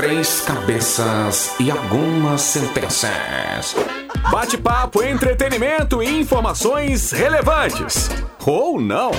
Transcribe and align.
três 0.00 0.40
cabeças 0.40 1.54
e 1.60 1.70
algumas 1.70 2.40
sentenças. 2.40 3.76
Bate-papo, 4.30 5.02
entretenimento 5.02 6.02
e 6.02 6.20
informações 6.20 7.10
relevantes. 7.10 8.10
Ou 8.46 8.80
não. 8.80 9.10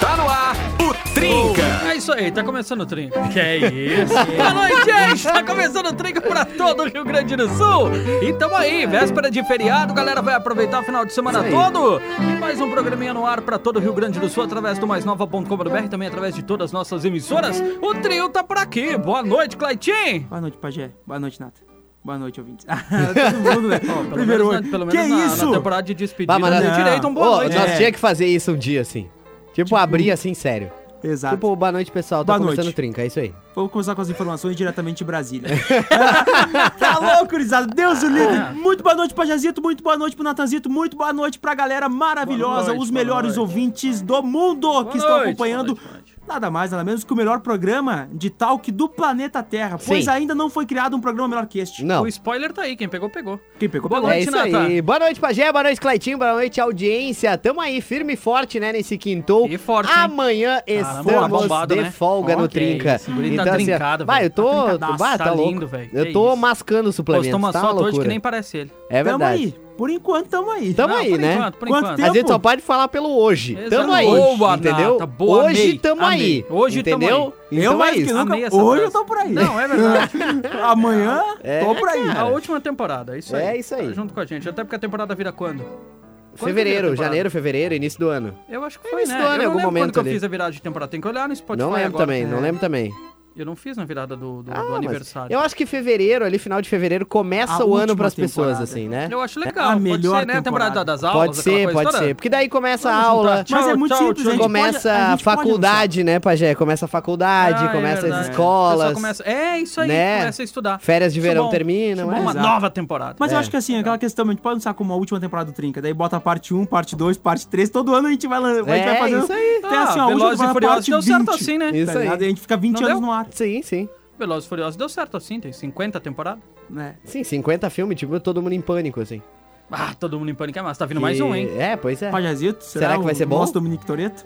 Tá 0.00 0.16
no 0.16 0.28
ar 0.28 0.54
o 0.80 0.94
Trinca. 1.12 1.62
É 1.90 1.96
isso 1.96 2.12
aí, 2.12 2.30
tá 2.30 2.42
começando 2.44 2.80
o 2.82 2.86
Trinca. 2.86 3.20
Que 3.28 3.40
é 3.40 3.56
isso? 3.56 4.14
Boa 4.36 4.54
noite, 4.54 4.84
gente! 4.84 5.22
Tá 5.24 5.42
começando 5.42 5.86
o 5.88 5.92
Trinca 5.92 6.20
pra 6.20 6.44
todo 6.44 6.84
o 6.84 6.88
Rio 6.88 7.04
Grande 7.04 7.36
do 7.36 7.48
Sul. 7.48 7.90
E 8.22 8.32
tamo 8.32 8.54
aí, 8.54 8.86
véspera 8.86 9.30
de 9.30 9.44
feriado, 9.44 9.92
galera 9.92 10.22
vai 10.22 10.34
aproveitar 10.34 10.80
o 10.80 10.84
final 10.84 11.04
de 11.04 11.12
semana 11.12 11.42
todo. 11.44 12.00
E 12.20 12.38
mais 12.38 12.60
um 12.60 12.70
programinha 12.70 13.12
no 13.12 13.26
ar 13.26 13.40
pra 13.42 13.58
todo 13.58 13.76
o 13.76 13.80
Rio 13.80 13.92
Grande 13.92 14.18
do 14.18 14.28
Sul, 14.28 14.44
através 14.44 14.78
do 14.78 14.86
maisnova.com.br 14.86 15.84
e 15.84 15.88
também 15.88 16.08
através 16.08 16.34
de 16.34 16.42
todas 16.42 16.66
as 16.66 16.72
nossas 16.72 17.04
emissoras. 17.04 17.60
O 17.82 17.94
trio 17.94 18.28
tá 18.28 18.42
por 18.42 18.56
aqui. 18.56 18.96
Boa 18.96 19.22
noite, 19.22 19.56
Claitinho. 19.56 20.20
Boa 20.28 20.40
noite, 20.40 20.56
Pajé. 20.56 20.92
Boa 21.06 21.18
noite, 21.20 21.40
Nata. 21.40 21.67
Boa 22.04 22.18
noite, 22.18 22.40
ouvintes. 22.40 22.64
Todo 22.68 23.54
mundo, 23.56 23.68
né? 23.68 23.78
Pelo 23.80 24.04
Primeiro 24.10 24.48
menos, 24.48 24.64
na, 24.64 24.70
pelo 24.70 24.86
que 24.86 24.96
menos 24.96 25.18
na, 25.18 25.26
isso? 25.26 25.46
na 25.46 25.52
temporada 25.56 25.82
de 25.82 25.94
despedida, 25.94 26.32
Bah, 26.32 26.38
mas 26.38 26.64
não. 26.64 26.72
direito 26.76 27.06
um 27.06 27.14
boa 27.14 27.28
Ô, 27.28 27.36
noite. 27.36 27.54
nós 27.56 27.70
É. 27.72 27.76
tinha 27.76 27.92
que 27.92 27.98
fazer 27.98 28.26
isso 28.26 28.52
um 28.52 28.56
dia, 28.56 28.80
assim. 28.80 29.08
Tipo, 29.52 29.76
abrir 29.76 30.10
assim, 30.10 30.32
sério. 30.32 30.70
Exato. 31.02 31.36
Tipo, 31.36 31.54
boa 31.54 31.70
noite, 31.70 31.92
pessoal. 31.92 32.24
Tá 32.24 32.32
Boa 32.32 32.38
começando 32.46 32.64
noite. 32.64 32.74
o 32.74 32.76
Trinca, 32.76 33.02
é 33.02 33.06
isso 33.06 33.20
aí. 33.20 33.32
Vamos 33.54 33.70
começar 33.70 33.94
com 33.94 34.00
as 34.00 34.08
informações 34.10 34.56
diretamente 34.56 34.98
de 34.98 35.04
Brasília. 35.04 35.48
tá 36.76 36.98
louco, 36.98 37.30
gurizada? 37.30 37.68
Deus 37.68 38.02
o 38.02 38.08
livre. 38.08 38.36
Muito 38.54 38.82
boa 38.82 38.96
noite, 38.96 39.14
Pajazito. 39.14 39.62
Muito 39.62 39.82
boa 39.82 39.96
noite 39.96 40.16
pro 40.16 40.24
Natanzito. 40.24 40.68
Muito 40.68 40.96
boa 40.96 41.12
noite 41.12 41.38
pra 41.38 41.54
galera 41.54 41.88
maravilhosa, 41.88 42.68
noite, 42.68 42.82
os 42.82 42.90
melhores 42.90 43.36
noite. 43.36 43.40
ouvintes 43.40 44.00
do 44.02 44.20
mundo 44.24 44.68
Boa 44.68 44.86
que 44.86 44.96
estão 44.98 45.16
noite, 45.18 45.28
acompanhando. 45.28 45.74
boa 45.74 45.76
noite, 45.76 45.82
boa 45.84 45.92
noite. 45.92 45.97
Nada 46.28 46.50
mais, 46.50 46.70
nada 46.70 46.84
menos 46.84 47.04
que 47.04 47.12
o 47.12 47.16
melhor 47.16 47.40
programa 47.40 48.06
de 48.12 48.28
talk 48.28 48.70
do 48.70 48.86
planeta 48.86 49.42
Terra, 49.42 49.78
pois 49.84 50.04
Sim. 50.04 50.10
ainda 50.10 50.34
não 50.34 50.50
foi 50.50 50.66
criado 50.66 50.94
um 50.94 51.00
programa 51.00 51.28
melhor 51.28 51.46
que 51.46 51.58
este. 51.58 51.82
Não. 51.82 52.02
O 52.02 52.06
spoiler 52.06 52.52
tá 52.52 52.62
aí, 52.62 52.76
quem 52.76 52.86
pegou, 52.88 53.08
pegou. 53.08 53.40
Quem 53.58 53.68
pegou, 53.68 53.88
Boa 53.88 54.02
pegou. 54.02 54.12
É 54.12 54.24
noite, 54.24 54.48
isso 54.48 54.56
aí. 54.56 54.82
Boa 54.82 54.98
noite, 54.98 55.18
Pajé. 55.18 55.50
Boa 55.50 55.62
noite, 55.64 55.80
Claitinho. 55.80 56.18
Boa 56.18 56.34
noite, 56.34 56.60
audiência. 56.60 57.36
Tamo 57.38 57.60
aí, 57.60 57.80
firme 57.80 58.12
e 58.12 58.16
forte, 58.16 58.60
né, 58.60 58.72
nesse 58.72 58.98
quintou. 58.98 59.48
E 59.48 59.56
forte, 59.56 59.90
hein? 59.90 59.96
Amanhã 60.04 60.60
Caramba, 60.66 61.00
estamos 61.00 61.28
bombado, 61.42 61.74
de 61.74 61.80
né? 61.80 61.90
folga 61.90 62.36
Ó, 62.36 62.40
no 62.40 62.48
Trinca. 62.48 62.96
isso, 62.96 63.10
o 63.10 63.14
guri 63.14 63.34
tá 63.34 63.42
assim, 63.44 63.64
trincado, 63.64 64.04
vai, 64.04 64.18
eu 64.18 64.20
velho. 64.22 64.32
tô... 64.34 64.78
Tá 64.78 64.92
Bah, 64.92 65.16
tá 65.16 65.24
tá 65.24 65.32
louco. 65.32 65.50
lindo, 65.50 65.66
velho. 65.66 65.90
Eu 65.94 66.12
tô 66.12 66.36
mascando 66.36 66.92
suplementos, 66.92 67.28
Postou 67.30 67.38
uma 67.38 67.52
tá 67.52 67.62
uma 67.62 67.68
foto 67.70 67.84
hoje 67.84 68.00
que 68.00 68.08
nem 68.08 68.20
parece 68.20 68.58
ele. 68.58 68.70
É 68.90 69.02
Tamo 69.02 69.18
verdade. 69.18 69.42
aí. 69.44 69.67
Por 69.78 69.88
enquanto, 69.90 70.26
tamo 70.28 70.50
aí. 70.50 70.74
Tamo 70.74 70.92
Não, 70.92 71.00
aí, 71.00 71.10
por 71.10 71.18
né? 71.20 71.34
enquanto, 71.36 71.54
por 71.56 71.68
Quanto 71.68 71.84
enquanto. 71.84 71.96
tempo? 71.98 72.10
A 72.10 72.14
gente 72.14 72.26
só 72.26 72.38
pode 72.38 72.60
falar 72.62 72.88
pelo 72.88 73.16
hoje. 73.16 73.52
Exato. 73.56 73.70
Tamo 73.70 73.92
aí, 73.92 74.06
Boa, 74.06 74.54
entendeu? 74.56 74.92
Nata, 74.94 75.06
boa, 75.06 75.44
hoje 75.44 75.62
amei, 75.62 75.78
tamo 75.78 76.02
amei. 76.04 76.20
aí. 76.20 76.46
Hoje 76.50 76.82
tamo 76.82 76.96
entendeu? 76.96 77.34
Eu 77.52 77.58
Então 77.58 77.78
mais 77.78 77.92
é 77.92 77.94
que 77.94 78.02
isso. 78.02 78.14
nunca. 78.14 78.34
Hoje 78.34 78.50
frase. 78.50 78.82
eu 78.82 78.90
tô 78.90 79.04
por 79.04 79.18
aí. 79.18 79.32
Não, 79.32 79.60
é 79.60 79.68
verdade. 79.68 80.12
Amanhã, 80.62 81.22
É, 81.44 81.64
tô 81.64 81.74
por 81.76 81.88
aí. 81.88 82.10
A 82.10 82.24
última 82.26 82.60
temporada, 82.60 83.14
é 83.14 83.20
isso 83.20 83.36
aí. 83.36 83.42
É 83.46 83.56
isso 83.56 83.74
aí. 83.74 83.86
Tá 83.86 83.92
junto 83.94 84.12
com 84.12 84.18
a 84.20 84.26
gente. 84.26 84.48
Até 84.48 84.64
porque 84.64 84.74
a 84.76 84.78
temporada 84.80 85.14
vira 85.14 85.30
quando? 85.32 85.62
Quando 85.62 86.44
Fevereiro, 86.44 86.94
janeiro, 86.96 87.30
fevereiro, 87.30 87.74
início 87.74 87.98
do 88.00 88.08
ano. 88.08 88.36
Eu 88.48 88.62
acho 88.64 88.78
que 88.80 88.88
foi, 88.88 89.00
Início 89.02 89.16
né? 89.16 89.22
do 89.22 89.26
ano, 89.28 89.34
eu 89.34 89.36
em 89.36 89.38
não 89.38 89.46
algum 89.46 89.56
lembro 89.58 89.62
quando 89.70 89.74
momento 89.80 89.92
que 89.92 89.98
eu 89.98 90.02
ali. 90.02 90.10
fiz 90.12 90.24
a 90.24 90.28
virada 90.28 90.50
de 90.52 90.62
temporada. 90.62 90.90
Tem 90.90 91.00
que 91.00 91.08
olhar 91.08 91.28
no 91.28 91.34
Spotify 91.34 91.64
não 91.64 91.72
lembro 91.72 91.88
agora. 91.88 92.04
também, 92.06 92.26
não 92.26 92.38
É. 92.38 92.40
lembro 92.40 92.60
também. 92.60 92.92
Eu 93.42 93.46
não 93.46 93.56
fiz 93.56 93.76
na 93.76 93.84
virada 93.84 94.16
do, 94.16 94.42
do- 94.42 94.52
Ah, 94.52 94.62
do 94.62 94.74
aniversário. 94.74 95.32
Eu 95.32 95.40
acho 95.40 95.54
que 95.54 95.64
fevereiro, 95.66 96.24
ali 96.24 96.38
final 96.38 96.60
de 96.60 96.68
fevereiro, 96.68 97.06
começa 97.06 97.52
A 97.54 97.58
o 97.64 97.74
ano 97.74 97.80
última 97.92 97.96
pras 97.96 98.14
pessoas, 98.14 98.60
assim, 98.60 98.88
né? 98.88 99.08
Eu 99.10 99.20
acho 99.20 99.38
É 99.40 99.44
legal. 99.46 99.64
a 99.66 99.70
pode 99.72 99.82
melhor 99.82 100.20
ser, 100.20 100.26
né? 100.26 100.32
A 100.34 100.42
temporada 100.42 100.70
temporada. 100.70 100.84
das 100.84 101.04
aulas, 101.04 101.26
Pode 101.28 101.36
ser, 101.38 101.50
coisa 101.64 101.72
pode 101.72 101.90
toda. 101.92 101.98
ser. 102.04 102.14
Porque 102.14 102.28
daí 102.28 102.48
começa 102.48 102.90
a 102.90 102.94
aula, 102.96 103.38
juntar. 103.38 103.46
Mas 103.50 103.64
é 103.66 103.68
Tchau, 103.70 103.78
muito 103.78 103.90
tchau, 103.94 103.98
simples, 104.06 104.22
tchau. 104.24 104.32
gente 104.32 104.40
começa 104.42 104.88
pode- 104.90 105.00
a 105.02 105.12
a 105.12 105.18
faculdade, 105.18 106.04
né, 106.04 106.18
Pajé? 106.20 106.54
Começa 106.54 106.84
a 106.84 106.88
faculdade, 106.88 107.64
Ah, 107.64 107.68
é 107.68 107.72
começa 107.72 108.06
as. 108.06 108.12
O 108.12 108.16
pessoal 108.16 108.30
escolas, 108.30 108.92
Começa... 108.94 109.22
É, 109.24 109.58
isso 109.60 109.80
aí. 109.80 109.88
né? 109.88 110.18
Começa 110.18 110.42
a 110.42 110.44
estudar. 110.44 110.78
férias 110.80 111.12
de 111.12 111.18
Isso 111.20 111.28
verão 111.28 111.44
bom. 111.44 111.50
terminam, 111.50 112.12
é. 112.12 112.20
uma 112.20 112.30
Exato. 112.32 112.46
nova 112.46 112.70
temporada. 112.70 113.16
Mas 113.18 113.30
eu 113.32 113.36
É. 113.36 113.40
acho 113.40 113.50
que 113.50 113.56
assim, 113.56 113.76
aquela 113.78 113.98
questão, 113.98 114.26
a 114.26 114.30
gente 114.30 114.40
pode 114.40 114.58
usar 114.58 114.74
como 114.74 114.92
a 114.92 114.96
última 114.96 115.20
temporada 115.20 115.50
do 115.50 115.54
Trinca. 115.54 115.80
Daí 115.80 115.92
bota 115.94 116.18
parte 116.20 116.52
1, 116.54 116.64
parte 116.66 116.94
2, 116.96 117.16
parte 117.16 117.46
3. 117.46 117.70
Todo 117.70 117.94
ano 117.94 118.08
a 118.08 118.10
gente 118.10 118.26
vai, 118.26 118.38
a 118.42 118.54
gente 118.54 118.64
vai 118.64 118.78
É, 118.80 118.96
fazendo. 118.98 119.22
isso 119.24 119.32
aí. 119.32 119.60
Tem 119.62 119.78
assim, 119.78 119.98
Ah, 119.98 120.02
a 120.02 120.06
última 120.08 120.30
temporada, 120.30 120.52
Furiosos 120.52 120.74
parte 120.88 120.90
deu 120.90 121.02
certo 121.02 121.30
20, 121.32 121.40
assim, 121.42 121.58
né? 121.58 121.70
Isso 121.74 121.92
tá 121.92 121.98
aí. 121.98 122.06
E 122.08 122.10
a 122.10 122.18
gente 122.28 122.40
fica 122.40 122.56
20 122.56 122.80
Não 122.80 122.88
anos 122.88 123.00
no 123.00 123.12
ar. 123.12 123.26
Sim, 123.30 123.62
sim. 123.62 123.88
Velozes 124.18 124.46
e 124.46 124.48
Furiosos 124.48 124.76
deu 124.76 124.88
certo 124.88 125.16
assim, 125.16 125.38
tem 125.40 125.52
50 125.52 126.00
temporadas. 126.00 126.42
Né? 126.68 126.96
Sim, 127.04 127.24
50 127.24 127.70
filmes, 127.70 127.98
tipo, 127.98 128.18
todo 128.20 128.42
mundo 128.42 128.52
em 128.52 128.60
pânico, 128.60 129.00
assim. 129.00 129.22
Ah, 129.70 129.94
todo 129.98 130.18
mundo 130.18 130.30
em 130.30 130.34
pânico 130.34 130.58
é 130.58 130.62
massa. 130.62 130.80
Tá 130.80 130.86
vindo 130.86 131.00
mais 131.00 131.20
um, 131.20 131.34
hein? 131.34 131.48
É, 131.58 131.76
pois 131.76 132.00
é. 132.02 132.10
Pajazito, 132.10 132.64
será, 132.64 132.86
Será 132.86 132.98
que 132.98 133.04
vai 133.04 133.12
o 133.12 133.16
ser 133.16 133.26
bom? 133.26 133.38
Nosso 133.38 133.52
Dominique 133.52 133.86
Toreto? 133.86 134.24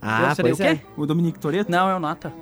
Ah, 0.00 0.34
pois 0.38 0.54
o 0.58 0.62
quê? 0.62 0.68
é. 0.68 0.80
O 0.96 1.06
Dominique 1.06 1.38
Toreto? 1.38 1.70
Não, 1.70 1.88
é 1.88 1.94
o 1.94 1.98
Nata. 2.00 2.32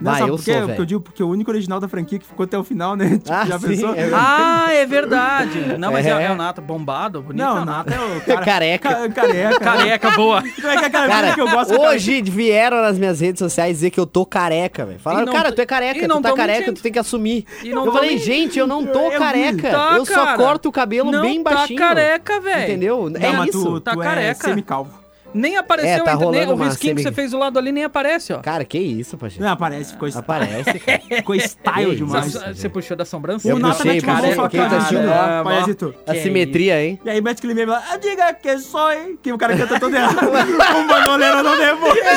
Não, 0.00 0.12
Vai, 0.12 0.20
sabe 0.20 0.30
eu 0.30 0.36
por 0.36 0.44
quê? 0.44 0.50
sou, 0.52 0.60
Porque 0.60 0.70
velho. 0.72 0.80
eu 0.82 0.86
digo 0.86 1.00
porque 1.00 1.22
o 1.24 1.28
único 1.28 1.50
original 1.50 1.80
da 1.80 1.88
franquia 1.88 2.18
que 2.20 2.24
ficou 2.26 2.44
até 2.44 2.56
o 2.56 2.62
final, 2.62 2.94
né? 2.94 3.18
Tipo, 3.18 3.32
Ah, 3.32 3.44
já 3.46 3.58
sim, 3.58 3.66
pensou? 3.68 3.90
é 3.94 3.94
verdade. 4.04 4.14
Ah, 4.38 4.72
é 4.72 4.86
verdade. 4.86 5.78
Não, 5.78 5.92
mas 5.92 6.06
é, 6.06 6.10
É. 6.10 6.22
é 6.26 6.30
o 6.30 6.36
Nata 6.36 6.60
bombado, 6.60 7.20
bonito. 7.20 7.42
é 7.42 7.44
Não, 7.44 7.58
o 7.58 7.62
o 7.62 7.64
Nata. 7.64 7.94
É 7.94 7.98
o 8.00 8.20
cara... 8.20 8.44
Careca. 8.44 8.88
Ca- 8.88 9.08
careca. 9.08 9.58
Careca, 9.60 10.10
boa. 10.12 10.42
Como 10.54 10.68
é 10.68 10.76
que 10.76 10.84
é 10.84 10.86
aquela 10.86 11.06
Cara, 11.08 11.20
coisa 11.20 11.34
que 11.34 11.40
eu 11.40 11.48
gosto? 11.50 11.72
aquela- 11.74 11.90
hoje 11.90 12.22
vieram 12.22 12.80
nas 12.82 12.96
minhas 12.98 13.20
redes 13.20 13.38
sociais 13.40 13.76
dizer 13.76 13.90
que 13.90 13.98
eu 13.98 14.06
tô 14.06 14.24
careca, 14.24 14.86
velho. 14.86 15.00
Falaram, 15.00 15.26
não 15.26 15.32
cara, 15.32 15.50
tu 15.52 15.60
é 15.60 15.66
careca, 15.66 15.98
e 15.98 16.02
tu 16.02 16.08
não 16.08 16.22
tá 16.22 16.32
careca, 16.32 16.58
mentindo. 16.60 16.76
tu 16.76 16.82
tem 16.82 16.92
que 16.92 16.98
assumir. 16.98 17.44
E 17.64 17.70
não 17.70 17.86
eu 17.86 17.92
falei, 17.92 18.10
mentindo. 18.10 18.24
gente, 18.26 18.58
eu 18.58 18.66
não 18.68 18.86
tô 18.86 19.00
Eu 19.00 19.10
vi. 19.12 19.18
careca. 19.18 19.70
Tá, 19.70 19.92
eu 19.96 20.06
só 20.06 20.24
cara. 20.24 20.36
corto 20.38 20.68
o 20.68 20.72
cabelo 20.72 21.10
não 21.10 21.22
bem 21.22 21.42
baixinho. 21.42 21.78
tá 21.78 21.88
careca, 21.88 22.40
velho. 22.40 22.62
Entendeu? 22.62 23.10
Não, 23.10 23.20
é 23.20 23.32
mas 23.32 23.48
isso. 23.48 23.64
tu, 23.64 23.80
Tá 23.80 23.92
tu 23.94 24.02
é 24.02 24.04
careca. 24.04 24.48
semicalvo. 24.48 25.07
Nem 25.34 25.56
apareceu 25.56 25.90
É, 25.90 26.00
tá 26.00 26.12
ainda, 26.12 26.30
nem 26.30 26.46
o 26.46 26.54
risquinho 26.56 26.96
que 26.96 27.02
você 27.02 27.12
fez 27.12 27.30
do 27.32 27.38
lado 27.38 27.58
ali 27.58 27.70
nem 27.70 27.84
aparece, 27.84 28.32
ó. 28.32 28.38
Cara, 28.38 28.64
que 28.64 28.78
isso, 28.78 29.16
Pajé. 29.18 29.40
Não, 29.40 29.48
aparece, 29.48 29.92
ficou 29.92 30.08
style. 30.08 30.24
Aparece, 30.24 30.78
cara. 30.80 31.00
Ficou 31.00 31.34
style 31.40 31.96
demais. 31.96 32.32
Você, 32.32 32.54
você 32.54 32.68
puxou 32.68 32.96
da 32.96 33.04
sobrancelha? 33.04 33.52
Eu 33.52 33.60
puxei, 33.60 34.00
fala, 34.00 34.48
quem 34.48 34.60
tá 34.60 34.76
assistindo, 34.76 35.06
"Caramba, 35.08 35.40
ó. 35.40 35.44
Pajazito." 35.44 35.94
A 36.06 36.14
simetria, 36.14 36.82
hein? 36.82 37.00
E 37.04 37.10
aí 37.10 37.20
mete 37.20 37.38
aquele 37.38 37.54
meme 37.54 37.70
lá, 37.70 37.82
"Ah, 37.90 37.96
diga 37.96 38.32
que 38.34 38.58
sou, 38.58 38.90
hein? 38.92 39.18
Que 39.22 39.32
o 39.32 39.38
cara 39.38 39.56
canta 39.56 39.78
todo 39.78 39.94
errado. 39.94 40.18
um 40.78 40.86
banoleiro 40.86 41.42
não 41.42 41.58
devolve. 41.58 42.00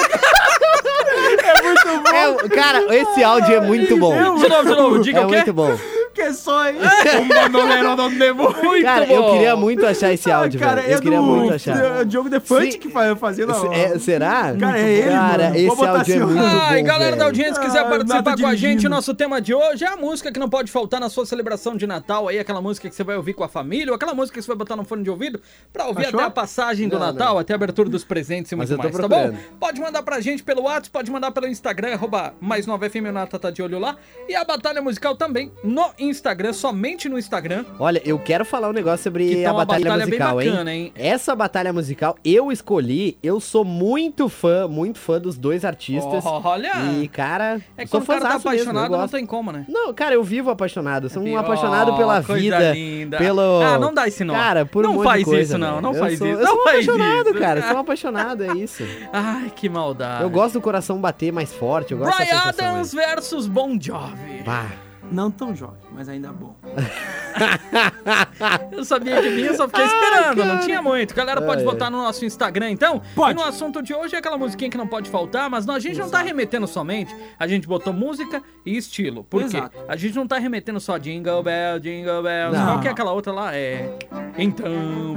é 1.44 1.64
muito 1.64 2.04
bom. 2.04 2.16
É, 2.16 2.50
cara, 2.50 2.96
esse 2.96 3.24
áudio 3.24 3.56
é 3.56 3.60
muito 3.62 3.98
bom. 3.98 4.14
De 4.38 4.48
novo, 4.48 4.64
de 4.64 4.76
novo, 4.76 5.00
diga 5.00 5.20
É 5.20 5.26
o 5.26 5.30
quê? 5.30 5.36
muito 5.38 5.54
bom. 5.54 5.78
Que 6.14 6.34
sou, 6.34 6.66
hein? 6.68 6.76
um 6.76 7.96
não 7.96 8.10
devolve. 8.18 8.62
Muito 8.62 8.84
Cara, 8.84 9.06
bom. 9.06 9.14
eu 9.14 9.32
queria 9.34 9.56
muito 9.56 9.86
achar 9.86 10.12
esse 10.12 10.30
áudio, 10.30 10.60
cara, 10.60 10.82
velho. 10.82 10.94
Eu 10.94 10.98
é 10.98 11.02
queria 11.02 11.18
do 11.20 11.24
muito 11.24 11.54
achar. 11.54 11.78
é 11.78 12.02
o 12.02 12.06
Diogo 12.06 12.30
Defante 12.30 12.78
que 12.78 12.90
fa- 12.90 13.16
fazia 13.16 13.46
não. 13.46 13.72
É, 13.74 13.98
será? 13.98 14.54
Cara, 14.60 14.80
é 14.80 14.90
ele, 14.92 15.10
Cara, 15.10 15.44
mano. 15.50 15.54
Vou 15.54 15.58
esse 15.68 15.76
botar 15.76 15.90
áudio 15.92 16.14
é 16.14 16.18
assim, 16.18 16.26
muito 16.26 16.40
bom, 16.42 16.60
Ai, 16.62 16.82
galera 16.84 17.06
velho. 17.12 17.18
da 17.20 17.26
audiência, 17.26 17.54
se 17.56 17.62
quiser 17.62 17.80
Ah, 17.80 17.86
participar 17.86 18.38
com 18.38 18.48
a 18.48 18.56
gente, 18.56 18.90
nosso 18.90 19.14
tema 19.14 19.40
de 19.42 19.54
hoje 19.54 19.86
é 19.86 19.88
a 19.88 19.96
música 19.96 20.32
que 20.32 20.40
não 20.40 20.50
pode 20.50 20.72
faltar 20.72 21.00
na 21.00 21.10
sua 21.10 21.26
celebração 21.26 21.78
de 21.78 21.88
Natal, 21.88 22.28
aí 22.28 22.40
aquela 22.40 22.62
música 22.62 22.90
que 22.90 22.96
você 22.96 23.04
vai 23.04 23.16
ouvir 23.16 23.34
com 23.34 23.44
a 23.44 23.50
família, 23.50 23.90
ou 23.90 23.96
aquela 23.96 24.14
música 24.14 24.38
que 24.38 24.42
você 24.44 24.48
vai 24.48 24.58
botar 24.58 24.76
no 24.76 24.84
fone 24.84 25.04
de 25.04 25.10
ouvido 25.10 25.40
pra 25.72 25.88
ouvir 25.88 26.08
Achou? 26.08 26.20
até 26.20 26.28
a 26.28 26.32
passagem 26.32 26.90
do 26.90 27.00
Não, 27.00 27.06
Natal, 27.08 27.34
não. 27.36 27.40
até 27.40 27.54
a 27.54 27.56
abertura 27.56 27.90
dos 27.90 28.04
presentes 28.04 28.52
e 28.52 28.56
Mas 28.56 28.70
muito 28.70 28.86
eu 28.86 28.92
tô 28.92 28.98
mais, 29.08 29.10
tá 29.10 29.32
bom? 29.32 29.38
Pode 29.60 29.80
mandar 29.80 30.04
pra 30.04 30.20
gente 30.20 30.44
pelo 30.44 30.64
WhatsApp, 30.64 30.90
pode 30.90 31.10
mandar 31.10 31.32
pelo 31.32 31.48
Instagram, 31.48 31.94
arroba 31.94 32.34
mais 32.42 32.66
nova 32.68 32.90
FM, 32.90 33.12
Nata 33.14 33.40
tá 33.40 33.50
de 33.50 33.62
olho 33.62 33.80
lá, 33.80 33.96
e 34.28 34.36
a 34.36 34.44
Batalha 34.44 34.82
Musical 34.82 35.16
também 35.16 35.52
no 35.64 35.90
Instagram, 36.10 36.54
somente 36.54 37.08
no 37.10 37.18
Instagram. 37.18 37.66
Olha, 37.80 38.02
eu 38.06 38.18
quero 38.20 38.44
falar 38.46 38.70
um 38.70 38.74
negócio 38.74 38.98
Que 39.00 39.04
sobre 39.04 39.44
tá 39.44 39.50
a 39.50 39.54
batalha, 39.54 39.84
batalha 39.86 40.06
musical, 40.06 40.36
bacana, 40.36 40.74
hein? 40.74 40.84
hein? 40.86 40.94
Essa 40.96 41.36
batalha 41.36 41.72
musical 41.74 42.16
eu 42.24 42.52
escolhi, 42.52 43.18
eu 43.24 43.40
sou 43.40 43.64
muito 43.66 44.28
fã, 44.30 44.68
muito 44.68 45.00
fã 45.00 45.20
dos 45.20 45.38
dois 45.38 45.64
artistas. 45.66 46.24
Olha! 46.26 46.72
E, 47.02 47.08
cara, 47.08 47.62
É 47.78 47.86
sou 47.86 48.00
quando 48.00 48.04
o 48.04 48.08
cara 48.08 48.20
tá 48.22 48.28
fãzaço 48.40 48.50
mesmo, 48.50 48.72
eu 48.72 48.78
apaixonado, 48.78 49.02
não 49.02 49.08
tem 49.08 49.26
como, 49.26 49.52
né? 49.52 49.66
Não, 49.68 49.94
cara, 49.94 50.16
eu 50.16 50.24
vivo 50.24 50.50
apaixonado. 50.50 51.10
Sou 51.10 51.22
um 51.24 51.38
apaixonado 51.38 51.92
Oh, 51.94 51.98
pela 51.98 52.20
vida. 52.20 52.74
linda. 52.74 53.18
Pelo. 53.18 53.62
Ah, 53.62 53.78
não 53.80 53.94
dá 53.94 54.08
esse 54.08 54.24
nó. 54.24 54.34
Cara, 54.34 54.66
por 54.66 54.84
Não 54.84 54.92
um 54.92 54.94
monte 54.96 55.04
faz 55.06 55.20
de 55.20 55.26
coisa, 55.26 55.42
isso, 55.42 55.58
não, 55.58 55.82
não 55.82 55.94
Eu 55.94 56.00
faz 56.00 56.18
sou- 56.18 56.28
isso, 56.28 56.40
Eu 56.42 56.48
sou 56.48 56.56
não 56.58 56.64
faz 56.64 56.88
apaixonado, 56.88 57.30
isso. 57.30 57.40
cara. 57.40 57.62
Sou 57.62 57.76
um 57.76 57.80
apaixonado, 57.82 58.44
é 58.44 58.54
isso. 58.58 58.84
Ai, 59.14 59.52
que 59.56 59.70
maldade. 59.70 60.24
Eu 60.24 60.30
gosto 60.30 60.54
do 60.54 60.62
coração 60.62 61.00
bater 61.00 61.32
mais 61.32 61.54
forte. 61.54 61.92
Eu 61.94 61.98
gosto 62.00 62.18
Brian 62.18 62.38
Adams 62.40 62.94
versus 62.94 63.48
Bon 63.48 63.78
Jovi. 63.80 64.44
Bah. 64.46 64.70
Não 65.12 65.30
tão 65.30 65.54
jovem, 65.56 65.82
mas 65.92 66.08
ainda 66.08 66.32
bom. 66.32 66.56
Eu 68.72 68.84
sabia 68.86 69.22
que 69.22 69.30
vinha, 69.30 69.48
eu 69.48 69.56
só 69.56 69.68
fiquei 69.68 69.86
esperando, 69.86 70.44
não 70.46 70.60
tinha 70.60 70.82
muito. 70.82 71.14
Galera, 71.14 71.42
pode 71.42 71.60
Ai, 71.60 71.66
votar 71.66 71.92
no 71.92 71.98
nosso 71.98 72.26
Instagram, 72.26 72.70
então. 72.72 73.02
Pode. 73.16 73.32
E 73.32 73.36
no 73.42 73.48
assunto 73.48 73.82
de 73.82 73.94
hoje 73.94 74.16
é 74.16 74.20
aquela 74.20 74.38
musiquinha 74.38 74.70
que 74.70 74.78
não 74.78 74.88
pode 74.88 75.10
faltar, 75.10 75.50
mas 75.50 75.66
não, 75.66 75.76
a 75.76 75.80
gente 75.80 76.00
não 76.00 76.10
tá 76.10 76.22
remetendo 76.22 76.68
somente, 76.68 77.16
a 77.40 77.48
gente 77.48 77.68
botou 77.68 77.94
música 77.94 78.42
e 78.66 78.76
estilo. 78.78 79.24
Por 79.24 79.42
quê? 79.42 79.58
Exato. 79.58 79.78
A 79.88 79.96
gente 79.96 80.16
não 80.16 80.28
tá 80.28 80.38
remetendo 80.38 80.80
só 80.80 80.98
Jingle 80.98 81.44
Bell, 81.44 81.80
Jingle 81.80 82.24
Bells, 82.24 82.58
Não. 82.58 82.66
qual 82.66 82.80
que 82.80 82.88
é 82.88 82.92
aquela 82.92 83.12
outra 83.12 83.32
lá? 83.32 83.56
É... 83.56 83.90
Então, 84.38 84.66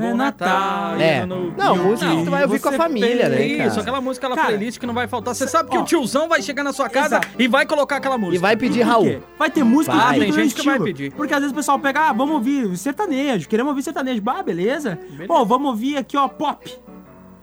É 0.03 0.13
Natal. 0.15 0.97
É. 1.01 1.25
no- 1.25 1.53
Não, 1.57 1.77
música 1.77 2.11
que 2.15 2.25
tu 2.25 2.31
vai 2.31 2.43
ouvir 2.43 2.59
com 2.61 2.69
a 2.69 2.73
família, 2.73 3.29
né, 3.29 3.47
Isso, 3.47 3.69
cara? 3.69 3.81
aquela 3.81 4.01
música, 4.01 4.27
aquela 4.27 4.41
Cara, 4.41 4.49
playlist 4.57 4.79
que 4.79 4.87
não 4.87 4.95
vai 4.95 5.07
faltar. 5.07 5.35
Você 5.35 5.47
sabe 5.47 5.71
que 5.71 5.79
ó, 5.79 5.83
o 5.83 5.85
tiozão 5.85 6.29
vai 6.29 6.43
chegar 6.43 6.63
na 6.65 6.73
sua 6.73 6.89
casa 6.89 7.17
exato. 7.17 7.29
e 7.39 7.47
vai 7.49 7.65
colocar 7.67 7.97
aquela 7.97 8.19
música. 8.19 8.37
E 8.37 8.39
vai 8.39 8.57
pedir 8.57 8.83
Raul. 8.83 9.05
quê? 9.05 9.19
Vai 9.39 9.51
ter 9.51 9.63
música 9.65 9.95
Vai. 9.97 10.17
e 10.17 10.21
Tem 10.21 10.33
gente 10.33 10.55
que 10.55 10.63
vai 10.65 10.79
pedir. 10.81 11.13
Porque 11.13 11.33
às 11.33 11.41
vezes 11.41 11.53
o 11.53 11.55
pessoal 11.57 11.79
pega, 11.79 12.09
ah, 12.09 12.13
vamos 12.17 12.35
ouvir 12.37 12.77
sertanejo, 12.77 13.49
queremos 13.49 13.71
ouvir 13.71 13.83
sertanejo. 13.83 14.21
Bah, 14.23 14.43
beleza. 14.43 14.99
Beleza. 15.03 15.27
Pô, 15.27 15.45
vamos 15.45 15.69
ouvir 15.71 15.97
aqui, 15.97 16.17
ó, 16.17 16.29
pop. 16.29 16.73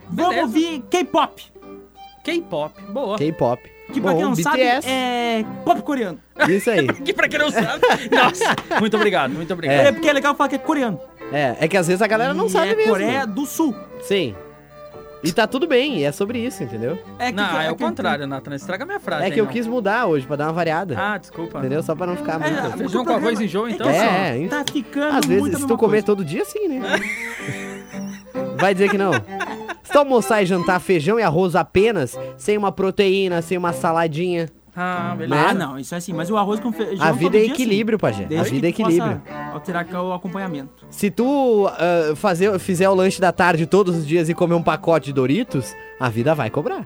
Vamos 0.09 0.35
Beleza. 0.35 0.41
ouvir 0.41 0.81
K-pop. 0.89 1.43
K-pop, 2.23 2.81
boa. 2.91 3.17
K-pop. 3.17 3.71
Que 3.91 3.99
pra 3.99 4.11
Bom, 4.11 4.17
quem 4.17 4.25
não 4.25 4.35
sabe, 4.35 4.57
BTS. 4.57 4.87
é 4.87 5.45
pop 5.65 5.81
coreano. 5.81 6.19
Isso 6.47 6.69
aí. 6.69 6.87
Que 7.03 7.13
pra 7.13 7.27
quem 7.27 7.39
não 7.39 7.51
sabe. 7.51 7.81
Nossa, 8.11 8.55
muito 8.79 8.95
obrigado, 8.95 9.31
muito 9.33 9.51
obrigado. 9.53 9.87
É, 9.87 9.91
porque 9.91 10.07
é 10.07 10.13
legal 10.13 10.33
falar 10.35 10.47
que 10.49 10.55
é 10.55 10.59
coreano. 10.59 10.99
É, 11.31 11.55
é 11.59 11.67
que 11.67 11.75
às 11.77 11.87
vezes 11.87 12.01
a 12.01 12.07
galera 12.07 12.33
não 12.33 12.47
E 12.47 12.49
sabe 12.49 12.69
é 12.71 12.75
mesmo. 12.75 12.91
Coreia 12.91 13.25
do 13.27 13.45
Sul. 13.45 13.75
Sim. 14.01 14.35
E 15.23 15.31
tá 15.31 15.45
tudo 15.45 15.67
bem, 15.67 15.99
e 15.99 16.03
é 16.03 16.11
sobre 16.11 16.39
isso, 16.39 16.63
entendeu? 16.63 16.97
É 17.19 17.27
que, 17.27 17.33
Não, 17.37 17.61
é 17.61 17.71
o 17.71 17.75
que- 17.75 17.83
contrário, 17.83 18.25
Nathan. 18.25 18.55
Estraga 18.55 18.85
minha 18.85 18.99
frase. 18.99 19.21
É 19.23 19.25
aí, 19.27 19.31
que 19.31 19.39
eu 19.39 19.45
não. 19.45 19.51
quis 19.51 19.67
mudar 19.67 20.07
hoje, 20.07 20.25
pra 20.25 20.35
dar 20.35 20.45
uma 20.47 20.53
variada. 20.53 20.95
Ah, 20.97 21.17
desculpa. 21.17 21.59
Entendeu? 21.59 21.83
Só 21.83 21.93
pra 21.95 22.07
não 22.07 22.15
ficar 22.15 22.39
muito... 22.39 22.53
É, 22.57 22.71
Feijão 22.77 23.03
com 23.05 23.11
arroz 23.11 23.21
programa- 23.23 23.43
enjoa, 23.43 23.69
então? 23.71 23.89
É, 23.89 24.43
É, 24.43 24.47
tá 24.47 24.63
ficando 24.71 25.17
Às 25.17 25.25
muito 25.27 25.43
vezes, 25.43 25.59
se 25.61 25.67
tu 25.67 25.77
comer 25.77 25.91
coisa. 25.91 26.05
todo 26.05 26.25
dia, 26.25 26.43
sim, 26.45 26.67
né? 26.67 26.81
Vai 28.57 28.73
dizer 28.73 28.89
que 28.89 28.97
não. 28.97 29.11
Se 29.83 29.91
tu 29.91 29.99
almoçar 29.99 30.41
e 30.41 30.45
jantar 30.45 30.79
feijão 30.79 31.19
e 31.19 31.23
arroz 31.23 31.55
apenas, 31.55 32.17
sem 32.37 32.57
uma 32.57 32.71
proteína, 32.71 33.41
sem 33.41 33.57
uma 33.57 33.73
saladinha, 33.73 34.49
Ah, 34.75 35.15
beleza. 35.17 35.49
Ah, 35.49 35.53
não, 35.53 35.77
isso 35.77 35.93
é 35.93 35.97
assim. 35.97 36.13
Mas 36.13 36.29
o 36.29 36.37
arroz 36.37 36.59
com 36.59 36.71
feijão 36.71 37.05
a 37.05 37.11
vida 37.11 37.31
todo 37.31 37.37
é 37.37 37.43
dia, 37.43 37.53
equilíbrio, 37.53 37.99
pajé. 37.99 38.27
sim. 38.27 38.37
A 38.37 38.43
vida 38.43 38.67
é 38.67 38.69
equilíbrio. 38.69 39.21
Alterar 39.53 39.85
o 39.95 40.13
acompanhamento. 40.13 40.85
Se 40.89 41.11
tu 41.11 41.67
ah, 41.67 42.13
fazer, 42.15 42.57
fizer 42.59 42.89
o 42.89 42.95
lanche 42.95 43.19
da 43.19 43.31
tarde 43.31 43.65
todos 43.65 43.95
os 43.97 44.07
dias 44.07 44.29
e 44.29 44.33
comer 44.33 44.55
um 44.55 44.63
pacote 44.63 45.07
de 45.07 45.13
Doritos, 45.13 45.75
a 45.99 46.09
vida 46.09 46.33
vai 46.33 46.49
cobrar. 46.49 46.85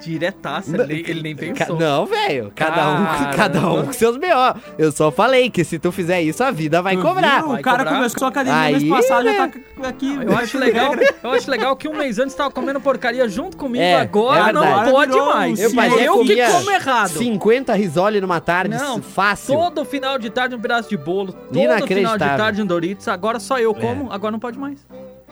Diretaça, 0.00 0.76
ele, 0.82 1.04
ele 1.08 1.22
nem 1.22 1.34
Ca- 1.36 1.64
pensou. 1.66 1.78
Não, 1.78 2.06
velho. 2.06 2.52
Cada 2.54 2.90
um, 2.90 3.36
cada 3.36 3.70
um 3.72 3.86
com 3.86 3.92
seus 3.92 4.16
B.O. 4.16 4.54
Eu 4.78 4.90
só 4.92 5.10
falei 5.10 5.48
que 5.48 5.64
se 5.64 5.78
tu 5.78 5.90
fizer 5.92 6.20
isso, 6.22 6.42
a 6.42 6.50
vida 6.50 6.82
vai 6.82 6.96
cobrar. 6.96 7.38
viu? 7.38 7.48
Vai 7.52 7.60
O 7.60 7.62
cara 7.62 7.78
cobrar. 7.78 7.96
começou 7.96 8.26
a 8.26 8.28
academia 8.28 8.62
mês 8.72 8.82
Aí, 8.82 8.88
passado, 8.88 9.24
né? 9.24 9.32
já 9.36 9.48
tá 9.82 9.88
aqui. 9.88 10.18
Eu 10.22 10.36
acho 10.36 10.58
legal, 10.58 10.92
eu 11.22 11.30
acho 11.30 11.50
legal 11.50 11.76
que 11.76 11.88
um 11.88 11.96
mês 11.96 12.18
antes 12.18 12.34
tava 12.34 12.50
comendo 12.50 12.80
porcaria 12.80 13.28
junto 13.28 13.56
comigo, 13.56 13.82
É, 13.82 14.00
agora 14.00 14.50
é 14.50 14.52
não 14.52 14.90
pode 14.90 15.18
mais. 15.20 15.58
Eu, 15.60 15.70
eu 16.00 16.24
que 16.24 16.36
como 16.46 16.70
errado. 16.70 17.08
50 17.10 17.72
risole 17.74 18.20
numa 18.20 18.40
tarde, 18.40 18.76
Não, 18.76 19.00
fácil. 19.00 19.54
Todo 19.54 19.84
final 19.84 20.18
de 20.18 20.30
tarde 20.30 20.54
um 20.54 20.60
pedaço 20.60 20.88
de 20.88 20.96
bolo, 20.96 21.32
todo 21.32 21.86
final 21.86 22.18
de. 22.18 22.24
É. 22.24 22.36
tarde 22.36 22.60
um 22.62 22.66
Doritos, 22.66 23.06
agora 23.08 23.38
só 23.38 23.58
eu 23.58 23.72
como, 23.74 24.10
agora 24.12 24.32
não 24.32 24.38
pode 24.40 24.58
mais. 24.58 24.84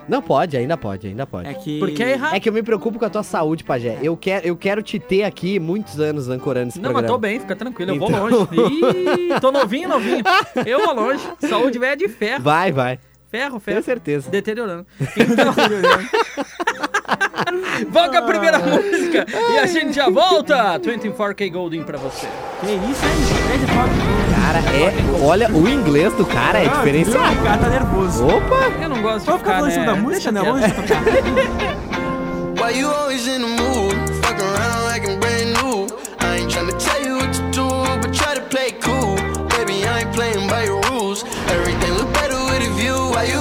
Não 0.09 0.23
pode, 0.23 0.57
ainda 0.57 0.77
pode, 0.77 1.07
ainda 1.09 1.27
pode. 1.27 1.49
É 1.49 1.55
que... 1.55 1.79
Porque 1.79 2.03
é 2.03 2.13
errado. 2.13 2.35
É 2.35 2.41
que 2.41 2.49
eu 2.49 2.53
me 2.53 2.63
preocupo 2.63 2.99
com 2.99 3.05
a 3.05 3.11
tua 3.11 3.23
saúde, 3.23 3.65
Pajé. 3.65 3.99
Eu 4.03 4.17
quero, 4.17 4.47
eu 4.47 4.57
quero 4.57 4.83
te 4.83 4.99
ter 4.99 5.25
aqui 5.25 5.59
muitos 5.59 5.99
anos 6.01 6.29
ancorando 6.29 6.69
esse 6.69 6.79
Não, 6.81 6.93
mas 6.93 7.03
programa. 7.03 7.15
tô 7.15 7.19
bem, 7.19 7.41
fica 7.41 7.57
tranquilo, 7.57 7.93
eu 7.93 7.97
Então- 7.97 8.09
vou 8.09 8.21
longe. 8.31 8.49
Ih, 9.35 9.41
tô 9.41 9.51
novinho, 9.51 9.89
novinho. 9.89 10.23
Eu 10.67 10.85
vou 10.85 10.95
longe. 10.95 11.23
Saúde 11.49 11.79
velha 11.79 11.97
de 11.97 12.09
ferro. 12.09 12.43
Vai, 12.43 12.71
vai. 12.73 12.99
Ferro, 13.31 13.59
Tenho 13.59 13.61
ferro. 13.61 13.83
certeza. 13.83 14.31
Deteriorando. 14.31 14.87
Então... 15.17 15.53
Vamos 17.91 18.11
com 18.11 18.17
a 18.17 18.23
primeira 18.23 18.59
música 18.59 19.27
e 19.53 19.59
a 19.59 19.67
gente 19.67 19.93
já 19.95 20.09
volta. 20.09 20.79
24K 20.81 21.51
Golden 21.53 21.83
pra 21.83 21.99
você. 21.99 22.27
Que 22.61 22.67
isso, 22.67 23.05
hein? 23.05 23.49
Três 23.49 23.61
de 23.61 23.67
fogo. 23.67 24.34
Cara, 24.45 24.59
é. 24.59 24.93
Olha, 25.25 25.51
o 25.51 25.67
inglês 25.69 26.13
do 26.15 26.27
cara 26.27 26.59
é 26.59 26.67
Ah, 26.67 26.75
diferenciado. 26.77 27.41
O 27.41 27.43
cara 27.45 27.57
tá 27.59 27.69
nervoso. 27.69 28.27
Opa! 28.27 28.57
Eu 28.83 28.89
não 28.91 29.01
gosto 29.01 29.21
de 29.21 29.27
Vamos 29.27 29.41
ficar 29.41 29.55
ficar, 29.55 29.55
falando 29.55 29.71
em 29.71 29.73
cima 29.73 29.87
né? 29.87 29.93
da 29.93 29.97
música, 29.97 30.33
né? 30.33 30.41
Vamos 30.43 30.63
tocar. 30.73 31.03
Why 32.63 32.79
you 32.79 32.91
always 32.91 33.27
in 33.27 33.41
the 33.41 33.63
mood? 33.63 33.95
Fuck 34.23 34.39
around 34.41 34.85
like 34.85 35.09
I'm 35.09 35.19
brand 35.19 35.53
new. 35.55 35.87
I 36.21 36.41
ain't 36.41 36.51
tryna 36.53 36.77
tell 36.79 37.03
you 37.03 37.17
what 37.17 37.33
to 37.33 37.43
do, 37.53 37.69
but 38.03 38.13
try 38.13 38.35
to 38.35 38.43
play 38.43 38.73
cool. 38.81 39.17
Baby, 39.49 39.87
I 39.87 40.01
ain't 40.01 40.13
playing 40.13 40.47
by 40.49 40.65
your 40.65 40.81
rules. 40.91 41.25
Everything 41.49 41.95
look 41.95 42.13
better 42.13 42.37
with 42.37 42.69
a 42.69 42.71
view. 42.77 42.97
Why 43.13 43.25
you 43.25 43.41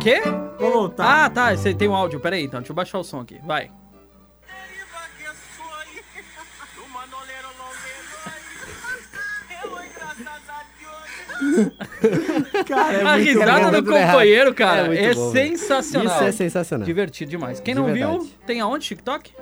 Quê? 0.00 0.20
Vou 0.58 0.72
voltar. 0.72 1.24
Ah, 1.26 1.30
tá, 1.30 1.54
você 1.54 1.74
tem 1.74 1.88
um 1.88 1.94
áudio, 1.94 2.20
peraí, 2.20 2.44
então, 2.44 2.60
deixa 2.60 2.72
eu 2.72 2.76
baixar 2.76 2.98
o 2.98 3.04
som 3.04 3.20
aqui, 3.20 3.38
vai. 3.44 3.70
Cara, 12.68 12.92
é 12.94 13.02
a 13.04 13.14
risada 13.16 13.80
do 13.82 13.94
errado. 13.96 14.10
companheiro, 14.12 14.50
É 14.50 14.54
cara, 14.54 14.84
muito 14.86 15.00
é, 15.02 15.14
bom, 15.14 15.32
sensacional. 15.32 16.14
Isso 16.16 16.24
é 16.24 16.32
sensacional. 16.32 16.86
Divertido 16.86 17.30
demais. 17.30 17.60
Quem 17.60 17.74
De 17.74 17.80
não 17.80 17.86
verdade. 17.86 18.18
viu, 18.18 18.30
tem 18.46 18.60
aonde, 18.60 18.86
TikTok? 18.86 19.32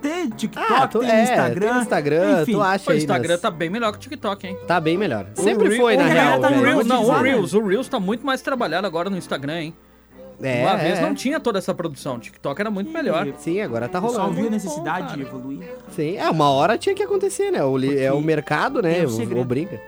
Tem 0.00 0.28
TikTok, 0.30 0.72
Ah, 0.72 0.86
tu, 0.86 1.00
tem 1.00 1.10
é, 1.10 1.22
Instagram. 1.24 1.72
tem 1.72 1.82
Instagram, 1.82 2.42
enfim. 2.42 2.52
tu 2.52 2.62
acha 2.62 2.88
O 2.90 2.92
aí 2.92 2.98
Instagram 2.98 3.32
nas- 3.32 3.40
tá 3.40 3.50
bem 3.50 3.68
melhor 3.70 3.92
que 3.92 3.98
o 3.98 4.00
TikTok, 4.00 4.46
hein? 4.46 4.58
Tá 4.66 4.80
bem 4.80 4.96
melhor. 4.96 5.26
Sempre 5.34 5.68
O 5.68 5.76
foi, 5.76 5.96
o 5.96 5.98
na 5.98 6.06
real, 6.06 6.40
tá 6.40 6.48
o. 6.50 6.62
Reels, 6.62 6.86
não, 6.86 7.04
o. 7.04 7.20
Reels, 7.22 7.52
o 7.54 7.66
Reels 7.66 7.88
tá 7.88 8.00
muito 8.00 8.24
mais 8.24 8.40
trabalhado 8.40 8.86
agora 8.86 9.10
no 9.10 9.16
Instagram, 9.16 9.60
hein? 9.60 9.76
É, 10.42 10.62
Uma 10.62 10.76
vez 10.76 10.98
é. 10.98 11.02
não 11.02 11.14
tinha 11.14 11.38
toda 11.38 11.58
essa 11.58 11.72
produção, 11.74 12.16
o 12.16 12.18
TikTok 12.18 12.60
era 12.60 12.70
muito 12.70 12.90
melhor. 12.90 13.26
Sim, 13.38 13.60
agora 13.60 13.88
tá 13.88 13.98
rolando. 13.98 14.32
viu 14.32 14.48
a 14.48 14.50
necessidade 14.50 15.06
cara. 15.06 15.16
de 15.16 15.22
evoluir. 15.22 15.68
Sim, 15.90 16.16
é, 16.16 16.28
uma 16.28 16.50
hora 16.50 16.76
tinha 16.76 16.94
que 16.94 17.02
acontecer, 17.02 17.50
né? 17.50 17.62
O, 17.64 17.78
é 17.92 18.12
o 18.12 18.20
mercado, 18.20 18.82
né? 18.82 19.00
é 19.00 19.06
o. 19.06 19.40
Obriga. 19.40 19.80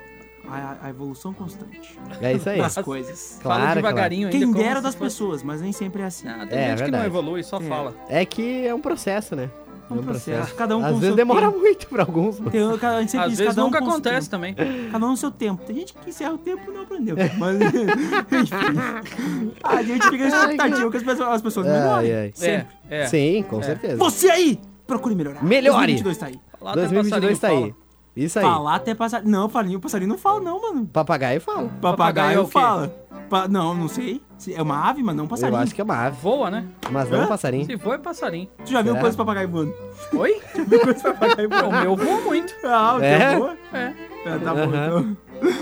A, 0.49 0.77
a 0.83 0.91
evolução 0.91 1.33
constante 1.35 1.99
É 2.23 2.33
isso 2.35 2.49
aí. 2.49 2.59
das 2.59 2.77
coisas. 2.77 3.41
Fala 3.43 3.57
Claro, 3.63 3.75
devagarinho 3.75 4.29
ainda. 4.29 4.39
Quem 4.39 4.53
dera 4.53 4.81
das 4.81 4.95
pessoas, 4.95 5.43
mas 5.43 5.61
nem 5.61 5.73
sempre 5.73 6.03
é 6.03 6.05
assim. 6.05 6.29
Ah, 6.29 6.47
tem 6.47 6.57
É, 6.57 6.69
gente 6.77 6.85
que 6.85 6.91
não 6.93 7.05
evolui, 7.05 7.43
só 7.43 7.57
É. 7.57 7.63
fala. 7.63 7.95
É 8.09 8.25
que 8.25 8.65
é 8.65 8.73
um 8.73 8.81
processo, 8.81 9.35
né? 9.35 9.51
É 9.89 9.95
um 9.95 10.03
processo. 10.03 10.55
Cada 10.55 10.77
um 10.77 10.81
com 10.81 10.87
Às 10.87 10.91
o 10.93 10.95
vezes 10.95 11.07
seu 11.09 11.17
demora 11.17 11.47
tempo. 11.47 11.59
muito 11.61 11.87
pra 11.87 12.03
alguns. 12.03 12.41
mas- 12.41 12.53
Tem, 12.53 12.61
a 12.63 13.01
gente 13.01 13.11
sempre 13.11 13.25
Às 13.27 13.31
diz, 13.31 13.39
vezes 13.39 13.55
cada 13.55 13.63
um 13.63 13.65
nunca 13.67 13.79
com 13.79 13.85
o 13.85 13.89
seu 13.89 13.95
acontece 13.99 14.31
tempo. 14.31 14.31
também. 14.31 14.55
Cada 14.91 15.07
um 15.07 15.11
no 15.11 15.17
seu 15.17 15.31
tempo. 15.31 15.63
Tem 15.65 15.77
gente 15.77 15.95
que 15.95 16.11
encerra 16.11 16.33
o 16.33 16.39
tempo 16.39 16.63
e 16.71 16.75
não 16.75 16.83
aprendeu. 16.83 17.17
Mas, 17.39 17.57
enfim. 17.63 17.87
A 19.63 19.83
gente 19.83 20.09
fica 20.09 20.27
expectativa 20.27 20.91
que 20.91 20.97
as 20.97 21.03
pessoas, 21.03 21.29
as 21.31 21.43
pessoas 21.43 21.67
melhorem. 21.67 22.13
ai. 22.15 22.33
É, 22.43 22.67
é. 22.91 23.07
Sim, 23.07 23.45
com 23.49 23.63
certeza. 23.63 23.97
Você 23.97 24.29
aí! 24.31 24.59
procure 24.87 25.15
melhorar. 25.17 25.43
Melhore. 25.45 25.95
2022 26.01 26.17
tá 26.19 26.27
aí. 26.27 26.41
Lá 26.61 26.71
até 26.73 26.81
2022 26.83 27.39
tá 27.41 27.49
aí. 27.49 27.75
Isso 28.17 28.39
aí. 28.39 28.45
Falar 28.45 28.75
até 28.77 28.95
passarinho. 28.95 29.31
Não, 29.31 29.49
passarinho, 29.49 29.81
passarinho 29.81 30.09
não 30.09 30.19
fala 30.19 30.41
não, 30.41 30.61
mano. 30.63 30.87
Papagaio 30.87 31.41
fala. 31.41 31.69
Papagaio 31.81 31.97
Papagaio 31.97 32.39
é 32.39 32.41
o 32.41 32.47
fala. 32.47 32.89
Pa- 33.29 33.49
Não, 33.49 33.75
não 33.75 33.89
sei. 33.89 34.23
Se- 34.39 34.55
É 34.55 34.63
uma 34.63 34.89
ave, 34.89 35.03
mas 35.03 35.15
não 35.17 35.25
um 35.25 35.27
Eu 35.27 35.31
passarinho. 35.31 35.59
acho 35.61 35.75
que 35.75 35.81
é 35.81 35.85
uma 35.85 35.97
ave. 36.07 36.17
Voa, 36.23 36.51
né? 36.51 36.65
Mas 36.91 37.11
não 37.11 37.21
Hã? 37.21 37.25
um 37.25 37.29
passarinho. 37.29 37.67
Se 37.67 37.77
for, 37.77 37.95
é 37.95 37.99
passarinho. 37.99 38.49
Tu 38.65 38.71
já 38.71 38.81
viu 38.83 38.93
Será? 38.93 39.01
coisa 39.01 39.15
de 39.15 39.19
papagaio 39.19 39.49
voando? 39.49 39.75
Oi? 40.15 40.41
Viu 40.67 40.81
coisa 40.81 40.95
de 40.95 41.03
papagaio 41.03 41.49
O 41.49 41.51
voando? 41.51 41.81
meu 41.81 41.97
voa 41.97 42.21
muito. 42.21 42.55
Ah, 42.65 42.97
o 42.97 43.03
É? 43.03 43.31
teu 43.31 43.39
voa? 43.41 43.57
É. 43.73 43.93
É, 44.27 44.39
tá 44.39 44.55
bom, 44.55 44.65
então. 44.65 45.17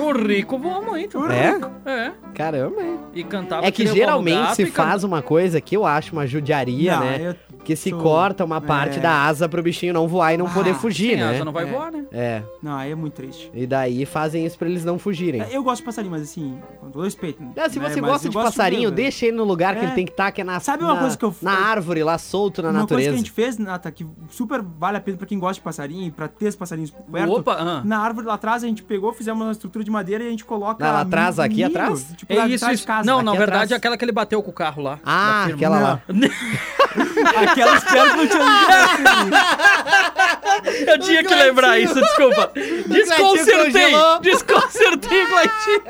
O 0.06 0.12
rico 0.12 0.58
voa 0.58 0.80
muito. 0.80 1.24
É? 1.26 1.58
É. 1.84 2.12
Caramba, 2.34 2.80
hein? 2.82 2.98
E 3.14 3.24
cantava 3.24 3.66
É 3.66 3.70
que 3.70 3.82
o 3.84 3.86
geralmente 3.94 4.54
se 4.54 4.66
can- 4.70 4.84
faz 4.84 5.02
uma 5.04 5.20
coisa 5.22 5.60
que 5.60 5.76
eu 5.76 5.84
acho 5.84 6.12
uma 6.12 6.26
judiaria, 6.26 6.94
Não, 6.96 7.00
né? 7.04 7.18
eu 7.30 7.53
Que 7.64 7.74
se 7.76 7.90
corta 7.90 8.44
uma 8.44 8.60
parte 8.60 8.98
é. 8.98 9.02
da 9.02 9.24
asa 9.24 9.48
pro 9.48 9.62
bichinho 9.62 9.92
não 9.94 10.06
voar 10.06 10.34
e 10.34 10.36
não 10.36 10.46
Ah, 10.46 10.50
poder 10.50 10.74
fugir, 10.74 11.10
Sim, 11.12 11.16
né? 11.16 11.34
asa 11.34 11.44
não 11.44 11.52
vai 11.52 11.64
É. 11.64 11.72
voar, 11.72 11.90
né? 11.90 12.04
É. 12.12 12.42
Não, 12.62 12.76
aí 12.76 12.90
é 12.90 12.94
muito 12.94 13.14
triste. 13.14 13.50
E 13.54 13.66
daí 13.66 14.04
fazem 14.04 14.44
isso 14.44 14.58
pra 14.58 14.68
eles 14.68 14.84
não 14.84 14.98
fugirem. 14.98 15.40
É, 15.40 15.56
Eu 15.56 15.62
gosto 15.62 15.80
de 15.80 15.86
passarinho, 15.86 16.10
mas 16.12 16.22
assim, 16.22 16.58
com 16.80 16.90
todo 16.90 17.02
respeito. 17.04 17.42
É, 17.56 17.68
se 17.68 17.78
né, 17.78 17.88
você 17.88 18.00
mas 18.00 18.10
gosta 18.10 18.28
de 18.28 18.34
passarinho, 18.34 18.90
ver, 18.90 18.96
deixa 18.96 19.26
ele 19.26 19.36
no 19.36 19.44
lugar 19.44 19.74
que 19.74 19.80
É. 19.80 19.84
ele 19.84 19.92
tem 19.92 20.04
que 20.04 20.12
estar, 20.12 20.30
que 20.30 20.40
é 20.40 20.44
na, 20.44 20.60
Sabe 20.60 20.84
uma 20.84 20.94
na- 20.94 21.00
coisa 21.00 21.16
que 21.16 21.24
eu- 21.24 21.34
na 21.40 21.52
árvore, 21.52 22.02
lá 22.02 22.18
solto 22.18 22.62
na 22.62 22.68
Uma 22.70 22.80
natureza. 22.80 22.94
coisa 22.96 23.10
que 23.10 23.14
a 23.14 23.18
gente 23.18 23.30
fez, 23.30 23.58
Nata, 23.58 23.90
que 23.90 24.06
super 24.28 24.60
vale 24.62 24.98
a 24.98 25.00
pena 25.00 25.16
pra 25.16 25.26
quem 25.26 25.38
gosta 25.38 25.54
de 25.54 25.60
passarinho, 25.62 26.12
pra 26.12 26.28
ter 26.28 26.48
os 26.48 26.56
passarinhos 26.56 26.90
perto. 26.90 27.32
Opa, 27.32 27.56
ah. 27.58 27.82
Na 27.84 27.98
árvore 27.98 28.26
lá 28.26 28.34
atrás 28.34 28.62
a 28.62 28.66
gente 28.66 28.82
pegou, 28.82 29.12
fizemos 29.12 29.40
uma 29.42 29.52
estrutura 29.52 29.84
de 29.84 29.90
madeira 29.90 30.22
e 30.24 30.26
a 30.26 30.30
gente 30.30 30.44
coloca. 30.44 30.84
Lá 30.84 31.00
atrás, 31.00 31.38
aqui 31.38 31.56
ninho, 31.56 31.68
atrás? 31.68 32.12
Tipo, 32.16 32.32
É 32.32 32.46
isso, 32.46 32.64
atrás 32.64 32.74
isso. 32.74 32.82
de 32.82 32.86
casa. 32.86 33.06
Não, 33.06 33.16
aqui 33.16 33.24
na 33.24 33.32
verdade 33.32 33.50
atrás. 33.54 33.70
é 33.72 33.74
aquela 33.76 33.96
que 33.96 34.04
ele 34.04 34.12
bateu 34.12 34.42
com 34.42 34.50
o 34.50 34.54
carro 34.54 34.82
lá. 34.82 34.98
Ah, 35.04 35.44
aquela 35.46 35.78
lá. 35.80 36.02
Aquela 37.62 37.76
espero 37.76 38.10
que 38.10 38.16
não 38.16 38.26
tinha 38.26 38.44
Eu 40.92 40.98
tinha 40.98 41.24
que 41.24 41.34
lembrar 41.34 41.78
isso, 41.78 41.94
desculpa. 41.94 42.50
Desconcertei! 42.86 43.92
Desconcertei, 44.22 45.26
Glaitinho. 45.26 45.82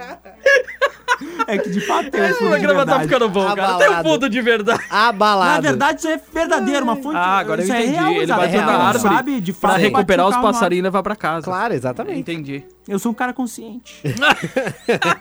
É 1.47 1.59
que 1.59 1.71
de 1.71 1.81
fato 1.81 2.11
tem 2.11 2.23
um 2.23 2.25
O 2.25 2.29
fundo 2.35 2.45
de 2.45 2.49
programa 2.51 2.87
tá 2.87 2.99
verdade. 2.99 3.03
ficando 3.05 3.29
bom, 3.29 3.55
cara. 3.55 3.55
Tem 3.55 3.65
um 3.89 3.93
Abalado. 3.93 4.09
fundo 4.09 4.29
de 4.29 4.41
verdade. 4.41 4.83
Abalado. 4.91 5.55
Na 5.55 5.61
verdade, 5.61 5.99
isso 6.01 6.09
é 6.09 6.21
verdadeiro, 6.33 6.85
uma 6.85 6.97
fonte. 6.97 7.17
Ah, 7.17 7.39
agora 7.39 7.61
eu 7.61 7.65
isso 7.65 7.73
é 7.73 7.83
entendi. 7.83 7.97
real, 7.97 8.13
ele 8.13 8.27
sabe? 8.27 8.41
bateu 8.43 8.61
É 8.61 8.65
na 8.65 8.73
árvore 8.73 9.15
sabe? 9.15 9.41
De 9.41 9.53
pra 9.53 9.71
fato, 9.71 9.81
eu 9.81 9.85
recuperar 9.91 10.29
os 10.29 10.37
passarinhos 10.37 10.81
e 10.81 10.83
levar 10.83 11.03
pra 11.03 11.15
casa. 11.17 11.45
Claro, 11.45 11.75
exatamente. 11.75 12.19
Entendi. 12.19 12.65
Eu 12.89 12.99
sou 12.99 13.13
um 13.13 13.15
cara 13.15 13.33
consciente. 13.33 14.01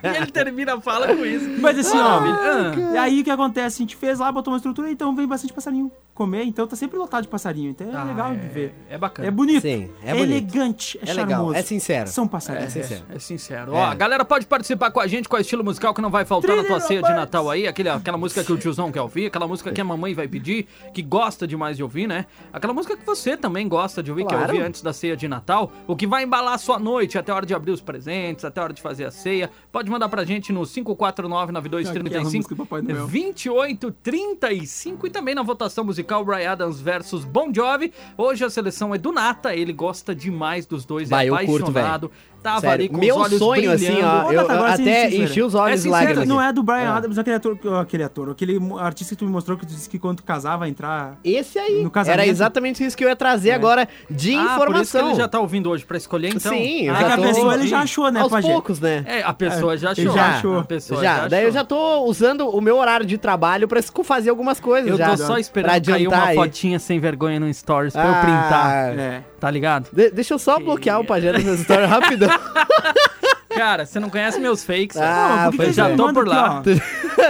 ele 0.02 0.26
termina 0.32 0.74
a 0.74 0.80
fala 0.80 1.06
com 1.14 1.24
isso. 1.24 1.48
Mas 1.60 1.78
assim, 1.78 1.98
ó. 1.98 2.20
Ah, 2.20 2.94
E 2.94 2.98
aí 2.98 3.20
o 3.20 3.24
que 3.24 3.30
acontece? 3.30 3.76
A 3.76 3.82
gente 3.84 3.96
fez 3.96 4.18
lá, 4.18 4.32
botou 4.32 4.52
uma 4.52 4.56
estrutura, 4.58 4.90
então 4.90 5.14
vem 5.14 5.26
bastante 5.26 5.52
passarinho 5.52 5.90
comer, 6.14 6.44
então 6.44 6.66
tá 6.66 6.76
sempre 6.76 6.96
lotado 6.98 7.22
de 7.24 7.28
passarinho. 7.28 7.70
Então 7.70 7.88
é 7.90 7.94
Ah, 7.96 8.04
legal 8.04 8.32
é- 8.32 8.36
de 8.36 8.48
ver. 8.48 8.74
É 8.88 8.96
bacana. 8.96 9.26
É 9.28 9.30
bonito. 9.30 9.62
Sim, 9.62 9.90
é 10.02 10.10
é 10.10 10.14
bonito. 10.14 10.30
elegante, 10.30 10.98
é, 10.98 11.02
É 11.02 11.06
charmoso. 11.14 11.26
legal, 11.48 11.54
é 11.54 11.62
sincero. 11.62 12.08
São 12.08 12.26
passarinhos. 12.28 12.76
É 12.76 12.82
sincero. 12.82 13.04
É 13.10 13.18
sincero. 13.18 13.72
É. 13.74 13.76
Ó, 13.76 13.84
a 13.84 13.94
galera 13.94 14.24
pode 14.24 14.46
participar 14.46 14.90
com 14.90 15.00
a 15.00 15.06
gente 15.06 15.28
com 15.28 15.36
o 15.36 15.40
estilo 15.40 15.64
musical 15.64 15.92
que 15.92 16.00
não 16.00 16.10
vai 16.10 16.24
faltar 16.24 16.50
na 16.56 16.62
tua 16.62 16.76
Trilha 16.80 16.86
ceia 16.86 17.02
de. 17.02 17.12
Natal 17.14 17.50
aí. 17.50 17.66
Aquele, 17.66 17.88
aquela 17.88 18.16
música 18.16 18.42
que 18.44 18.52
o 18.52 18.56
tiozão 18.56 18.92
quer 18.92 19.00
ouvir, 19.02 19.26
aquela 19.26 19.46
música 19.48 19.72
que 19.72 19.80
a 19.80 19.84
mamãe 19.84 20.14
vai 20.14 20.28
pedir, 20.28 20.66
que 20.92 21.02
gosta 21.02 21.46
demais 21.46 21.76
de 21.76 21.82
ouvir, 21.82 22.06
né? 22.06 22.26
Aquela 22.52 22.72
música 22.72 22.96
que 22.96 23.04
você 23.04 23.36
também 23.36 23.66
gosta 23.68 24.02
de 24.02 24.10
ouvir, 24.10 24.24
Claro. 24.24 24.44
quer 24.46 24.52
ouvir 24.52 24.62
antes 24.66 24.82
da 24.82 24.92
ceia 24.92 25.16
de 25.16 25.26
Natal. 25.26 25.72
O 25.86 25.96
que 25.96 26.06
vai 26.06 26.22
embalar 26.24 26.54
a 26.54 26.58
sua 26.58 26.78
noite 26.78 27.18
até 27.18 27.32
a 27.32 27.34
hora 27.34 27.46
de 27.46 27.54
abrir 27.54 27.72
os 27.72 27.80
presentes, 27.80 28.44
até 28.44 28.60
a 28.60 28.64
hora 28.64 28.72
de 28.72 28.80
fazer 28.80 29.04
a 29.04 29.10
ceia. 29.10 29.50
Pode 29.72 29.90
mandar 29.90 30.08
pra 30.08 30.24
gente 30.24 30.52
no 30.52 30.62
549-9235 30.62 32.24
música 32.36 32.54
do 32.54 32.64
Papai 32.66 32.82
Noel. 32.82 33.06
2835 33.08 35.06
e 35.06 35.10
também 35.10 35.34
na 35.34 35.42
votação 35.42 35.84
musical 35.84 36.03
Brian 36.24 36.52
Adams 36.52 36.80
versus 36.80 37.24
Bon 37.24 37.52
Jovi. 37.52 37.92
Hoje 38.16 38.44
a 38.44 38.50
seleção 38.50 38.94
é 38.94 38.98
do 38.98 39.12
Nata, 39.12 39.54
ele 39.54 39.72
gosta 39.72 40.14
demais 40.14 40.66
dos 40.66 40.84
dois, 40.84 41.08
Bah, 41.08 41.24
é 41.24 41.28
eu 41.28 41.36
curto, 41.38 41.70
apaixonado. 41.70 42.10
Tava 42.44 42.60
Sério, 42.60 42.74
ali 42.74 42.88
com 42.90 42.98
meu 42.98 43.16
os 43.16 43.22
olhos 43.22 43.38
sonho, 43.38 43.72
assim, 43.72 44.02
ó, 44.02 44.30
eu, 44.30 44.42
eu 44.42 44.64
até 44.66 44.76
sincero. 45.08 45.22
enchi 45.24 45.42
os 45.42 45.54
olhos 45.54 45.80
É 45.80 45.82
sincero, 45.82 45.92
lágrimas. 46.04 46.28
Não 46.28 46.38
aqui. 46.38 46.48
é 46.50 46.52
do 46.52 46.62
Brian 46.62 46.90
Ah. 46.90 46.96
Adams, 46.98 47.16
aquele 47.18 47.36
ator, 47.36 47.58
aquele 47.80 48.02
ator, 48.04 48.30
aquele 48.30 48.60
artista 48.78 49.14
que 49.14 49.18
tu 49.20 49.24
me 49.24 49.30
mostrou 49.30 49.56
que 49.56 49.64
tu 49.64 49.70
disse 49.74 49.88
que 49.88 49.98
quando 49.98 50.18
tu 50.18 50.24
casava 50.24 50.68
entrar. 50.68 51.16
Esse 51.24 51.58
aí, 51.58 51.82
No 51.82 51.90
casamento. 51.90 52.20
era 52.20 52.28
exatamente 52.30 52.84
isso 52.84 52.94
que 52.94 53.02
eu 53.02 53.08
ia 53.08 53.16
trazer 53.16 53.52
agora 53.52 53.88
de 54.10 54.34
Ah, 54.34 54.40
por 54.40 54.44
isso 54.44 54.52
que 54.58 54.62
informação. 54.98 55.08
ele 55.08 55.14
já 55.14 55.26
tá 55.26 55.40
ouvindo 55.40 55.70
hoje 55.70 55.86
pra 55.86 55.96
escolher, 55.96 56.34
então. 56.34 56.52
Sim, 56.52 56.82
eu 56.86 56.94
ah, 56.94 56.98
É 56.98 57.02
que 57.02 57.08
já 57.08 57.14
a 57.14 57.16
tô- 57.16 57.22
pessoa 57.22 57.54
ele 57.54 57.66
já 57.66 57.78
achou, 57.80 58.10
né, 58.10 58.20
Aos 58.20 58.30
Pajé? 58.30 58.52
poucos, 58.52 58.78
né? 58.78 59.04
É, 59.06 59.22
a 59.22 59.32
pessoa 59.32 59.76
já 59.78 59.92
ele 59.92 60.00
achou. 60.02 60.14
já 60.14 60.26
achou. 60.36 60.58
A 60.58 60.64
pessoa 60.64 61.02
já, 61.02 61.16
já, 61.22 61.28
daí 61.28 61.44
eu 61.44 61.50
já 61.52 61.64
tô 61.64 62.04
usando 62.04 62.46
o 62.50 62.60
meu 62.60 62.76
horário 62.76 63.06
de 63.06 63.16
trabalho 63.16 63.66
pra 63.66 63.80
fazer 63.82 64.28
algumas 64.28 64.60
coisas 64.60 64.90
Eu 64.90 64.98
já. 64.98 65.08
tô 65.10 65.16
só 65.16 65.38
esperando 65.38 65.82
cair 65.86 66.08
uma 66.08 66.24
aí. 66.26 66.34
fotinha 66.36 66.78
sem 66.78 67.00
vergonha 67.00 67.40
no 67.40 67.52
Stories 67.54 67.94
pra 67.94 68.04
eu 68.06 68.12
Ah, 68.14 68.20
printar. 68.20 68.98
É. 68.98 69.24
Tá 69.44 69.50
ligado? 69.50 69.88
de- 69.92 70.08
deixa 70.10 70.32
eu 70.32 70.38
só 70.38 70.58
bloquear 70.58 70.98
o 71.00 71.04
Pajé 71.04 71.30
das 71.30 71.44
minhas 71.44 71.60
histórias 71.60 71.90
rapidão. 71.90 72.30
Cara, 73.54 73.86
você 73.86 74.00
não 74.00 74.10
conhece 74.10 74.38
meus 74.40 74.64
fakes. 74.64 74.96
Ah, 74.96 75.44
Não, 75.44 75.44
por 75.44 75.50
que 75.52 75.56
foi 75.58 75.66
que 75.66 75.72
já 75.72 75.96
tô 75.96 76.12
por 76.12 76.26
lá. 76.26 76.62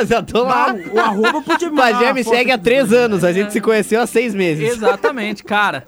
já 0.07 0.23
tô 0.23 0.43
lá. 0.45 0.71
Ah, 0.71 0.75
o 0.93 0.99
arroba 1.01 1.43
podia 1.43 1.71
mandar 1.71 1.93
Pajé 1.93 2.13
me 2.13 2.25
segue 2.25 2.51
há 2.51 2.59
três 2.59 2.93
anos, 2.93 3.23
a 3.25 3.33
gente 3.33 3.53
se 3.53 3.61
conheceu 3.61 4.01
há 4.01 4.07
seis 4.07 4.35
meses. 4.35 4.69
Exatamente, 4.73 5.45
cara. 5.45 5.87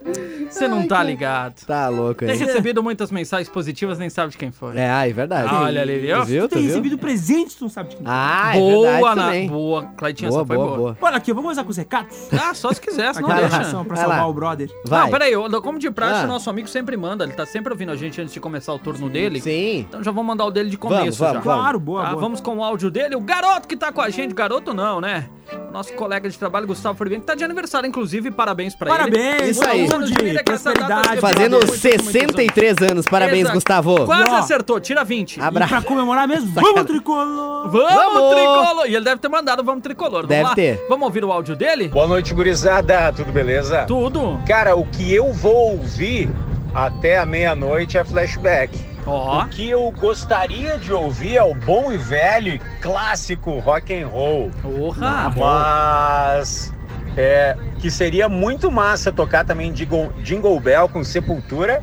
Você 0.50 0.69
não 0.69 0.87
tá 0.87 1.02
ligado. 1.02 1.64
Tá 1.66 1.88
louco 1.88 2.21
Tem 2.21 2.31
aí. 2.31 2.37
recebido 2.38 2.83
muitas 2.83 3.11
mensagens 3.11 3.49
positivas, 3.49 3.99
nem 3.99 4.09
sabe 4.09 4.31
de 4.33 4.38
quem 4.38 4.50
foi. 4.52 4.76
É, 4.76 4.88
ah, 4.90 5.09
é 5.09 5.12
verdade. 5.12 5.52
Olha 5.52 5.83
ali, 5.83 5.99
viu? 5.99 6.19
Tu 6.21 6.25
viu, 6.26 6.49
Tu 6.49 6.52
tem 6.52 6.62
viu? 6.62 6.69
recebido 6.71 6.99
presentes, 6.99 7.57
tu 7.57 7.62
não 7.64 7.69
sabe 7.69 7.90
de 7.90 7.97
quem. 7.97 8.07
Ah, 8.09 8.52
é 8.57 8.59
boa, 8.61 8.90
verdade 8.93 9.16
na... 9.16 9.25
também. 9.25 9.49
boa. 9.49 9.83
Claitinha, 9.97 10.31
Boa, 10.31 10.40
essa 10.43 10.47
foi 10.47 10.57
boa, 10.57 10.66
boa. 10.69 10.78
boa. 10.78 10.99
Olha 11.00 11.16
aqui, 11.16 11.33
vamos 11.33 11.45
começar 11.45 11.64
com 11.64 11.71
os 11.71 11.76
recados? 11.76 12.16
Ah, 12.49 12.55
só 12.55 12.73
se 12.73 12.81
quiser, 12.81 13.12
senão 13.14 13.28
Aquela 13.28 13.40
deixa. 13.49 13.57
relação 13.59 13.85
pra 13.85 13.97
Vai 13.97 14.05
salvar 14.05 14.21
lá. 14.23 14.26
o 14.28 14.33
brother. 14.33 14.71
Vai. 14.85 15.00
Não, 15.00 15.11
peraí, 15.11 15.33
como 15.62 15.78
de 15.81 15.90
praxe, 15.90 16.21
Ah. 16.21 16.25
o 16.25 16.28
nosso 16.28 16.49
amigo 16.49 16.69
sempre 16.69 16.97
manda. 16.97 17.25
Ele 17.25 17.33
tá 17.33 17.45
sempre 17.45 17.73
ouvindo 17.73 17.90
a 17.90 17.97
gente 17.97 18.21
antes 18.21 18.33
de 18.33 18.38
começar 18.38 18.73
o 18.73 18.78
turno 18.78 19.09
dele. 19.11 19.40
Sim. 19.40 19.81
Então 19.88 20.02
já 20.05 20.12
vou 20.26 20.35
mandar 20.35 20.45
o 20.45 20.50
dele 20.50 20.71
de 20.71 20.76
Vamos, 20.76 20.99
começo 20.99 21.18
vamos, 21.18 21.35
já. 21.35 21.40
vamos. 21.40 21.61
Claro, 21.62 21.78
boa, 21.80 22.02
Tá, 22.02 22.09
boa. 22.11 22.21
vamos 22.21 22.40
com 22.40 22.56
o 22.56 22.64
áudio 22.64 22.90
dele. 22.90 23.14
O 23.14 23.21
garoto 23.21 23.68
que 23.68 23.76
tá 23.76 23.92
com 23.92 24.00
a 24.00 24.11
gente, 24.11 24.35
garoto 24.35 24.75
não, 24.75 25.00
né? 25.00 25.28
Nosso 25.73 25.92
colega 25.92 26.28
de 26.28 26.37
trabalho, 26.37 26.66
Gustavo 26.66 27.04
que 27.04 27.21
tá 27.21 27.35
de 27.37 27.45
aniversário, 27.45 27.87
inclusive, 27.87 28.30
parabéns 28.33 28.75
pra 28.75 28.88
ele. 28.88 28.99
Parabéns, 28.99 29.50
Isso 29.50 29.64
aí. 29.64 29.87
De 29.87 30.14
vida, 30.25 30.42
prosperidade. 30.42 31.21
Fazendo 31.21 31.59
muito, 31.59 31.66
muito, 31.68 31.68
muitos 31.68 31.80
63 31.80 32.76
anos. 32.90 33.06
Parabéns, 33.06 33.40
Exato. 33.42 33.54
Gustavo. 33.54 34.04
Quase 34.06 34.35
ó, 34.35 34.37
acertou, 34.38 34.80
tira 34.80 35.04
20. 35.04 35.40
Abra- 35.40 35.64
E 35.64 35.68
pra 35.68 35.83
comemorar 35.83 36.26
mesmo, 36.26 36.50
vamos, 36.52 36.85
tricolor! 36.85 37.68
Vamos, 37.71 37.92
Vamos! 37.95 38.35
tricolor! 38.35 38.87
E 38.88 38.97
ele 38.97 39.04
deve 39.04 39.21
ter 39.21 39.28
mandado 39.28 39.62
vamos 39.62 39.83
tricolor. 39.83 40.26
Vamos 40.26 40.28
Deve 40.28 40.42
lá? 40.42 40.54
ter. 40.54 40.85
Vamos 40.88 41.04
ouvir 41.06 41.25
o 41.25 41.30
áudio 41.30 41.54
dele? 41.54 41.88
Boa 41.88 42.09
noite, 42.09 42.35
gurizada. 42.35 43.12
Tudo 43.12 43.30
beleza? 43.30 43.85
Tudo. 43.85 44.40
Cara, 44.49 44.75
o 44.75 44.85
que 44.87 45.12
eu 45.14 45.33
vou 45.33 45.73
ouvir 45.78 46.28
até 46.75 47.18
a 47.18 47.26
meia-noite 47.26 47.97
é 47.99 48.04
flashback. 48.04 48.76
Ó. 49.06 49.42
O 49.42 49.48
que 49.48 49.68
eu 49.70 49.90
gostaria 49.92 50.76
de 50.78 50.92
ouvir 50.92 51.36
é 51.36 51.42
o 51.42 51.54
bom 51.54 51.92
e 51.92 51.96
velho 51.96 52.54
e 52.54 52.58
clássico 52.80 53.58
rock 53.60 53.94
and 53.94 54.08
roll. 54.08 54.50
Porra. 54.60 55.32
Mas 55.36 56.72
é, 57.16 57.56
que 57.78 57.90
seria 57.90 58.28
muito 58.28 58.70
massa 58.70 59.10
tocar 59.12 59.44
também 59.44 59.72
Jingle, 59.72 60.12
Jingle 60.22 60.58
Bell 60.60 60.88
com 60.88 61.02
Sepultura 61.04 61.80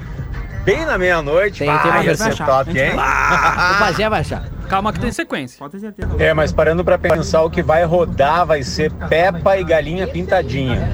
bem 0.65 0.85
na 0.85 0.97
meia-noite. 0.97 1.59
Tem- 1.59 1.67
tem 1.79 1.91
uma 1.91 1.99
Ah, 1.99 2.03
versão. 2.03 2.31
ser 2.31 2.45
top, 2.45 2.69
hein? 2.79 2.93
O 2.93 3.79
Pajé 3.79 4.09
vai 4.09 4.21
achar. 4.21 4.43
Calma 4.69 4.93
que 4.93 4.99
tem 4.99 5.11
sequência. 5.11 5.59
Pode 5.59 5.73
ter 5.73 5.79
certeza. 5.79 6.09
É, 6.19 6.33
mas 6.33 6.51
parando 6.51 6.83
pra 6.85 6.97
pensar, 6.97 7.43
o 7.43 7.49
que 7.49 7.61
vai 7.61 7.83
rodar 7.83 8.45
vai 8.45 8.63
ser 8.63 8.91
Peppa 9.09 9.57
e 9.57 9.63
Galinha 9.63 10.07
Pintadinha. 10.07 10.89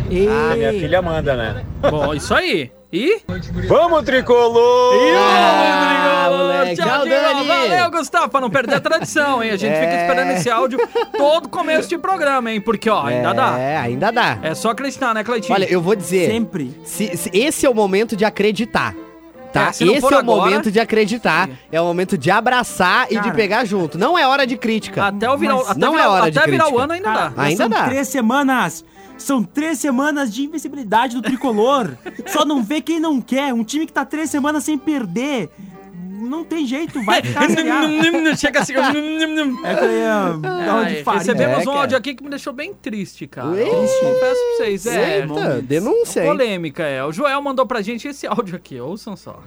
Ah, 0.51 0.55
minha 0.55 0.71
filha 0.73 1.01
manda, 1.01 1.35
né? 1.35 1.63
Bom, 1.89 2.13
isso 2.13 2.33
aí. 2.33 2.71
E? 2.91 3.21
Vamos, 3.67 4.03
tricolor! 4.03 4.95
Ah, 5.15 6.25
Tricolor, 6.25 6.37
moleque. 6.57 6.75
tchau, 6.75 6.87
Tchau. 6.87 7.07
Dani. 7.07 7.47
Valeu, 7.47 7.91
Gustavo, 7.91 8.29
pra 8.29 8.41
não 8.41 8.49
perder 8.49 8.75
a 8.75 8.79
tradição, 8.79 9.43
hein? 9.43 9.51
A 9.51 9.57
gente 9.57 9.75
fica 9.75 9.91
É. 9.91 10.01
esperando 10.01 10.31
esse 10.31 10.49
áudio 10.49 10.79
todo 11.15 11.47
começo 11.49 11.87
de 11.87 11.99
programa, 11.99 12.51
hein? 12.51 12.59
Porque, 12.59 12.89
ó, 12.89 13.05
ainda 13.05 13.31
dá. 13.31 13.59
É, 13.59 13.77
ainda 13.77 14.11
dá. 14.11 14.39
É 14.41 14.55
só 14.55 14.71
acreditar, 14.71 15.13
né, 15.13 15.23
Cleitinho? 15.23 15.53
Olha, 15.53 15.71
eu 15.71 15.79
vou 15.81 15.95
dizer. 15.95 16.31
Sempre. 16.31 16.75
Se, 16.83 17.15
se- 17.15 17.29
esse 17.31 17.63
é 17.63 17.69
o 17.69 17.75
momento 17.75 18.15
de 18.15 18.25
acreditar. 18.25 18.95
Tá? 19.53 19.67
É, 19.67 19.69
esse 19.69 19.83
é 19.83 19.87
o 19.87 19.95
agora- 20.07 20.23
momento 20.23 20.71
de 20.71 20.79
acreditar. 20.79 21.47
É 21.71 21.79
o 21.79 21.85
momento 21.85 22.17
de 22.17 22.31
abraçar 22.31 23.05
e 23.11 23.15
de 23.15 23.21
Cara. 23.21 23.33
pegar 23.35 23.65
junto. 23.65 23.99
Não 23.99 24.17
é 24.17 24.25
hora 24.27 24.45
de 24.47 24.57
crítica. 24.57 25.05
Até, 25.05 25.29
o 25.29 25.37
virar, 25.37 25.55
Mas 25.55 25.69
até, 25.71 25.79
não 25.79 25.91
virar, 25.91 26.03
é 26.03 26.07
hora 26.07 26.31
de 26.31 26.39
até 26.39 26.49
virar 26.51 26.63
o 26.65 26.67
crítica. 26.67 26.83
ano 26.85 26.93
ainda 26.93 27.11
Cara, 27.13 27.29
dá. 27.35 27.41
Ainda 27.43 27.57
são 27.63 27.69
dá. 27.69 27.83
três 27.85 28.07
semanas. 28.07 28.85
São 29.19 29.43
três 29.43 29.77
semanas 29.79 30.33
de 30.33 30.43
invencibilidade 30.43 31.15
do 31.15 31.21
tricolor. 31.21 31.95
Só 32.27 32.43
não 32.45 32.63
vê 32.63 32.81
quem 32.81 32.99
não 32.99 33.21
quer. 33.21 33.53
Um 33.53 33.63
time 33.63 33.85
que 33.85 33.93
tá 33.93 34.03
três 34.05 34.29
semanas 34.29 34.63
sem 34.63 34.77
perder. 34.77 35.49
Não 36.21 36.43
tem 36.43 36.65
jeito, 36.65 37.01
vai 37.03 37.21
ficar. 37.23 37.47
Chega 38.37 38.59
assim. 38.61 38.73
É 38.73 39.75
que 39.75 39.85
é, 39.85 40.09
Ai, 40.43 41.03
farinha. 41.03 41.19
recebemos 41.19 41.65
É, 41.65 41.69
um 41.69 41.71
áudio 41.73 41.97
aqui 41.97 42.13
que 42.13 42.23
me 42.23 42.29
deixou 42.29 42.51
bem 42.53 42.73
triste, 42.73 43.25
cara. 43.25 43.47
Eu 43.55 43.65
Confesso 43.67 44.19
pra 44.19 44.65
vocês, 44.65 44.85
é. 44.85 45.19
Eita, 45.21 45.61
denúncia, 45.61 46.21
hein? 46.21 46.27
Polêmica, 46.27 46.83
é. 46.83 47.03
O 47.05 47.11
Joel 47.11 47.41
mandou 47.41 47.65
pra 47.65 47.81
gente 47.81 48.07
esse 48.07 48.27
áudio 48.27 48.55
aqui, 48.57 48.79
ouçam 48.79 49.15
só. 49.15 49.41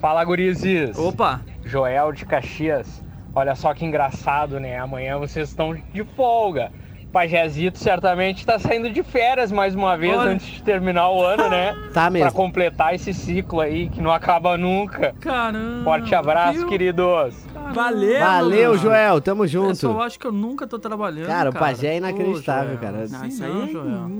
Fala, 0.00 0.24
gurizes. 0.24 0.96
Opa, 0.96 1.40
Joel 1.64 2.12
de 2.12 2.26
Caxias. 2.26 3.02
Olha 3.34 3.54
só 3.54 3.72
que 3.74 3.84
engraçado, 3.84 4.60
né? 4.60 4.78
Amanhã 4.78 5.18
vocês 5.18 5.48
estão 5.48 5.74
de 5.74 6.04
folga. 6.16 6.70
Pajezito 7.12 7.78
certamente 7.78 8.44
tá 8.46 8.58
saindo 8.58 8.88
de 8.90 9.02
férias 9.02 9.52
mais 9.52 9.74
uma 9.74 9.96
vez 9.96 10.16
Olha. 10.16 10.30
antes 10.30 10.46
de 10.46 10.62
terminar 10.62 11.10
o 11.10 11.22
ano, 11.22 11.48
né? 11.50 11.74
Tá 11.92 12.02
Pra 12.04 12.10
mesmo. 12.10 12.32
completar 12.32 12.94
esse 12.94 13.12
ciclo 13.12 13.60
aí 13.60 13.88
que 13.90 14.00
não 14.00 14.10
acaba 14.10 14.56
nunca. 14.56 15.14
Caramba. 15.20 15.84
Forte 15.84 16.14
abraço, 16.14 16.60
viu? 16.60 16.68
queridos. 16.68 17.34
Caramba. 17.52 17.72
Valeu! 17.74 18.18
Valeu, 18.20 18.70
mano. 18.70 18.82
Joel. 18.82 19.20
Tamo 19.20 19.44
Eu 19.44 19.48
junto. 19.48 19.76
só 19.76 20.00
acho 20.00 20.18
que 20.18 20.26
eu 20.26 20.32
nunca 20.32 20.66
tô 20.66 20.78
trabalhando. 20.78 21.26
Cara, 21.26 21.50
o 21.50 21.52
Pajé 21.52 21.88
é 21.88 21.96
inacreditável, 21.98 22.74
Ô, 22.76 22.78
Joel, 22.78 22.92
cara. 22.92 23.06
Não, 23.08 23.26
isso 23.26 23.44
aí 23.44 23.62
é 23.62 23.66
Joel. 23.68 24.10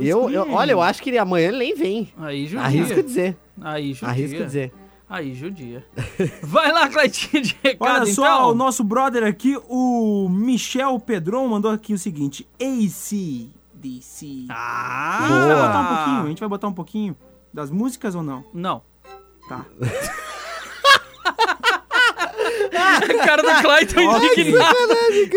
Eu, 0.00 0.30
eu- 0.30 0.52
olha, 0.52 0.72
eu 0.72 0.82
acho 0.82 1.00
que 1.02 1.16
amanhã 1.16 1.48
ele 1.48 1.58
nem 1.58 1.74
vem. 1.76 2.08
Aí 2.20 2.46
judia. 2.46 2.64
Arrisco 2.66 3.02
dizer. 3.02 3.36
Aí 3.62 3.92
judia. 3.92 4.08
Arrisco 4.08 4.44
dizer. 4.44 4.72
Aí 5.12 5.34
judia. 5.34 5.84
Vai 6.42 6.72
lá, 6.72 6.88
Cleitinho 6.88 7.42
de 7.42 7.54
recado, 7.62 8.02
Olha 8.02 8.06
só, 8.14 8.24
então. 8.24 8.48
o 8.50 8.54
nosso 8.54 8.82
brother 8.82 9.24
aqui, 9.24 9.58
o 9.68 10.26
Michel 10.30 10.98
Pedron, 10.98 11.46
mandou 11.48 11.70
aqui 11.70 11.92
o 11.92 11.98
seguinte: 11.98 12.48
AC, 12.58 13.50
DC. 13.74 14.46
Ah! 14.48 15.18
A 15.20 15.28
gente 15.28 15.38
vai 15.48 15.56
botar 15.66 15.80
um 15.80 15.86
pouquinho, 15.96 16.22
a 16.24 16.28
gente 16.28 16.40
vai 16.40 16.48
botar 16.48 16.68
um 16.68 16.72
pouquinho 16.72 17.16
das 17.52 17.70
músicas 17.70 18.14
ou 18.14 18.22
não? 18.22 18.42
Não. 18.54 18.82
Tá. 19.48 19.66
A 22.74 23.26
cara 23.26 23.42
do 23.42 23.62
Clayton 23.62 24.00
indignado. 24.00 24.74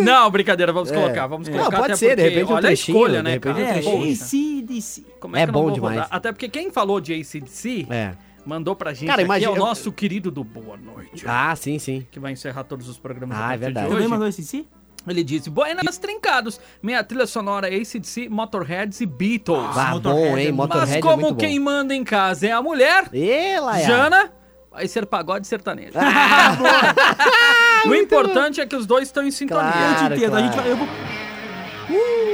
Não, 0.02 0.30
brincadeira, 0.32 0.72
vamos 0.72 0.92
colocar, 0.92 1.28
vamos 1.28 1.48
É. 1.48 1.52
colocar. 1.52 1.72
Não, 1.72 1.80
pode 1.80 1.92
até 1.94 1.96
ser, 1.96 2.16
de 2.16 2.22
porque, 2.22 2.30
repente 2.30 2.52
um 2.52 2.56
Olha 2.56 2.70
a 2.70 2.74
escolha, 2.74 3.18
de 3.18 3.24
né, 3.24 3.32
repente 3.32 3.54
cara? 3.54 3.66
um 3.66 3.70
É, 3.70 3.74
trechinho. 3.74 4.12
AC, 4.14 4.62
DC. 4.66 5.04
Como 5.20 5.36
é, 5.36 5.42
É 5.42 5.48
bom 5.48 5.72
demais. 5.72 5.96
rodar? 5.96 6.08
Até 6.12 6.32
porque 6.32 6.48
quem 6.50 6.72
falou 6.72 7.00
de 7.02 7.14
ACDC 7.14 7.88
É. 7.90 8.16
mandou 8.46 8.76
pra 8.76 8.94
gente 8.94 9.08
Cara, 9.08 9.22
aqui 9.22 9.26
imagina- 9.26 9.52
é 9.52 9.54
o 9.54 9.58
nosso 9.58 9.92
querido 9.92 10.30
do 10.32 10.44
Boa 10.44 10.78
Noite. 10.78 11.26
Ah, 11.28 11.56
sim, 11.56 11.80
sim. 11.80 12.06
Que 12.12 12.20
vai 12.20 12.32
encerrar 12.32 12.64
todos 12.64 12.88
os 12.88 12.98
programas 12.98 13.38
Ah, 13.38 13.48
a 13.50 13.54
é 13.54 13.58
verdade. 13.58 13.88
de 13.88 13.94
Também 13.94 14.08
mandou 14.08 14.28
esse 14.28 14.42
AC? 14.42 14.66
Ele 15.08 15.24
disse, 15.24 15.52
Buenas 15.52 16.00
Trincados, 16.00 16.60
minha 16.82 17.04
trilha 17.04 17.28
sonora 17.28 17.68
é 17.72 17.76
ACDC, 17.80 18.28
Motorheads 18.28 19.02
e 19.02 19.06
Beatles. 19.06 19.78
Ah, 19.78 19.92
Motorhead 19.92 20.30
bom, 20.32 20.38
hein? 20.38 20.48
é- 20.48 20.52
Motorhead 20.52 20.88
Mas 20.88 20.96
é 20.98 21.02
como 21.02 21.22
muito 21.22 21.38
quem 21.38 21.60
bom. 21.60 21.66
manda 21.66 21.94
em 21.94 22.04
casa 22.04 22.48
é 22.48 22.52
a 22.52 22.60
mulher, 22.62 23.10
Ela 23.14 23.80
é. 23.80 23.86
Jana, 23.86 24.32
vai 24.72 24.88
ser 24.88 25.06
pagode 25.06 25.46
sertanejo. 25.46 25.92
Ah, 25.96 26.58
o 27.88 27.94
importante 27.94 28.60
é 28.60 28.66
que 28.66 28.76
os 28.76 28.88
dois 28.88 29.08
estão 29.08 29.24
em 29.24 29.30
sintonia. 29.30 29.64
Eu 29.64 29.72
te 29.72 29.98
Claro, 30.00 30.16
entendo, 30.16 30.36
a 30.36 30.40
gente 30.42 30.54
claro. 30.54 30.64
vai. 30.64 30.72
Eu 30.72 30.78
vou. 30.78 30.88
Uh, 31.88 32.25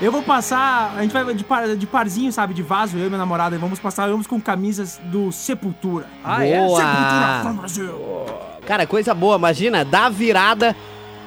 eu 0.00 0.10
vou 0.10 0.22
passar. 0.22 0.94
A 0.96 1.02
gente 1.02 1.12
vai 1.12 1.34
de, 1.34 1.44
par, 1.44 1.76
de 1.76 1.86
parzinho, 1.86 2.32
sabe? 2.32 2.54
De 2.54 2.62
vaso, 2.62 2.96
eu 2.96 3.06
e 3.06 3.08
minha 3.08 3.18
namorada. 3.18 3.56
e 3.56 3.58
Vamos 3.58 3.78
passar, 3.78 4.08
vamos 4.08 4.26
com 4.26 4.40
camisas 4.40 5.00
do 5.04 5.30
Sepultura. 5.30 6.06
Ah, 6.22 6.44
é? 6.44 6.58
Boa. 6.58 6.80
Sepultura 6.80 7.40
from 7.42 7.56
Brasil. 7.56 7.94
Cara, 8.66 8.86
coisa 8.86 9.14
boa, 9.14 9.36
imagina, 9.36 9.84
dá 9.84 10.08
virada, 10.08 10.74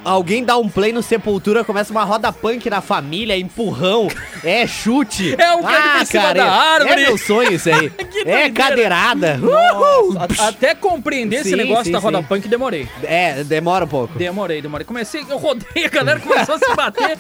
alguém 0.08 0.44
dá 0.44 0.58
um 0.58 0.70
play 0.70 0.92
no 0.94 1.02
Sepultura, 1.04 1.64
começa 1.64 1.92
uma 1.92 2.04
roda 2.04 2.32
punk 2.32 2.70
na 2.70 2.82
família, 2.82 3.38
empurrão, 3.38 4.08
é 4.44 4.66
chute. 4.66 5.36
É 5.38 5.54
um 5.56 5.62
cara 5.62 6.02
em 6.02 6.06
cima 6.06 6.34
da 6.34 6.46
árvore. 6.52 6.92
É 6.94 6.96
meu 7.08 7.18
sonho 7.18 7.54
isso 7.54 7.70
aí. 7.70 7.90
Que 8.18 8.28
é 8.30 8.50
cadeirada. 8.50 9.40
Uhul. 9.42 10.18
A- 10.18 10.48
Até 10.48 10.74
compreender 10.74 11.42
esse 11.42 11.50
Sim, 11.52 11.56
negócio 11.56 11.86
sim, 11.86 11.92
da 11.92 12.00
roda 12.00 12.18
sim. 12.20 12.24
punk, 12.24 12.48
demorei. 12.48 12.88
É, 13.04 13.44
demora 13.44 13.86
um 13.86 13.88
pouco. 13.88 14.18
Demorei, 14.18 14.62
demorei. 14.62 14.86
Comecei, 14.86 15.24
eu 15.30 15.38
rodei, 15.38 15.86
a 15.86 15.90
galera 15.90 16.20
começou 16.20 16.56
a 16.56 16.58
se 16.60 16.76
bater. 16.76 17.18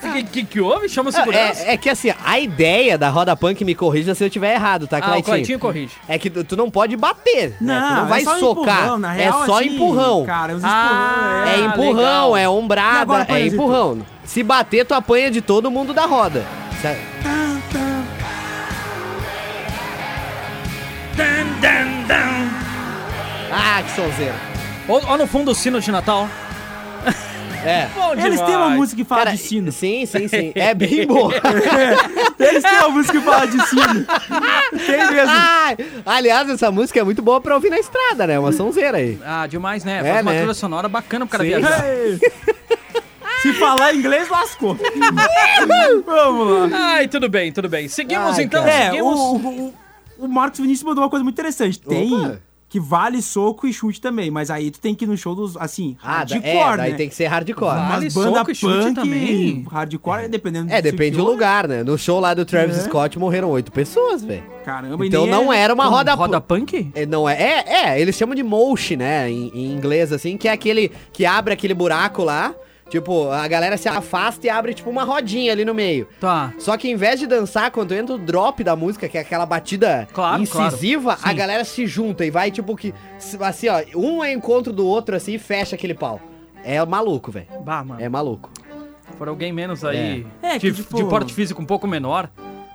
Fiquei, 0.00 0.22
que 0.24 0.44
que 0.44 0.60
houve? 0.60 0.88
Chama 0.88 1.10
a 1.10 1.12
segurança. 1.12 1.62
É, 1.64 1.74
é 1.74 1.76
que 1.76 1.88
assim, 1.88 2.12
a 2.24 2.38
ideia 2.40 2.98
da 2.98 3.08
roda 3.10 3.36
punk, 3.36 3.64
me 3.64 3.74
corrija 3.74 4.14
se 4.14 4.24
eu 4.24 4.30
tiver 4.30 4.54
errado, 4.54 4.86
tá, 4.86 4.98
ah, 5.02 5.18
o? 5.18 5.22
Cleitinho 5.22 5.58
corrige. 5.58 5.92
É 6.08 6.18
que 6.18 6.28
tu 6.30 6.42
tu 6.44 6.56
não 6.56 6.70
pode 6.70 6.96
bater, 6.96 7.56
né? 7.60 7.74
Tu 7.80 7.94
Não, 7.94 7.96
não 8.02 8.06
vai 8.08 8.22
é 8.22 8.24
só 8.24 8.38
socar, 8.38 8.78
empurrão, 8.80 8.98
na 8.98 9.12
real, 9.12 9.42
é 9.42 9.46
só 9.46 9.58
assim, 9.58 9.66
empurrão. 9.76 10.24
Cara, 10.24 10.54
os 10.54 10.64
Ah, 10.64 10.86
empurrão, 10.86 11.44
É 11.44 11.54
Ah, 11.54 11.58
empurrão, 11.66 11.92
legal. 11.94 12.13
É 12.36 12.42
E 12.42 12.46
ombrada, 12.46 13.00
agora, 13.00 13.22
é 13.22 13.26
Panzito? 13.26 13.54
empurrão. 13.54 14.06
Se 14.24 14.42
bater, 14.42 14.84
tu 14.86 14.94
apanha 14.94 15.30
de 15.30 15.40
todo 15.40 15.70
mundo 15.70 15.92
da 15.92 16.06
roda. 16.06 16.44
Certo? 16.80 17.02
Ah, 23.50 23.82
que 23.82 23.90
sonzeira. 23.92 24.34
Ó, 24.88 25.00
ó 25.06 25.16
no 25.16 25.26
fundo 25.26 25.50
o 25.50 25.54
sino 25.54 25.80
de 25.80 25.90
Natal. 25.90 26.28
É. 27.64 27.88
Eles 28.24 28.40
têm 28.40 28.56
uma 28.56 28.70
música 28.70 29.02
que 29.02 29.08
fala 29.08 29.24
Cara, 29.24 29.36
de 29.36 29.42
sino. 29.42 29.72
Sim, 29.72 30.04
sim, 30.06 30.28
sim. 30.28 30.52
É 30.54 30.74
bem 30.74 31.06
boa. 31.06 31.32
Eles 32.38 32.62
têm 32.62 32.78
uma 32.78 32.88
música 32.90 33.18
que 33.18 33.24
fala 33.24 33.46
de 33.46 33.66
sino. 33.66 34.06
Tem 34.70 35.10
mesmo. 35.10 35.30
Ai, 35.34 35.76
aliás, 36.04 36.48
essa 36.48 36.70
música 36.70 37.00
é 37.00 37.04
muito 37.04 37.22
boa 37.22 37.40
pra 37.40 37.54
ouvir 37.54 37.70
na 37.70 37.78
estrada, 37.78 38.26
né? 38.26 38.38
Uma 38.38 38.52
sonzeira 38.52 38.98
aí. 38.98 39.18
Ah, 39.24 39.46
demais, 39.46 39.84
né? 39.84 40.00
É, 40.04 40.12
Faz 40.12 40.22
uma 40.22 40.32
né? 40.32 40.38
trilha 40.38 40.54
sonora 40.54 40.88
bacana 40.88 41.26
pro 41.26 41.38
cara 41.38 41.44
Sim. 41.44 41.50
viajar. 41.50 41.84
Se 43.42 43.52
falar 43.54 43.94
inglês, 43.94 44.28
lascou. 44.30 44.74
Vamos 46.06 46.70
lá. 46.70 46.78
Ai, 46.94 47.08
tudo 47.08 47.28
bem, 47.28 47.52
tudo 47.52 47.68
bem. 47.68 47.88
Seguimos 47.88 48.38
Ai, 48.38 48.44
então. 48.44 48.66
É, 48.66 48.86
seguimos. 48.90 49.14
o, 49.18 49.36
o, 49.36 49.74
o 50.20 50.28
Marcos 50.28 50.60
Vinícius 50.60 50.82
mandou 50.84 51.04
uma 51.04 51.10
coisa 51.10 51.22
muito 51.22 51.34
interessante. 51.34 51.78
Tem 51.78 52.14
Opa. 52.14 52.40
Que 52.74 52.80
vale 52.80 53.22
soco 53.22 53.68
e 53.68 53.72
chute 53.72 54.00
também, 54.00 54.32
mas 54.32 54.50
aí 54.50 54.68
tu 54.68 54.80
tem 54.80 54.96
que 54.96 55.04
ir 55.04 55.06
no 55.06 55.16
show 55.16 55.32
dos, 55.32 55.56
assim, 55.58 55.96
Ah, 56.02 56.16
hardcore, 56.16 56.42
é, 56.42 56.76
daí 56.76 56.90
né? 56.90 56.96
tem 56.96 57.08
que 57.08 57.14
ser 57.14 57.26
hardcore. 57.26 57.70
Vale 57.76 58.04
Mas 58.06 58.14
banda 58.14 58.38
soco 58.38 58.50
e 58.50 58.54
chute 58.56 58.92
também. 58.94 59.64
hardcore, 59.70 60.26
dependendo 60.26 60.72
É, 60.72 60.82
depende 60.82 61.16
do 61.16 61.22
lugar, 61.22 61.68
né? 61.68 61.84
No 61.84 61.96
show 61.96 62.18
lá 62.18 62.34
do 62.34 62.44
Travis 62.44 62.76
É. 62.76 62.80
Scott 62.80 63.16
morreram 63.16 63.48
oito 63.50 63.70
pessoas, 63.70 64.24
velho. 64.24 64.42
Caramba, 64.64 65.04
e 65.04 65.08
Então 65.08 65.24
não 65.24 65.52
é... 65.52 65.60
era 65.60 65.72
uma 65.72 65.86
roda, 65.86 66.14
roda 66.14 66.40
punk? 66.40 66.90
É, 66.96 67.06
Não 67.06 67.28
é, 67.28 67.40
é, 67.40 67.64
é, 67.92 68.00
eles 68.00 68.16
chamam 68.16 68.34
de 68.34 68.42
mosh, 68.42 68.90
né, 68.96 69.30
em, 69.30 69.52
em 69.54 69.72
inglês, 69.72 70.10
assim, 70.12 70.36
que 70.36 70.48
é 70.48 70.50
aquele 70.50 70.90
que 71.12 71.24
abre 71.24 71.54
aquele 71.54 71.74
buraco 71.74 72.24
lá, 72.24 72.52
tipo, 73.00 73.28
a 73.30 73.46
galera 73.48 73.76
se 73.76 73.88
afasta 73.88 74.46
e 74.46 74.50
abre, 74.50 74.72
tipo, 74.74 74.88
uma 74.88 75.04
rodinha 75.04 75.52
ali 75.52 75.64
no 75.64 75.74
meio. 75.74 76.06
Tá. 76.20 76.52
Só 76.58 76.76
que 76.76 76.88
em 76.88 76.96
vez 76.96 77.18
de 77.18 77.26
dançar, 77.26 77.70
quando 77.70 77.92
entra 77.92 78.14
o 78.14 78.18
drop 78.18 78.62
da 78.62 78.76
música, 78.76 79.08
que 79.08 79.18
é 79.18 79.20
aquela 79.20 79.44
batida 79.44 80.06
Claro, 80.12 80.42
incisiva, 80.42 81.16
claro. 81.16 81.30
a 81.30 81.32
galera 81.32 81.64
se 81.64 81.86
junta 81.86 82.24
e 82.24 82.30
vai, 82.30 82.50
tipo, 82.50 82.76
que, 82.76 82.94
assim, 83.40 83.68
ó, 83.68 83.82
um 83.96 84.22
é 84.22 84.32
encontro 84.32 84.72
do 84.72 84.86
outro, 84.86 85.16
assim, 85.16 85.34
e 85.34 85.38
fecha 85.38 85.74
aquele 85.74 85.94
pau. 85.94 86.20
É 86.62 86.84
maluco, 86.84 87.30
velho. 87.32 87.46
Bah, 87.64 87.82
mano. 87.84 88.00
É 88.00 88.08
maluco. 88.08 88.50
For 89.18 89.28
alguém 89.28 89.52
menos 89.52 89.84
aí, 89.84 90.26
É. 90.42 90.54
É, 90.54 90.58
que 90.58 90.70
de, 90.70 90.82
tipo- 90.82 90.96
de 90.96 91.04
porte 91.04 91.32
físico 91.34 91.60
um 91.60 91.66
pouco 91.66 91.86
menor, 91.86 92.28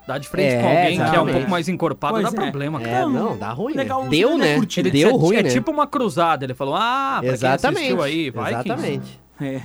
dá 0.08 0.18
de 0.18 0.28
frente 0.30 0.54
É, 0.54 0.62
com 0.62 0.68
alguém 0.68 0.96
que 0.96 1.02
é 1.02 1.04
um 1.04 1.06
exatamente. 1.08 1.34
pouco 1.36 1.50
mais 1.52 1.68
encorpado, 1.70 2.14
Pois 2.14 2.32
dá 2.32 2.42
é. 2.42 2.50
problema, 2.50 2.80
cara. 2.80 2.92
É, 2.92 3.02
Não, 3.02 3.10
não, 3.12 3.38
dá 3.38 3.50
ruim, 3.52 3.74
legal, 3.74 4.04
né? 4.04 4.10
Deu, 4.10 4.38
né, 4.38 4.58
né? 4.58 4.68
Ele 4.78 4.92
Deu 4.92 5.10
é, 5.10 5.12
ruim, 5.12 5.36
é 5.38 5.44
né? 5.44 5.50
tipo 5.50 5.72
uma 5.72 5.86
cruzada. 5.88 6.46
Ele 6.46 6.54
falou, 6.54 6.76
ah, 6.78 7.18
pra 7.22 7.32
Exatamente. 7.34 7.80
quem 7.82 7.88
assistiu 7.98 8.04
aí, 8.04 8.30
vai 8.30 8.54
Exatamente. 8.54 9.20
É, 9.42 9.58
que... 9.58 9.64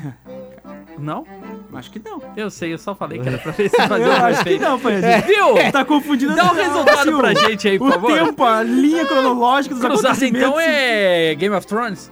Não? 0.98 1.26
acho 1.74 1.90
que 1.90 2.00
não. 2.04 2.22
Eu 2.36 2.48
sei, 2.50 2.72
eu 2.72 2.78
só 2.78 2.94
falei 2.94 3.18
que 3.18 3.28
era 3.28 3.36
pra 3.38 3.52
ver 3.52 3.68
se 3.68 3.76
fazia 3.86 4.06
Eu 4.06 4.12
um 4.12 4.24
acho 4.24 4.42
que 4.42 4.48
efeito. 4.50 4.62
não, 4.62 4.78
Panzinho. 4.80 5.22
Viu? 5.26 5.72
Tá 5.72 5.84
confundindo. 5.84 6.34
Dá 6.36 6.44
um 6.44 6.54
resultado 6.54 6.98
assim, 7.00 7.16
pra 7.18 7.32
o- 7.32 7.34
gente 7.50 7.68
aí, 7.68 7.78
por 7.78 7.88
O 7.88 7.92
favor. 7.92 8.12
tempo, 8.12 8.44
a 8.44 8.62
linha 8.62 9.04
cronológica 9.04 9.74
dos 9.74 9.84
Cruzada 9.84 10.08
acontecimentos. 10.08 10.48
então 10.48 10.60
é 10.60 11.34
Game 11.34 11.54
of 11.54 11.66
Thrones? 11.66 12.10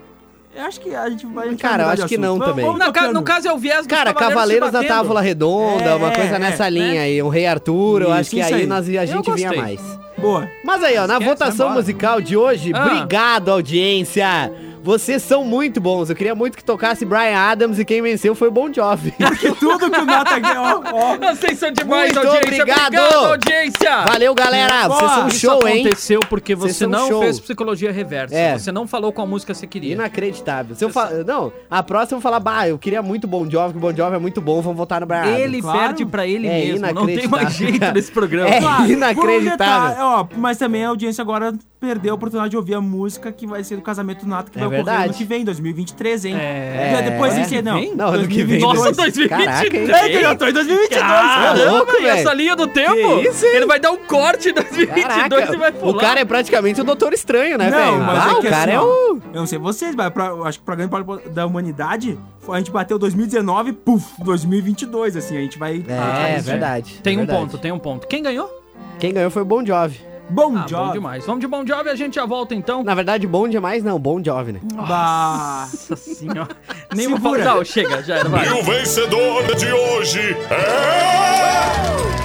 Eu 0.54 0.64
acho 0.64 0.80
que 0.80 0.94
a 0.94 1.08
gente 1.08 1.24
vai... 1.26 1.46
a 1.46 1.50
gente 1.50 1.62
Cara, 1.62 1.76
vai 1.78 1.86
eu 1.86 1.90
acho 1.90 2.06
que 2.08 2.14
assunto. 2.16 2.20
não 2.26 2.32
Vamos- 2.38 2.46
também. 2.48 2.64
vamos 2.66 2.78
No, 2.80 2.92
ca- 2.92 3.00
tocando. 3.00 3.14
no 3.14 3.22
caso 3.22 3.48
é 3.48 3.52
o 3.54 3.58
viés 3.58 3.78
dos 3.78 3.86
Cara, 3.86 4.12
Cavaleiros 4.12 4.66
Cavaleiros 4.66 4.72
da. 4.88 4.94
Távola 4.96 5.20
Redonda, 5.22 5.84
É, 5.84 5.94
uma 5.94 6.10
coisa 6.10 6.38
nessa 6.38 6.66
é, 6.66 6.70
linha 6.70 6.92
né? 6.92 6.98
aí, 6.98 7.22
um 7.22 7.28
Rei 7.30 7.46
Arthur, 7.46 8.02
eu 8.02 8.12
acho 8.12 8.30
que 8.30 8.42
aí 8.42 8.52
aí. 8.54 8.66
nós, 8.66 8.86
a 8.86 9.06
gente 9.06 9.30
vinha 9.32 9.52
mais. 9.54 9.80
Boa. 10.18 10.46
Mas 10.62 10.84
aí, 10.84 10.98
ó, 10.98 11.06
na 11.06 11.14
Esquece, 11.14 11.30
votação 11.30 11.70
musical 11.70 12.20
de 12.20 12.36
hoje, 12.36 12.70
Ah. 12.74 12.84
obrigado, 12.84 13.50
audiência! 13.50 14.52
Vocês 14.82 15.22
são 15.22 15.44
muito 15.44 15.80
bons. 15.80 16.10
Eu 16.10 16.16
queria 16.16 16.34
muito 16.34 16.56
que 16.56 16.64
tocasse 16.64 17.04
Brian 17.04 17.36
Adams 17.38 17.78
e 17.78 17.84
quem 17.84 18.02
venceu 18.02 18.34
foi 18.34 18.48
o 18.48 18.50
Bon 18.50 18.72
Jovi. 18.72 19.14
Que 19.38 19.52
tudo 19.54 19.90
que 19.90 20.00
o 20.00 20.04
Nata... 20.04 20.32
Ó, 20.58 20.82
ó. 20.92 21.16
Vocês 21.34 21.58
são 21.58 21.70
demais, 21.72 22.12
Muito 22.12 22.26
audiência. 22.28 22.62
obrigado. 22.62 22.96
audiência. 22.98 24.02
Valeu, 24.04 24.34
galera! 24.34 24.88
Boa. 24.88 24.98
Vocês 25.00 25.10
são 25.12 25.28
Isso 25.28 25.38
show, 25.38 25.68
hein? 25.68 25.80
aconteceu 25.80 26.20
porque 26.28 26.54
Vocês 26.54 26.76
você 26.76 26.86
não 26.86 27.08
show. 27.08 27.22
fez 27.22 27.40
psicologia 27.40 27.90
reversa. 27.92 28.34
É. 28.34 28.58
Você 28.58 28.70
não 28.72 28.86
falou 28.86 29.12
com 29.12 29.22
a 29.22 29.26
música 29.26 29.52
que 29.52 29.58
você 29.58 29.66
queria. 29.66 29.92
Inacreditável. 29.94 30.74
Se 30.76 30.84
eu 30.84 30.90
fa... 30.90 31.10
Não, 31.26 31.52
a 31.70 31.82
próxima 31.82 32.16
eu 32.16 32.20
vou 32.20 32.22
falar, 32.22 32.40
bah, 32.40 32.68
eu 32.68 32.78
queria 32.78 33.02
muito 33.02 33.26
Bon 33.26 33.48
Jovi, 33.48 33.72
que 33.72 33.78
o 33.78 33.80
Bon 33.80 33.94
Jovi 33.94 34.16
é 34.16 34.18
muito 34.18 34.40
bom, 34.40 34.60
vamos 34.60 34.76
votar 34.76 35.00
no 35.00 35.06
Brian 35.06 35.22
Adams. 35.22 35.40
Ele 35.40 35.60
Claro. 35.62 35.78
perde 35.78 36.06
pra 36.06 36.26
ele 36.26 36.46
É 36.46 36.50
mesmo. 36.66 36.86
Não 36.92 37.06
tem 37.06 37.26
mais 37.28 37.58
inacreditável. 37.60 37.70
jeito 37.70 37.94
nesse 37.94 38.10
programa. 38.12 38.48
É. 38.48 38.60
Claro, 38.60 38.90
inacreditável. 38.90 39.40
um 39.40 39.50
detalhe, 39.50 39.96
ó, 40.00 40.26
mas 40.36 40.58
também 40.58 40.84
a 40.84 40.88
audiência 40.88 41.22
agora 41.22 41.52
perdeu 41.80 42.12
a 42.12 42.14
oportunidade 42.14 42.50
de 42.50 42.56
ouvir 42.56 42.74
a 42.74 42.80
música 42.80 43.32
que 43.32 43.46
vai 43.46 43.62
ser 43.64 43.76
do 43.76 43.82
casamento 43.82 44.24
do 44.24 44.28
Nato, 44.28 44.50
que 44.52 44.58
É 44.58 44.60
vai 44.66 44.71
verdade. 44.76 45.04
ano 45.04 45.14
que 45.14 45.24
vem, 45.24 45.44
2023, 45.44 46.24
hein? 46.26 46.36
É. 46.36 46.90
Já 46.92 47.00
Depois 47.10 47.34
É. 47.36 47.40
disso, 47.42 47.62
não. 47.62 47.74
Vem? 47.74 47.94
Não, 47.94 48.08
ano 48.08 48.28
que 48.28 48.42
vem. 48.44 48.60
Nossa, 48.60 48.92
2022. 48.92 48.96
2023. 48.96 49.28
Caraca, 49.28 49.76
hein? 49.76 50.12
É 50.12 50.18
que 50.18 50.24
eu 50.26 50.36
tô 50.38 50.46
em 50.46 50.52
2022, 50.52 50.88
Caramba, 51.02 51.58
cara. 51.58 51.70
louco, 51.72 51.92
e 52.00 52.06
essa 52.06 52.34
linha 52.34 52.56
do 52.56 52.66
tempo? 52.66 52.94
Que 52.94 53.28
isso, 53.28 53.46
hein? 53.46 53.52
Ele 53.56 53.66
vai 53.66 53.78
dar 53.80 53.90
um 53.92 53.96
corte 53.98 54.48
em 54.50 54.52
2022 54.54 55.04
Caraca, 55.28 55.54
e 55.54 55.58
vai 55.58 55.72
pular. 55.72 55.92
o 55.92 55.98
cara 55.98 56.20
é 56.20 56.24
praticamente 56.24 56.80
o 56.80 56.84
Doutor 56.84 57.12
Estranho, 57.12 57.58
né, 57.58 57.70
Não, 57.70 57.78
velho? 57.78 57.98
mas 58.04 58.18
Ah, 58.26 58.28
é 58.30 58.32
o 58.34 58.40
que 58.40 58.48
cara 58.48 58.62
assim, 58.70 58.70
é 58.72 58.80
o... 58.80 59.18
Eu 59.34 59.40
não 59.40 59.46
sei 59.46 59.58
vocês, 59.58 59.94
mas 59.94 60.10
pra- 60.10 60.26
eu 60.26 60.44
acho 60.44 60.58
que 60.58 60.62
o 60.62 60.64
programa 60.66 61.20
da 61.30 61.46
humanidade, 61.46 62.18
a 62.48 62.56
gente 62.58 62.70
bateu 62.70 62.98
2019, 62.98 63.72
puf, 63.72 64.04
2022, 64.22 65.16
assim, 65.16 65.36
a 65.36 65.40
gente 65.40 65.58
vai... 65.58 65.84
É, 65.88 66.36
é 66.36 66.40
verdade. 66.40 67.00
Tem 67.02 67.14
é 67.14 67.16
um 67.16 67.18
verdade. 67.20 67.40
ponto, 67.40 67.58
tem 67.58 67.72
um 67.72 67.78
ponto. 67.78 68.06
Quem 68.06 68.22
ganhou? 68.22 68.50
Quem 68.98 69.12
ganhou 69.12 69.30
foi 69.30 69.42
o 69.42 69.44
Bon 69.44 69.64
Jovi. 69.64 70.00
Bon 70.32 70.56
Ah, 70.56 70.62
bom 70.62 70.68
Jovi. 70.68 70.92
demais. 70.92 71.26
Vamos 71.26 71.40
de 71.40 71.46
Bon 71.46 71.66
Jovi, 71.66 71.88
a 71.90 71.94
gente 71.94 72.14
já 72.14 72.24
volta 72.26 72.54
então. 72.54 72.82
Na 72.82 72.94
verdade, 72.94 73.26
bom 73.26 73.46
demais 73.48 73.84
não, 73.84 73.98
bom 73.98 74.22
jovem, 74.24 74.54
né? 74.54 74.60
Nossa 74.74 75.94
senhora. 75.96 76.48
Nem 76.94 77.08
vou 77.08 77.18
falar. 77.20 77.38
Não, 77.56 77.64
chega, 77.64 78.02
já 78.02 78.16
era. 78.16 78.28
Vai. 78.28 78.48
E 78.48 78.52
o 78.52 78.62
vencedor 78.62 79.54
de 79.54 79.72
hoje 79.72 80.36
é. 80.50 82.21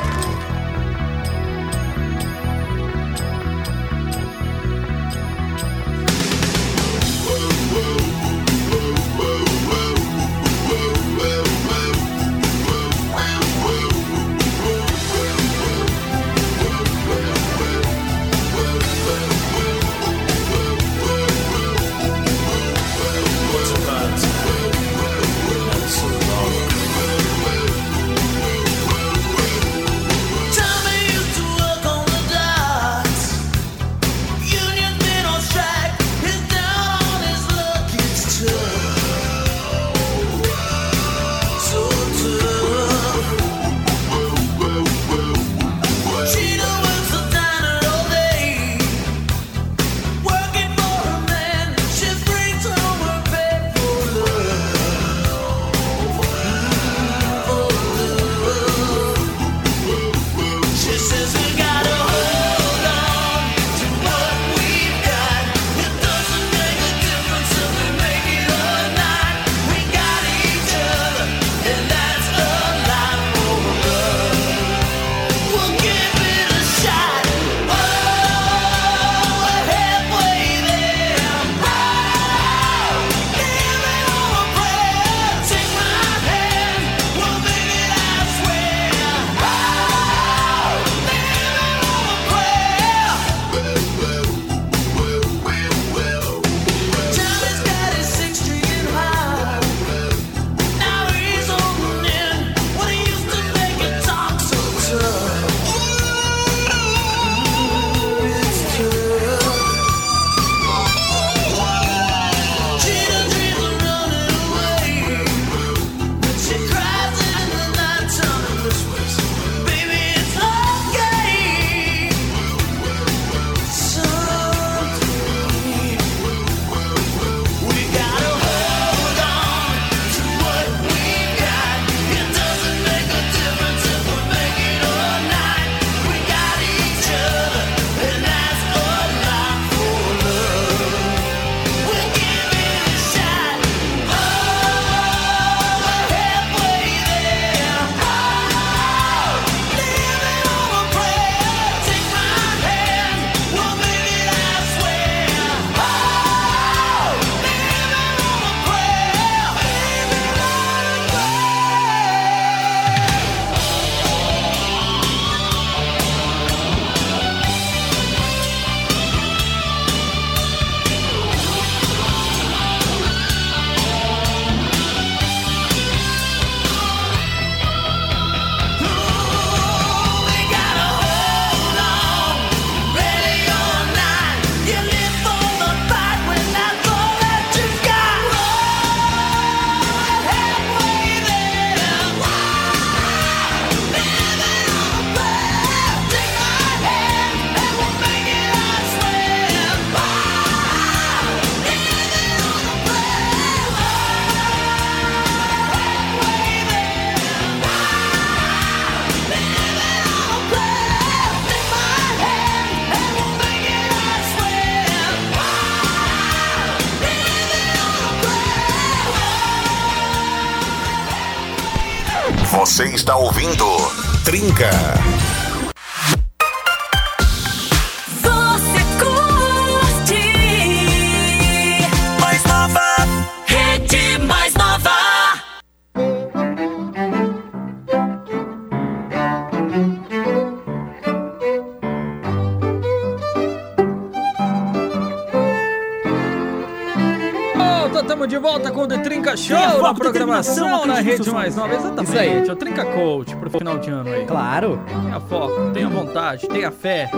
Tamo 248.27 248.29
de 248.29 248.37
volta 248.37 248.71
com 248.71 248.81
o 248.81 248.87
The 248.87 248.97
Trinca 248.97 249.37
Show 249.37 249.57
foco, 249.57 249.81
na 249.81 249.93
programação 249.93 250.85
na 250.85 250.95
rede 250.95 251.31
mais 251.31 251.55
nova. 251.55 251.73
Exatamente. 251.73 252.09
Isso 252.09 252.19
aí. 252.19 252.47
É 252.47 252.51
o 252.51 252.55
Trinca 252.57 252.85
Coach 252.85 253.35
pro 253.37 253.49
final 253.49 253.79
de 253.79 253.89
ano 253.89 254.09
aí. 254.11 254.25
Claro. 254.25 254.81
Tenha 254.85 255.19
foco, 255.21 255.71
tenha 255.73 255.87
vontade, 255.87 256.47
tenha 256.47 256.69
fé. 256.69 257.09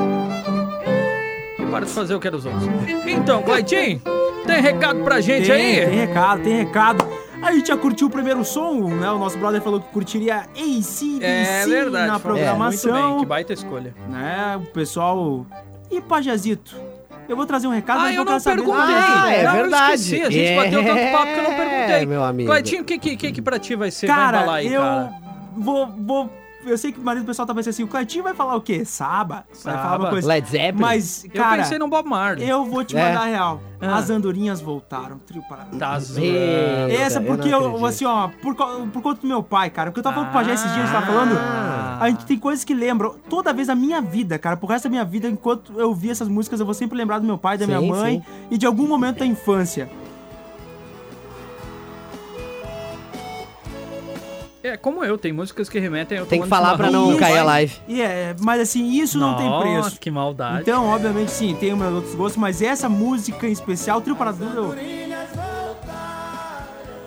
E 1.57 1.65
para 1.65 1.85
de 1.85 1.91
fazer 1.91 2.13
o 2.13 2.19
que 2.19 2.27
é 2.27 2.31
dos 2.31 2.45
outros. 2.45 2.63
Então, 3.07 3.41
Claitinho, 3.41 3.99
tem 4.45 4.61
recado 4.61 5.03
pra 5.03 5.19
gente 5.19 5.47
Tem, 5.47 5.79
aí? 5.79 5.85
tem 5.87 5.99
recado, 5.99 6.43
tem 6.43 6.57
recado. 6.57 7.07
A 7.41 7.53
gente 7.53 7.69
já 7.69 7.77
curtiu 7.77 8.07
o 8.07 8.09
primeiro 8.09 8.45
som, 8.45 8.89
né? 8.89 9.09
O 9.09 9.17
nosso 9.17 9.37
brother 9.37 9.61
falou 9.61 9.79
que 9.79 9.87
curtiria 9.91 10.45
AC/DC 10.55 11.25
É 11.25 11.65
verdade. 11.65 12.07
na 12.07 12.19
programação. 12.19 12.91
Muito 12.91 13.09
bem, 13.11 13.19
que 13.21 13.25
baita 13.25 13.53
escolha. 13.53 13.95
Né? 14.07 14.57
O 14.61 14.65
pessoal... 14.73 15.45
E 15.89 15.99
Pajazito? 16.01 16.75
Eu 17.29 17.35
vou 17.35 17.45
trazer 17.45 17.67
um 17.67 17.71
recado, 17.71 17.99
Ah, 17.99 18.03
mas 18.05 18.15
eu 18.15 18.25
não 18.25 18.39
saber- 18.39 18.55
perguntei. 18.63 18.81
Ah, 18.95 19.31
é 19.31 19.43
Não, 19.43 19.55
eu 19.55 19.61
verdade. 19.61 19.93
esqueci. 19.93 20.21
A 20.23 20.29
gente 20.31 20.55
bateu 20.55 20.83
tanto 20.83 21.11
papo 21.11 21.25
que 21.33 21.39
eu 21.39 21.43
não 21.43 21.53
perguntei. 21.55 21.95
É, 22.01 22.05
meu 22.05 22.23
amigo. 22.23 22.49
Claitinho, 22.49 22.81
o 22.81 22.85
que, 22.85 22.97
que, 22.97 23.15
que, 23.15 23.31
que 23.33 23.41
pra 23.41 23.59
ti 23.59 23.75
vai 23.75 23.91
ser? 23.91 24.07
vai 24.07 24.15
Cara, 24.17 24.37
embalar 24.39 24.55
aí, 24.55 24.73
eu 24.73 24.81
cara? 24.81 25.13
vou, 25.55 25.87
vou 25.95 26.29
eu 26.65 26.77
sei 26.77 26.91
que 26.91 26.99
o 26.99 27.03
marido 27.03 27.23
do 27.23 27.27
pessoal 27.27 27.45
tá 27.45 27.53
pensando 27.53 27.69
assim, 27.69 27.83
o 27.83 27.87
Cleitinho 27.87 28.23
vai 28.23 28.33
falar 28.33 28.55
o 28.55 28.61
quê? 28.61 28.83
Saba? 28.85 29.45
Vai 29.63 29.73
falar 29.75 29.99
uma 29.99 30.09
coisa. 30.09 30.27
Led 30.27 30.47
Zeppelin? 30.49 30.81
Mas, 30.81 31.23
Eu 31.25 31.31
cara, 31.31 31.61
pensei 31.63 31.79
no 31.79 31.87
Bob 31.87 32.07
Marley. 32.07 32.47
eu 32.47 32.65
vou 32.65 32.83
te 32.83 32.95
É. 32.97 33.07
mandar 33.07 33.21
a 33.21 33.25
real. 33.25 33.61
Ah. 33.81 33.95
As 33.95 34.09
andorinhas 34.09 34.59
voltaram, 34.59 35.17
trio 35.19 35.41
parado. 35.47 35.77
Tá 35.77 35.97
zoando. 35.99 36.27
Essa 36.91 37.19
eu 37.19 37.23
porque 37.23 37.47
eu, 37.47 37.57
acredito. 37.59 37.85
assim, 37.85 38.05
ó, 38.05 38.27
por, 38.41 38.53
por 38.55 39.01
conta 39.01 39.21
do 39.21 39.27
meu 39.27 39.41
pai, 39.41 39.69
cara. 39.69 39.89
Porque 39.89 39.99
eu 39.99 40.03
tava 40.03 40.15
falando 40.15 40.31
com 40.31 40.37
o 40.37 40.41
Pajé 40.41 40.53
esses 40.53 40.65
dias, 40.73 40.83
a 40.83 40.85
gente 40.85 40.91
tava 40.93 41.05
falando. 41.05 41.37
Ah. 41.37 41.97
A 42.01 42.09
gente 42.09 42.25
tem 42.25 42.37
coisas 42.37 42.65
que 42.65 42.73
lembram. 42.73 43.15
Toda 43.29 43.53
vez 43.53 43.67
da 43.67 43.75
minha 43.75 44.01
vida, 44.01 44.37
cara, 44.37 44.57
pro 44.57 44.67
resto 44.67 44.83
da 44.85 44.89
minha 44.89 45.05
vida, 45.05 45.29
enquanto 45.29 45.79
eu 45.79 45.93
vi 45.93 46.09
essas 46.09 46.27
músicas, 46.27 46.59
eu 46.59 46.65
vou 46.65 46.75
sempre 46.75 46.97
lembrar 46.97 47.19
do 47.19 47.25
meu 47.25 47.37
pai, 47.37 47.57
da 47.57 47.65
minha 47.65 47.79
Sim, 47.79 47.87
mãe 47.89 48.23
e 48.51 48.57
de 48.57 48.65
algum 48.65 48.85
momento 48.87 49.19
da 49.19 49.25
infância. 49.25 49.89
É, 54.61 54.75
como 54.75 55.05
eu, 55.05 55.17
tem 55.17 55.31
músicas 55.31 55.69
que 55.69 55.79
remetem 55.79 56.17
eu 56.17 56.25
Tem 56.25 56.41
que 56.41 56.47
falar 56.47 56.75
pra 56.75 56.87
chimarrão 56.87 57.11
não 57.11 57.17
cair 57.17 57.37
a 57.37 57.43
live. 57.43 57.75
E 57.87 58.01
é, 58.01 58.35
mas 58.41 58.59
assim, 58.59 58.91
isso 58.91 59.17
não 59.17 59.35
tem 59.37 59.45
Nossa, 59.49 59.81
preço. 59.81 59.99
que 59.99 60.11
maldade. 60.11 60.61
Então, 60.63 60.85
obviamente, 60.87 61.31
sim, 61.31 61.55
tem 61.57 61.73
meus 61.75 61.93
outros 61.93 62.13
gostos, 62.15 62.37
mas 62.37 62.61
essa 62.61 62.89
música 62.89 63.47
em 63.47 63.51
especial, 63.51 64.01
Trio 64.01 64.15
Parador, 64.17 64.49
eu... 64.53 64.75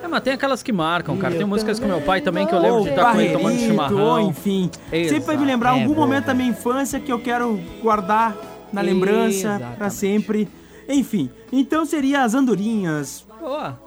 É, 0.03 0.09
mas 0.09 0.23
tem 0.23 0.33
aquelas 0.33 0.63
que 0.63 0.73
marcam, 0.73 1.17
cara. 1.17 1.35
Tem 1.35 1.45
músicas 1.45 1.79
com 1.79 1.87
meu 1.87 2.01
pai 2.01 2.21
também 2.21 2.47
que 2.47 2.55
eu 2.55 2.59
lembro 2.59 2.83
de 2.85 2.89
estar 2.91 3.13
com 3.13 3.21
ele 3.21 3.33
tomando 3.33 3.59
chimarrão. 3.59 3.99
ou 3.99 4.21
enfim. 4.21 4.71
Sempre 4.91 5.21
vai 5.21 5.37
me 5.37 5.45
lembrar 5.45 5.77
É 5.77 5.83
algum 5.83 5.95
bom, 5.95 6.01
momento 6.01 6.27
da 6.27 6.35
minha 6.35 6.49
infância 6.49 6.99
que 6.99 7.13
eu 7.13 7.19
quero 7.21 7.61
guardar 7.83 8.35
na 8.73 8.81
lembrança 8.81 9.59
pra 9.77 9.87
Exatamente. 9.89 9.95
sempre. 9.95 10.49
Enfim, 10.89 11.31
então 11.53 11.85
seria 11.85 12.23
as 12.25 12.35
andorinhas. 12.35 13.25
Boa. 13.41 13.79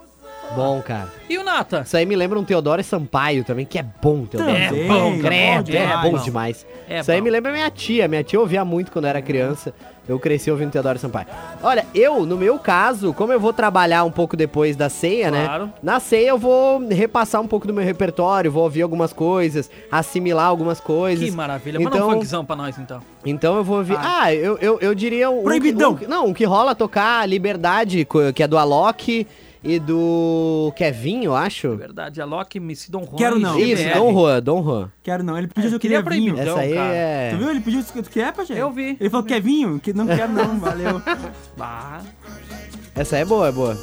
Bom, 0.54 0.82
cara. 0.82 1.12
E 1.30 1.38
o 1.38 1.44
Nata? 1.44 1.82
Isso 1.86 1.98
aí 1.98 2.06
me 2.06 2.16
lembra 2.16 2.40
um 2.40 2.44
Teodoro 2.44 2.82
Sampaio 2.84 3.44
também, 3.44 3.66
que 3.66 3.78
é 3.80 3.84
bom, 3.84 4.26
Teodoro. 4.26 4.56
É 4.56 4.70
bom, 4.88 5.12
bom 5.14 5.20
credo, 5.20 5.70
é 5.76 5.82
demais. 5.86 6.02
bom 6.12 6.18
demais. 6.20 6.68
É 6.88 7.00
Isso 7.00 7.12
aí 7.12 7.18
bom. 7.18 7.24
me 7.26 7.30
lembra 7.30 7.52
minha 7.52 7.70
tia. 7.72 8.08
Minha 8.08 8.24
tia 8.24 8.40
ouvia 8.40 8.64
muito 8.64 8.92
quando 8.92 9.06
eu 9.06 9.10
era 9.10 9.22
criança. 9.22 9.74
Eu 10.08 10.20
cresci 10.20 10.52
ouvindo 10.52 10.72
Teodoro 10.72 11.00
Sampaio. 11.00 11.26
Olha, 11.64 11.84
eu, 11.94 12.26
no 12.28 12.38
meu 12.38 12.60
caso, 12.60 13.12
como 13.12 13.34
eu 13.34 13.40
vou 13.40 13.52
trabalhar 13.52 14.04
um 14.04 14.12
pouco 14.12 14.38
depois 14.38 14.76
da 14.76 14.88
ceia, 14.88 15.30
Claro. 15.30 15.66
né? 15.66 15.74
Na 15.82 16.00
ceia 16.00 16.30
eu 16.30 16.38
vou 16.38 16.80
repassar 16.88 17.42
um 17.42 17.48
pouco 17.48 17.66
do 17.68 17.74
meu 17.74 17.84
repertório, 17.84 18.52
vou 18.52 18.64
ouvir 18.64 18.84
algumas 18.84 19.12
coisas, 19.12 19.70
assimilar 19.92 20.46
algumas 20.46 20.80
coisas. 20.80 21.26
Que 21.28 21.36
maravilha. 21.36 21.80
Manda 21.80 21.96
um 21.96 21.98
Então, 21.98 22.12
funkzão 22.12 22.46
pra 22.46 22.56
nós, 22.56 22.78
então. 22.78 23.02
então 23.26 23.58
eu 23.58 23.64
vou 23.64 23.78
ouvir. 23.80 23.98
Ah, 24.00 24.32
eu, 24.32 24.58
eu, 24.60 24.80
eu 24.80 24.94
diria 24.94 25.30
um. 25.32 25.42
Proibidão. 25.44 25.98
Um, 26.00 26.08
não, 26.08 26.26
um 26.28 26.34
que 26.34 26.46
rola 26.46 26.76
tocar 26.76 27.28
Liberdade, 27.28 28.08
que 28.36 28.44
é 28.44 28.48
do 28.48 28.60
Alok 28.60 29.26
e 29.66 29.80
do 29.80 30.72
Kevin, 30.76 31.24
eu 31.24 31.36
acho. 31.36 31.76
Verdade, 31.76 32.22
a 32.22 32.26
Loki, 32.26 32.60
Missy 32.60 32.92
Don 32.92 33.04
Juan. 33.04 33.16
Quero 33.18 33.40
não. 33.40 33.60
Isso. 33.60 33.84
Dom 33.96 34.14
Juan, 34.14 34.42
Dom 34.44 34.64
Juan. 34.64 34.92
Quero 35.02 35.24
não. 35.24 35.36
Ele 35.36 35.48
pediu 35.48 35.70
se 35.70 35.76
eu 35.76 35.80
queria 35.80 36.04
queria 36.04 36.20
vinho. 36.20 36.40
Essa 36.40 36.60
aí 36.60 36.74
cara. 36.76 36.94
é. 36.94 37.30
Tu 37.32 37.38
viu? 37.38 37.50
Ele 37.50 37.60
pediu 37.62 37.82
se 37.82 37.92
tu 37.92 38.10
quer, 38.10 38.32
Pajé? 38.32 38.62
Eu 38.62 38.72
vi. 38.72 38.96
Ele 39.00 39.10
falou, 39.10 39.26
quer 39.26 39.42
vinho? 39.42 39.80
Que 39.80 39.92
não 39.92 40.06
quero 40.06 40.32
não, 40.32 40.60
valeu. 40.62 41.02
Bah, 41.58 42.02
Essa 42.94 43.16
aí 43.16 43.24
é 43.24 43.26
boa, 43.26 43.48
é 43.48 43.52
boa. 43.52 43.76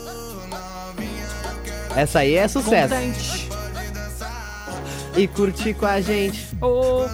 Essa 1.97 2.21
aí 2.21 2.35
é 2.35 2.47
sucesso. 2.47 2.95
contente. 2.95 3.49
E 5.17 5.27
curtir 5.27 5.75
com 5.75 5.85
a 5.87 6.01
gente. 6.01 6.49
Ô, 6.61 7.05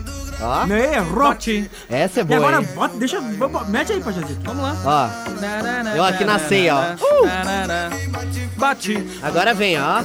Ó, 0.40 0.66
né, 0.66 0.98
rock. 0.98 1.62
Bate. 1.62 1.70
essa 1.90 2.20
é 2.20 2.22
E 2.22 2.24
boa. 2.24 2.38
agora, 2.38 2.60
hein? 2.62 2.68
bota, 2.74 2.96
deixa, 2.96 3.20
mete 3.68 3.92
aí, 3.92 4.00
Pajézito. 4.00 4.40
Vamos 4.44 4.62
lá. 4.62 4.76
Ó, 4.84 5.96
Eu 5.96 6.04
aqui 6.04 6.24
na 6.24 6.38
ceia, 6.38 6.76
ó. 6.76 6.80
Uh! 6.94 7.28
Bate. 8.56 9.08
agora 9.22 9.52
vem, 9.54 9.80
ó. 9.80 10.02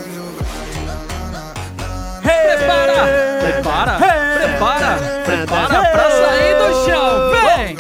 Prepara. 2.22 2.93
Prepara. 3.41 3.93
Prepara. 3.98 4.98
Prepara 5.26 5.91
pra 5.91 6.10
sair 6.12 6.56
do 6.56 6.86
chão. 6.86 7.32
Vem. 7.58 7.76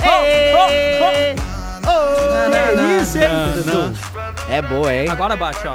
Que 2.75 3.01
isso, 3.01 3.17
hein? 3.17 3.93
É 4.49 4.61
boa, 4.61 4.93
hein? 4.93 5.09
Agora 5.09 5.35
bate, 5.35 5.67
ó. 5.67 5.73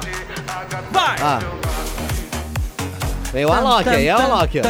Vai. 0.91 1.15
Ó. 1.21 1.39
Vem 3.31 3.45
o 3.45 3.51
Alok 3.53 3.87
aí, 3.89 4.07
é 4.07 4.15
o 4.15 4.19
Alok, 4.19 4.59
ó. 4.59 4.63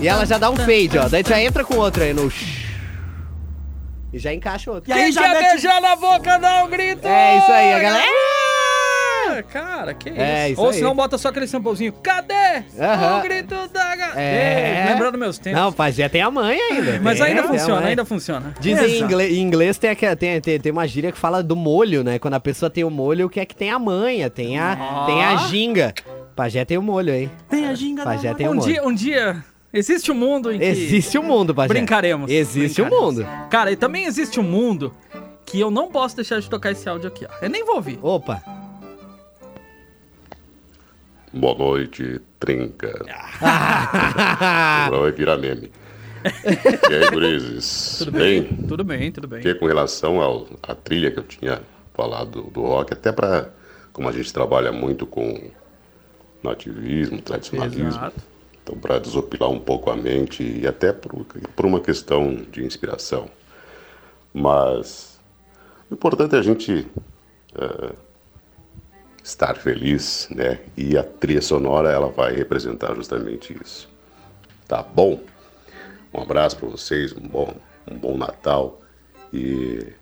E 0.00 0.08
ela 0.08 0.26
já 0.26 0.36
dá 0.38 0.50
um 0.50 0.56
fade, 0.56 0.98
ó. 0.98 1.08
Daí 1.08 1.24
já 1.26 1.40
entra 1.40 1.64
com 1.64 1.76
outro 1.76 2.02
aí 2.02 2.12
no. 2.12 2.30
E 4.12 4.18
já 4.18 4.32
encaixa 4.34 4.70
outro. 4.70 4.90
E 4.90 4.92
aí 4.92 5.04
Quem 5.04 5.12
já 5.12 5.22
quer 5.22 5.28
mete- 5.34 5.50
beijar 5.52 5.80
na 5.80 5.96
boca, 5.96 6.38
dá 6.38 6.64
um 6.64 6.68
grito! 6.68 7.06
É 7.06 7.38
isso 7.38 7.50
aí, 7.52 7.72
a 7.74 7.78
galera. 7.78 8.04
Ah, 8.08 9.42
Cara, 9.42 9.94
que 9.94 10.08
isso. 10.08 10.20
É, 10.20 10.50
isso 10.50 10.60
Ou 10.60 10.68
aí. 10.70 10.74
senão 10.74 10.94
bota 10.94 11.16
só 11.18 11.28
aquele 11.28 11.46
samplezinho. 11.46 11.92
Cadê 11.92 12.64
Aham. 12.80 13.18
o 13.18 13.22
grito 13.22 13.68
da 13.68 13.94
galera? 13.94 14.20
É. 14.20 14.86
Lembrando 14.90 15.18
meus 15.18 15.38
tempos. 15.38 15.60
Não, 15.60 15.72
pajé 15.72 16.08
tem 16.08 16.22
a 16.22 16.30
mãe 16.30 16.58
ainda. 16.58 16.98
Mas 17.02 17.20
ainda 17.20 17.42
a 17.42 17.44
funciona, 17.44 17.86
ainda 17.86 18.04
funciona. 18.04 18.54
Dizem 18.58 18.96
em 18.98 19.02
inglês, 19.02 19.32
em 19.32 19.40
inglês 19.42 19.78
tem, 19.78 19.94
tem, 19.94 20.40
tem, 20.40 20.58
tem 20.60 20.72
uma 20.72 20.88
gíria 20.88 21.12
que 21.12 21.18
fala 21.18 21.42
do 21.42 21.54
molho, 21.54 22.02
né? 22.02 22.18
Quando 22.18 22.34
a 22.34 22.40
pessoa 22.40 22.70
tem 22.70 22.82
o 22.84 22.90
molho, 22.90 23.28
que 23.28 23.38
é 23.38 23.44
que 23.44 23.54
tem 23.54 23.70
a 23.70 23.78
manha, 23.78 24.28
tem 24.30 24.58
a, 24.58 24.72
Ah. 24.72 25.06
tem 25.06 25.22
a 25.24 25.36
ginga. 25.48 25.94
Pajé 26.38 26.64
tem 26.64 26.78
o 26.78 26.82
molho, 26.82 27.12
hein? 27.12 27.28
Tem 27.48 27.66
a 27.66 27.74
ginga 27.74 28.04
da 28.04 28.10
Pajé 28.12 28.32
tem 28.32 28.46
o 28.46 28.52
Um 28.52 28.54
molho. 28.54 28.66
dia, 28.72 28.86
um 28.86 28.94
dia, 28.94 29.44
existe 29.72 30.12
um 30.12 30.14
mundo 30.14 30.52
em 30.52 30.58
que 30.60 30.64
Existe 30.64 31.18
o 31.18 31.22
mundo, 31.24 31.52
Pajé. 31.52 31.66
brincaremos. 31.66 32.30
Existe 32.30 32.80
o 32.80 32.84
Brincaremos. 32.84 33.16
mundo. 33.24 33.48
Cara, 33.50 33.72
e 33.72 33.76
também 33.76 34.04
existe 34.04 34.38
um 34.38 34.44
mundo 34.44 34.94
que 35.44 35.58
eu 35.58 35.68
não 35.68 35.90
posso 35.90 36.14
deixar 36.14 36.38
de 36.40 36.48
tocar 36.48 36.70
esse 36.70 36.88
áudio 36.88 37.08
aqui, 37.08 37.26
ó. 37.28 37.44
Eu 37.44 37.50
nem 37.50 37.64
vou 37.64 37.74
ouvir. 37.74 37.98
Opa. 38.00 38.40
Boa 41.32 41.58
noite, 41.58 42.20
trinca. 42.38 42.88
Agora 44.86 45.02
vai 45.02 45.10
virar 45.12 45.36
meme. 45.38 45.72
E 46.88 46.94
aí, 46.94 47.10
gurizes? 47.10 47.96
Tudo 48.06 48.12
bem? 48.12 48.42
bem? 48.42 48.66
Tudo 48.68 48.84
bem, 48.84 49.10
tudo 49.12 49.26
bem. 49.26 49.40
Que 49.42 49.54
com 49.56 49.66
relação 49.66 50.20
ao, 50.20 50.46
à 50.62 50.74
trilha 50.74 51.10
que 51.10 51.18
eu 51.18 51.24
tinha 51.24 51.60
falado 51.94 52.42
do 52.42 52.62
rock, 52.62 52.92
até 52.92 53.10
para 53.10 53.50
como 53.92 54.08
a 54.08 54.12
gente 54.12 54.32
trabalha 54.32 54.70
muito 54.70 55.04
com 55.04 55.50
nativismo, 56.42 57.20
tradicionalismo, 57.20 57.88
Exato. 57.88 58.22
então 58.62 58.76
para 58.78 58.98
desopilar 58.98 59.50
um 59.50 59.58
pouco 59.58 59.90
a 59.90 59.96
mente 59.96 60.42
e 60.42 60.66
até 60.66 60.92
por, 60.92 61.24
por 61.24 61.66
uma 61.66 61.80
questão 61.80 62.34
de 62.34 62.64
inspiração. 62.64 63.28
Mas 64.32 65.18
o 65.90 65.94
importante 65.94 66.36
é 66.36 66.38
a 66.38 66.42
gente 66.42 66.86
eh, 67.54 67.92
estar 69.22 69.56
feliz, 69.56 70.28
né? 70.30 70.60
E 70.76 70.96
a 70.96 71.02
trilha 71.02 71.42
sonora 71.42 71.90
ela 71.90 72.08
vai 72.08 72.34
representar 72.34 72.94
justamente 72.94 73.56
isso. 73.62 73.88
Tá 74.66 74.82
bom? 74.82 75.20
Um 76.12 76.20
abraço 76.20 76.56
para 76.56 76.68
vocês, 76.68 77.12
um 77.12 77.26
bom, 77.26 77.54
um 77.90 77.96
bom 77.96 78.16
Natal 78.16 78.80
e 79.32 79.92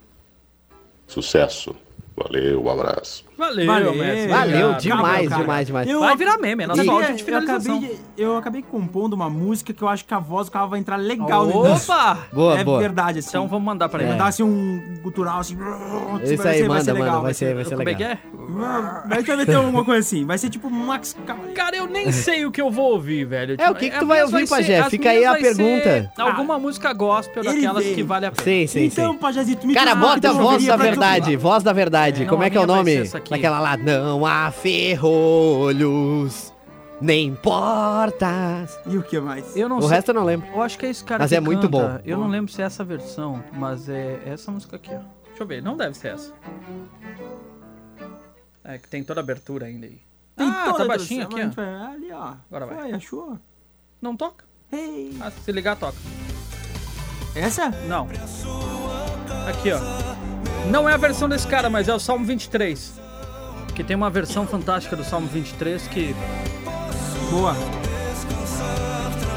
sucesso. 1.07 1.75
Valeu, 2.15 2.63
um 2.63 2.69
abraço. 2.69 3.26
Valeu, 3.37 3.65
Valeu, 3.67 3.93
mestre. 3.95 4.27
Valeu 4.27 4.57
Obrigado. 4.69 4.81
demais, 4.81 5.29
cara. 5.29 5.41
demais, 5.41 5.67
demais. 5.67 5.87
Eu- 5.89 5.99
Vai 5.99 6.15
virar 6.17 6.37
meme, 6.37 6.63
é 6.63 6.65
Eu, 6.65 6.71
áudio 6.71 6.83
de 6.83 6.89
eu, 6.89 6.97
acabei 6.97 7.17
finalização. 7.23 7.89
eu 8.17 8.37
acabei 8.37 8.61
compondo 8.63 9.13
uma 9.13 9.29
música 9.29 9.71
que 9.73 9.81
eu 9.81 9.87
acho 9.87 10.05
que 10.05 10.13
a 10.13 10.19
voz 10.19 10.47
do 10.47 10.51
carro 10.51 10.69
vai 10.69 10.79
entrar 10.79 10.95
legal. 10.97 11.47
Opa! 11.47 12.17
Boa, 12.33 12.59
é 12.59 12.63
boa. 12.63 12.79
verdade, 12.79 13.19
assim. 13.19 13.29
Então 13.29 13.47
vamos 13.47 13.65
mandar 13.65 13.89
pra 13.89 13.97
Vai 13.99 14.07
ele. 14.07 14.13
mandar 14.13 14.27
assim 14.29 14.43
um 14.43 14.97
gutural 15.03 15.39
assim. 15.39 15.53
Isso 15.53 15.61
vai 15.61 16.53
aí, 16.53 16.57
ser- 16.59 16.67
vai 16.67 16.67
manda, 16.67 16.83
ser 16.83 16.93
legal, 16.93 17.09
manda, 17.11 17.21
vai 17.21 17.33
ser, 17.33 17.53
vai 17.55 17.63
ser 17.63 17.75
Como 17.75 17.89
é 17.89 17.93
que 17.93 18.03
legal. 18.03 18.17
é? 18.17 19.07
Vai 19.07 19.23
ter, 19.23 19.35
vai 19.35 19.45
ter 19.45 19.55
alguma 19.55 19.85
coisa 19.85 19.99
assim. 19.99 20.25
Vai 20.25 20.37
ser 20.37 20.49
tipo 20.49 20.69
Max. 20.69 21.15
Cara, 21.53 21.75
eu 21.77 21.85
nem 21.87 22.11
sei 22.11 22.45
o 22.45 22.51
que 22.51 22.61
eu 22.61 22.71
vou 22.71 22.93
ouvir, 22.93 23.25
velho. 23.25 23.55
É, 23.59 23.69
o 23.69 23.75
que 23.75 23.89
que 23.89 23.95
As 23.95 23.99
tu 23.99 24.07
vai 24.07 24.21
ouvir, 24.23 24.47
ser- 24.47 24.55
Pajé? 24.55 24.89
Fica 24.89 25.09
aí 25.09 25.23
a 25.25 25.31
vai 25.33 25.43
ser 25.43 25.55
pergunta. 25.55 26.11
Alguma 26.17 26.57
música 26.57 26.91
gospel 26.93 27.43
daquelas 27.43 27.83
que 27.85 28.01
vale 28.03 28.25
a 28.25 28.31
pena. 28.31 28.43
Sim, 28.43 28.67
sim, 28.67 28.85
então, 28.85 29.11
sim. 29.13 29.17
Pajazito, 29.19 29.67
me 29.67 29.73
Cara, 29.73 29.91
que 29.91 29.97
bota 29.97 30.29
a 30.29 30.33
voz 30.33 30.65
da 30.65 30.75
verdade, 30.75 31.35
voz 31.35 31.63
da 31.63 31.73
verdade. 31.73 32.23
É, 32.23 32.25
Como 32.25 32.43
é 32.43 32.49
que 32.49 32.57
é 32.57 32.61
o 32.61 32.65
vai 32.65 32.75
nome? 32.77 33.07
Aqui. 33.33 33.43
Daquela 33.43 33.59
lá, 33.59 33.77
não 33.77 34.25
há 34.25 34.51
ferrolhos, 34.51 36.53
nem 37.01 37.33
portas. 37.35 38.77
E 38.85 38.97
o 38.97 39.03
que 39.03 39.19
mais? 39.19 39.55
Eu 39.55 39.69
não 39.69 39.77
O 39.77 39.81
sei. 39.83 39.91
resto 39.91 40.09
eu 40.09 40.15
não 40.15 40.23
lembro. 40.23 40.47
Eu 40.53 40.61
acho 40.61 40.77
que 40.77 40.85
é 40.85 40.89
esse 40.89 41.03
cara 41.03 41.23
Mas 41.23 41.29
que 41.29 41.35
é 41.35 41.39
muito 41.39 41.69
canta. 41.69 41.87
bom. 41.97 42.01
Eu 42.05 42.17
não 42.17 42.27
lembro 42.27 42.51
se 42.51 42.61
é 42.61 42.65
essa 42.65 42.83
versão, 42.83 43.43
mas 43.53 43.87
é 43.89 44.21
essa 44.25 44.51
música 44.51 44.75
aqui, 44.75 44.91
ó. 44.93 44.99
Deixa 45.27 45.43
eu 45.43 45.47
ver, 45.47 45.61
não 45.61 45.77
deve 45.77 45.95
ser 45.95 46.13
essa. 46.13 46.33
É 48.63 48.77
que 48.77 48.87
tem 48.89 49.03
toda 49.03 49.21
a 49.21 49.23
abertura 49.23 49.67
ainda 49.67 49.85
aí. 49.85 49.99
Tem 50.35 50.47
ah, 50.49 50.63
toda 50.65 50.77
tá 50.79 50.85
baixinho 50.85 51.23
aqui, 51.23 51.41
ó. 51.41 51.47
vai- 51.49 51.93
Ali, 51.93 52.11
ó. 52.11 52.33
Agora 52.49 52.65
vai. 52.65 52.77
Foi, 52.77 52.91
achou? 52.93 53.39
Não 54.01 54.15
toca? 54.15 54.45
Hey. 54.71 55.15
Ah, 55.21 55.31
se 55.31 55.51
ligar, 55.51 55.75
toca. 55.77 55.95
Essa? 57.35 57.69
Não. 57.87 58.07
Aqui, 59.47 59.71
ó. 59.71 59.79
Não 60.69 60.89
é 60.89 60.93
a 60.93 60.97
versão 60.97 61.29
desse 61.29 61.47
cara, 61.47 61.69
mas 61.69 61.87
é 61.87 61.93
o 61.93 61.99
Salmo 61.99 62.25
23. 62.25 62.99
Que 63.77 63.83
tem 63.83 63.95
uma 63.95 64.09
versão 64.09 64.47
fantástica 64.47 64.95
do 64.95 65.03
Salmo 65.03 65.27
23 65.27 65.87
que 65.87 66.15
Boa. 67.29 67.55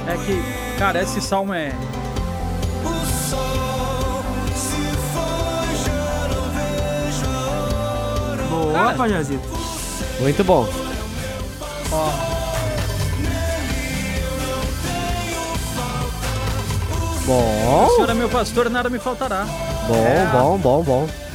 é 0.09 0.17
que, 0.25 0.79
cara, 0.79 1.03
esse 1.03 1.21
salmo 1.21 1.53
é 1.53 1.75
Boa. 8.49 8.95
Pajazito. 8.95 9.47
Muito 10.21 10.43
bom. 10.43 10.67
Bom, 17.27 17.87
O 17.87 17.95
Senhor 17.95 18.09
é 18.09 18.15
meu 18.15 18.31
pastor, 18.31 18.71
nada 18.71 18.89
me 18.89 18.99
faltará. 18.99 19.45
bom, 19.87 20.29
bom, 20.33 20.59
bom, 20.59 20.83
bom. 20.83 21.30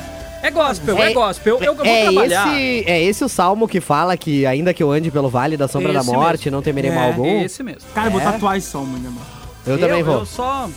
É 0.48 0.52
gospel, 0.52 0.98
é, 0.98 1.12
É- 1.12 1.14
gospel. 1.14 1.58
Eu, 1.58 1.64
eu 1.66 1.76
vou 1.76 1.86
é, 1.86 2.04
trabalhar. 2.04 2.48
esse, 2.60 2.90
é 2.90 3.02
esse 3.04 3.24
o 3.24 3.30
salmo 3.30 3.68
que 3.68 3.80
fala 3.82 4.16
que 4.16 4.46
ainda 4.46 4.74
que 4.74 4.84
eu 4.84 4.92
ande 4.92 5.10
pelo 5.10 5.30
vale 5.30 5.58
da 5.58 5.68
sombra 5.68 5.92
da 5.94 6.00
Esse 6.02 6.12
morte, 6.12 6.46
mesmo. 6.46 6.52
não 6.52 6.62
temerei 6.62 6.92
É, 6.92 6.96
mal 6.96 7.08
algum. 7.08 7.42
Esse 7.44 7.64
mesmo. 7.64 7.82
Cara, 7.94 8.08
eu 8.08 8.12
vou 8.12 8.22
É? 8.22 8.24
tatuar 8.24 8.58
esse 8.58 8.70
som, 8.70 8.82
ainda, 8.84 9.10
mano. 9.10 9.26
Eu 9.66 9.78
também 9.80 10.04
vou. 10.04 10.20
Eu 10.20 10.26
só... 10.26 10.70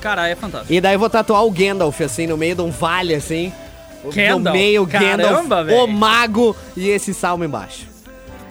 Cara, 0.00 0.28
é 0.28 0.34
fantástico. 0.34 0.72
E 0.72 0.80
daí 0.80 0.94
eu 0.94 0.98
vou 0.98 1.08
tatuar 1.08 1.44
o 1.44 1.50
Gandalf, 1.50 2.00
assim, 2.02 2.26
no 2.26 2.36
meio 2.36 2.54
de 2.54 2.60
um 2.62 2.70
vale, 2.70 3.14
assim. 3.14 3.52
Gandalf? 4.12 4.44
No 4.44 4.52
meio, 4.52 4.86
Caramba, 4.86 5.16
Gandalf, 5.22 5.66
velho. 5.66 5.84
o 5.84 5.86
mago 5.86 6.56
e 6.76 6.88
esse 6.90 7.14
salmo 7.14 7.42
embaixo. 7.44 7.86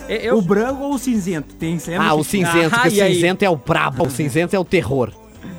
Eu, 0.09 0.37
O 0.37 0.41
branco 0.41 0.83
ou 0.83 0.93
o 0.95 0.97
cinzento? 0.97 1.53
Tem 1.55 1.77
sempre. 1.79 2.05
Ah, 2.05 2.13
o 2.13 2.23
cinzento, 2.23 2.75
Ah, 2.75 2.89
que 2.89 2.99
o 2.99 3.03
aí? 3.03 3.13
cinzento 3.15 3.45
é 3.45 3.49
o 3.49 3.55
brabo, 3.55 4.05
o 4.05 4.09
cinzento 4.09 4.55
é 4.55 4.59
o 4.59 4.65
terror. 4.65 5.11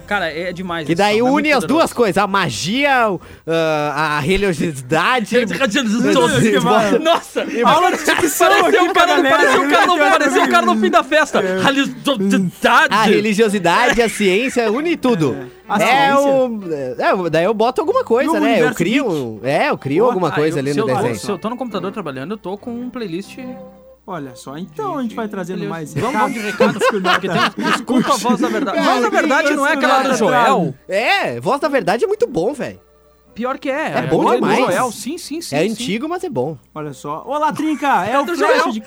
Cara, 0.07 0.31
é 0.31 0.53
demais. 0.53 0.87
Que 0.87 0.93
esse 0.93 0.99
daí 1.03 1.19
é 1.19 1.23
une 1.23 1.51
as 1.53 1.65
duas 1.65 1.93
coisas, 1.93 2.19
a 2.19 2.27
magia, 2.27 3.11
o- 3.11 3.21
ah, 3.47 4.17
a 4.17 4.21
religiosidade. 4.21 5.35
Nossa! 7.03 7.47
Aula 7.65 7.91
de 7.97 8.05
dicção 8.05 8.67
aqui 8.67 8.77
o 8.79 8.93
pra 8.93 8.95
cara, 8.95 9.17
galera. 9.17 9.37
pareceu 9.37 9.63
o 9.63 9.71
cara, 9.71 9.87
no, 9.87 10.49
cara 10.51 10.67
no 10.67 10.77
fim 10.79 10.91
da 10.91 11.03
festa. 11.03 11.43
a 12.91 13.03
Religiosidade. 13.05 14.03
a 14.03 14.09
ciência, 14.09 14.71
une 14.71 14.97
tudo. 14.97 15.37
A 15.69 15.83
É, 15.83 16.15
o. 16.15 16.61
É, 17.27 17.31
daí 17.31 17.45
eu 17.45 17.55
boto 17.55 17.81
alguma 17.81 18.01
E 18.01 18.05
coisa, 18.05 18.33
o 18.33 18.41
né? 18.41 18.61
Eu 18.63 18.75
crio. 18.75 19.11
um- 19.11 19.41
É, 19.43 19.71
eu 19.71 19.79
crio 19.79 20.05
alguma 20.05 20.29
Ah, 20.29 20.33
coisa 20.33 20.59
eu- 20.59 20.61
ali 20.61 20.75
no 20.75 20.81
eu, 20.81 20.87
desenho. 20.87 21.17
Se 21.17 21.31
eu 21.31 21.39
tô 21.39 21.49
no 21.49 21.57
computador 21.57 21.91
trabalhando, 21.93 22.33
eu 22.33 22.39
tô 22.39 22.59
com 22.59 22.71
um 22.71 22.91
playlist. 22.91 23.39
Olha 24.07 24.37
só, 24.37 24.59
então 24.59 24.99
a 24.99 25.03
gente 25.03 25.15
vai 25.15 25.27
trazendo 25.29 25.65
mais 25.67 25.95
Vamos, 25.95 26.13
vamos 26.13 26.35
de 26.35 26.41
recado. 26.41 26.79
Porque 26.79 27.29
tem, 27.29 27.69
escuta 27.75 28.13
a 28.13 28.17
voz 28.17 28.39
da 28.41 28.49
verdade. 28.49 28.81
Voz 28.81 29.03
da 29.03 29.09
verdade 29.09 29.55
não 29.55 29.67
é 29.67 29.73
aquela 29.73 30.03
do 30.03 30.15
Joel? 30.15 30.75
É, 30.87 31.41
voz 31.41 31.59
da 31.59 31.69
verdade 31.69 32.05
é 32.05 32.07
muito 32.07 32.27
bom, 32.27 32.53
velho. 32.53 32.81
Pior 33.35 33.59
que 33.59 33.71
é. 33.71 33.99
É 33.99 34.07
bom 34.07 34.23
voz 34.23 34.41
do 34.41 34.47
demais. 34.47 34.59
Joel, 34.59 34.93
sim, 34.93 35.17
sim, 35.17 35.41
sim. 35.41 35.57
É 35.57 35.63
sim. 35.65 35.71
antigo, 35.71 36.09
mas 36.09 36.23
é 36.23 36.29
bom. 36.29 36.59
Olha 36.75 36.93
só. 36.93 37.25
Olá, 37.27 37.53
Trinca! 37.53 38.05
É 38.05 38.19
o 38.21 38.25
do 38.25 38.37
Flash 38.37 38.63
Joel. 38.63 38.73
de... 38.73 38.83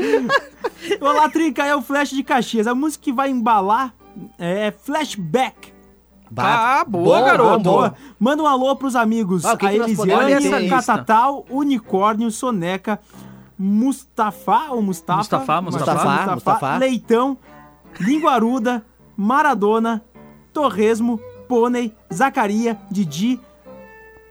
Olá, 1.00 1.28
Trinca! 1.28 1.66
É 1.66 1.76
o 1.76 1.82
Flash 1.82 2.10
de 2.10 2.22
Caxias. 2.22 2.66
A 2.66 2.74
música 2.74 3.04
que 3.04 3.12
vai 3.12 3.28
embalar 3.28 3.94
é 4.38 4.72
Flashback. 4.72 5.72
Ah, 6.36 6.84
boa, 6.86 7.18
Bom, 7.18 7.24
garoto. 7.24 7.58
bom, 7.58 7.62
bom. 7.62 7.72
Boa. 7.72 7.94
Manda 8.18 8.42
um 8.42 8.46
alô 8.46 8.74
pros 8.76 8.94
amigos. 8.96 9.44
Ah, 9.44 9.54
o 9.54 9.58
que 9.58 9.66
a 9.66 9.70
que 9.70 9.76
Elisiane, 9.76 10.34
Unicórnio, 11.50 12.30
Soneca, 12.30 13.00
Mustafa 13.62 14.70
ou 14.70 14.80
Mustafa? 14.80 15.18
Mustafa, 15.18 15.60
Mustafa, 15.60 16.34
Mustafa. 16.34 16.76
Leitão, 16.78 17.36
Linguaruda, 18.00 18.82
Maradona, 19.14 20.02
Torresmo, 20.50 21.20
Pônei, 21.46 21.92
Zacaria, 22.10 22.78
Didi, 22.90 23.38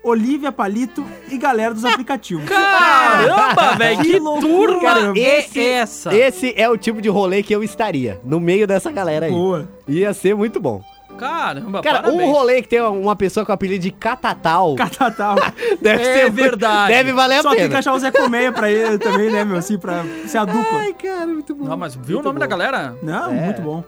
Olivia 0.04 0.52
Palito 0.52 1.06
e 1.30 1.38
galera 1.38 1.76
dos 1.76 1.86
aplicativos. 1.86 2.46
Caramba, 2.50 3.76
velho, 3.78 4.02
que, 4.02 4.12
Que 4.13 4.20
loucura, 4.20 4.72
turma 4.74 4.82
caramba. 4.82 5.20
é 5.20 5.39
Esse- 5.39 5.60
essa? 5.63 6.15
Esse 6.15 6.54
é 6.58 6.68
o 6.68 6.76
tipo 6.78 7.00
de 7.00 7.10
rolê 7.10 7.44
que 7.44 7.54
eu 7.54 7.63
estaria, 7.63 8.20
no 8.24 8.39
meio 8.39 8.65
dessa 8.65 8.92
galera 8.92 9.28
aí. 9.28 9.32
Boa. 9.32 9.70
Ia 9.88 10.12
ser 10.13 10.36
muito 10.36 10.60
bom. 10.60 10.82
Caramba, 11.20 11.82
Cara, 11.82 12.02
parabéns. 12.04 12.30
um 12.30 12.32
rolê 12.32 12.62
que 12.62 12.68
tem 12.70 12.82
uma 12.82 13.16
pessoa 13.16 13.46
com 13.46 13.52
o 13.52 13.56
apelido 13.56 13.82
de 13.84 13.92
Catatal 13.92 14.76
Catatal. 14.76 15.36
deve 15.82 16.04
É 16.04 16.14
ser 16.14 16.32
verdade. 16.32 16.94
Deve 16.94 17.12
valer 17.14 17.40
a 17.40 17.42
Só 17.42 17.50
tem 17.50 17.58
que 17.60 17.64
pena. 17.68 17.80
achar 17.80 17.94
o 17.94 18.00
Zé 18.00 18.12
Colmeia 18.12 18.52
pra 18.52 18.70
ele 18.72 18.98
também, 18.98 19.30
né, 19.32 19.44
meu? 19.46 19.58
Assim, 19.58 19.78
pra 19.78 20.04
ser 20.28 20.38
a 20.40 20.46
dupla. 20.46 20.80
Ai, 20.80 20.94
cara, 20.94 21.28
muito 21.28 21.54
bom. 21.56 21.66
Não, 21.66 21.78
mas 21.78 21.96
viu 21.96 22.16
Muito 22.16 22.20
o 22.20 22.24
nome 22.24 22.36
bom. 22.36 22.40
da 22.40 22.48
galera? 22.48 22.96
Não, 23.04 23.32
É. 23.32 23.46
muito 23.46 23.62
bom. 23.62 23.84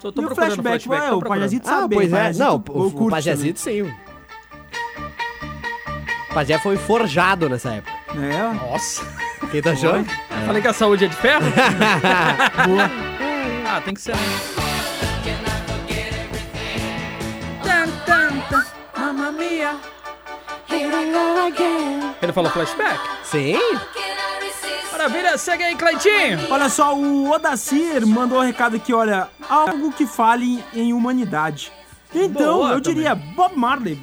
Só 0.00 0.10
tô 0.10 0.22
e 0.22 0.24
o 0.24 0.28
procurando 0.28 0.54
flashback, 0.62 0.84
flashback. 0.84 1.02
ué, 1.02 1.10
tô 1.10 1.18
o. 1.18 1.28
Pajazito 1.28 1.68
Ah, 1.68 1.72
sabe 1.80 1.94
pois 1.94 2.12
é. 2.12 2.32
Não, 2.32 2.64
o, 2.70 2.86
o 2.86 3.10
Pajazito 3.10 3.60
sim. 3.60 3.82
O 3.82 3.94
Pajé 6.34 6.58
foi 6.58 6.76
forjado 6.76 7.48
nessa 7.48 7.70
época. 7.74 7.92
É, 8.16 8.70
Nossa. 8.70 9.02
Quem 9.50 9.60
tá 9.60 9.72
achando? 9.72 10.08
Falei 10.46 10.62
que 10.62 10.68
a 10.68 10.72
saúde 10.72 11.04
é 11.04 11.08
de 11.08 11.16
ferro? 11.16 11.42
boa. 12.66 12.84
ah, 13.68 13.80
tem 13.84 13.92
que 13.94 14.00
ser. 14.00 14.14
Mamma 19.12 19.32
mia. 19.32 19.74
Ele 22.22 22.32
falou 22.32 22.48
flashback? 22.50 23.00
Sim? 23.24 23.56
Maravilha, 24.92 25.36
segue 25.36 25.64
aí, 25.64 25.74
Cleitinho. 25.74 26.38
Olha 26.48 26.68
só, 26.68 26.94
o 26.94 27.28
Odacir 27.32 28.06
mandou 28.06 28.38
um 28.38 28.42
recado 28.44 28.76
aqui, 28.76 28.92
olha, 28.94 29.26
algo 29.48 29.90
que 29.92 30.06
fale 30.06 30.62
em 30.72 30.92
humanidade. 30.92 31.72
Então, 32.14 32.58
Boa 32.58 32.72
eu 32.72 32.80
também. 32.80 32.98
diria 32.98 33.14
Bob 33.16 33.56
Marley, 33.56 33.98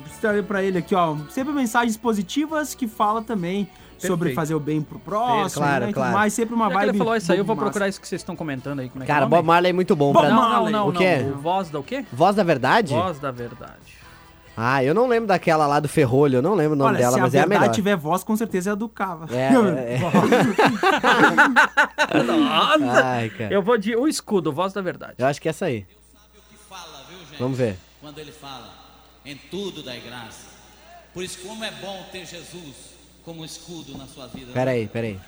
pra 0.45 0.61
ele 0.61 0.77
aqui, 0.79 0.93
ó, 0.93 1.15
sempre 1.29 1.53
mensagens 1.53 1.95
positivas 1.95 2.75
que 2.75 2.85
fala 2.87 3.21
também 3.21 3.69
sobre 3.97 4.29
Perfeito. 4.29 4.35
fazer 4.35 4.55
o 4.55 4.59
bem 4.59 4.81
pro 4.81 4.99
próximo, 4.99 5.61
Claro, 5.63 5.85
né, 5.85 5.89
e 5.89 5.93
tudo 5.93 6.01
claro. 6.01 6.13
mais, 6.17 6.33
sempre 6.33 6.53
uma 6.55 6.65
Já 6.65 6.69
que 6.69 6.75
vibe 6.77 6.89
ele 6.89 6.97
falou 6.97 7.15
isso 7.15 7.31
aí, 7.31 7.37
eu 7.37 7.45
vou 7.45 7.55
Massa. 7.55 7.65
procurar 7.65 7.87
isso 7.87 7.99
que 8.01 8.07
vocês 8.07 8.21
estão 8.21 8.35
comentando 8.35 8.79
aí. 8.79 8.89
Como 8.89 9.03
é 9.03 9.05
que 9.05 9.11
Cara, 9.11 9.25
é 9.25 9.27
o 9.27 9.29
nome? 9.29 9.41
Bob 9.41 9.47
Marley 9.47 9.69
é 9.69 9.73
muito 9.73 9.95
bom. 9.95 10.11
Bob 10.13 10.21
pra- 10.27 10.33
Não, 10.33 10.41
não, 10.41 10.49
Marley. 10.49 10.71
não, 10.73 10.87
O 10.87 10.91
não. 10.91 10.99
quê? 11.01 11.25
O 11.33 11.37
Voz 11.37 11.69
da 11.69 11.79
o 11.79 11.83
quê? 11.83 12.05
Voz 12.13 12.35
da 12.35 12.43
Verdade? 12.43 12.93
Voz 12.93 13.19
da 13.19 13.31
verdade. 13.31 13.96
Ah, 14.59 14.83
eu 14.83 14.91
não 14.95 15.05
lembro 15.07 15.27
daquela 15.27 15.67
lá 15.67 15.79
do 15.79 15.87
Ferrolho, 15.87 16.39
eu 16.39 16.41
não 16.41 16.55
lembro 16.55 16.73
o 16.73 16.75
nome 16.75 16.89
Olha, 16.89 16.97
dela, 16.97 17.13
se 17.13 17.19
a 17.19 17.21
mas 17.21 17.35
é 17.35 17.37
a 17.37 17.41
verdade 17.41 17.61
melhor. 17.61 17.75
tiver 17.75 17.95
voz, 17.95 18.23
com 18.23 18.35
certeza 18.35 18.71
é 18.71 18.73
a 18.73 18.75
do 18.75 18.89
Cava. 18.89 19.27
É, 19.31 19.53
é, 19.53 19.99
é. 22.17 22.23
Nossa! 22.23 23.05
Ai, 23.05 23.29
cara. 23.29 23.53
Eu 23.53 23.61
vou 23.61 23.77
de 23.77 23.95
O 23.95 24.07
Escudo, 24.07 24.51
Voz 24.51 24.73
da 24.73 24.81
Verdade. 24.81 25.13
Eu 25.19 25.27
acho 25.27 25.39
que 25.39 25.47
é 25.47 25.51
essa 25.51 25.65
aí. 25.65 25.85
Vamos 27.37 27.55
ver. 27.55 27.77
quando 28.01 28.17
ele 28.17 28.31
fala, 28.31 28.73
em 29.23 29.35
tudo 29.35 29.83
dai 29.83 29.99
graça. 29.99 30.47
Por 31.13 31.23
isso, 31.23 31.37
como 31.47 31.63
é 31.63 31.69
bom 31.69 32.03
ter 32.11 32.25
Jesus 32.25 32.97
como 33.23 33.45
escudo 33.45 33.95
na 33.95 34.07
sua 34.07 34.25
vida. 34.25 34.53
Pera 34.53 34.71
aí, 34.71 34.87
pera 34.87 35.05
aí. 35.05 35.19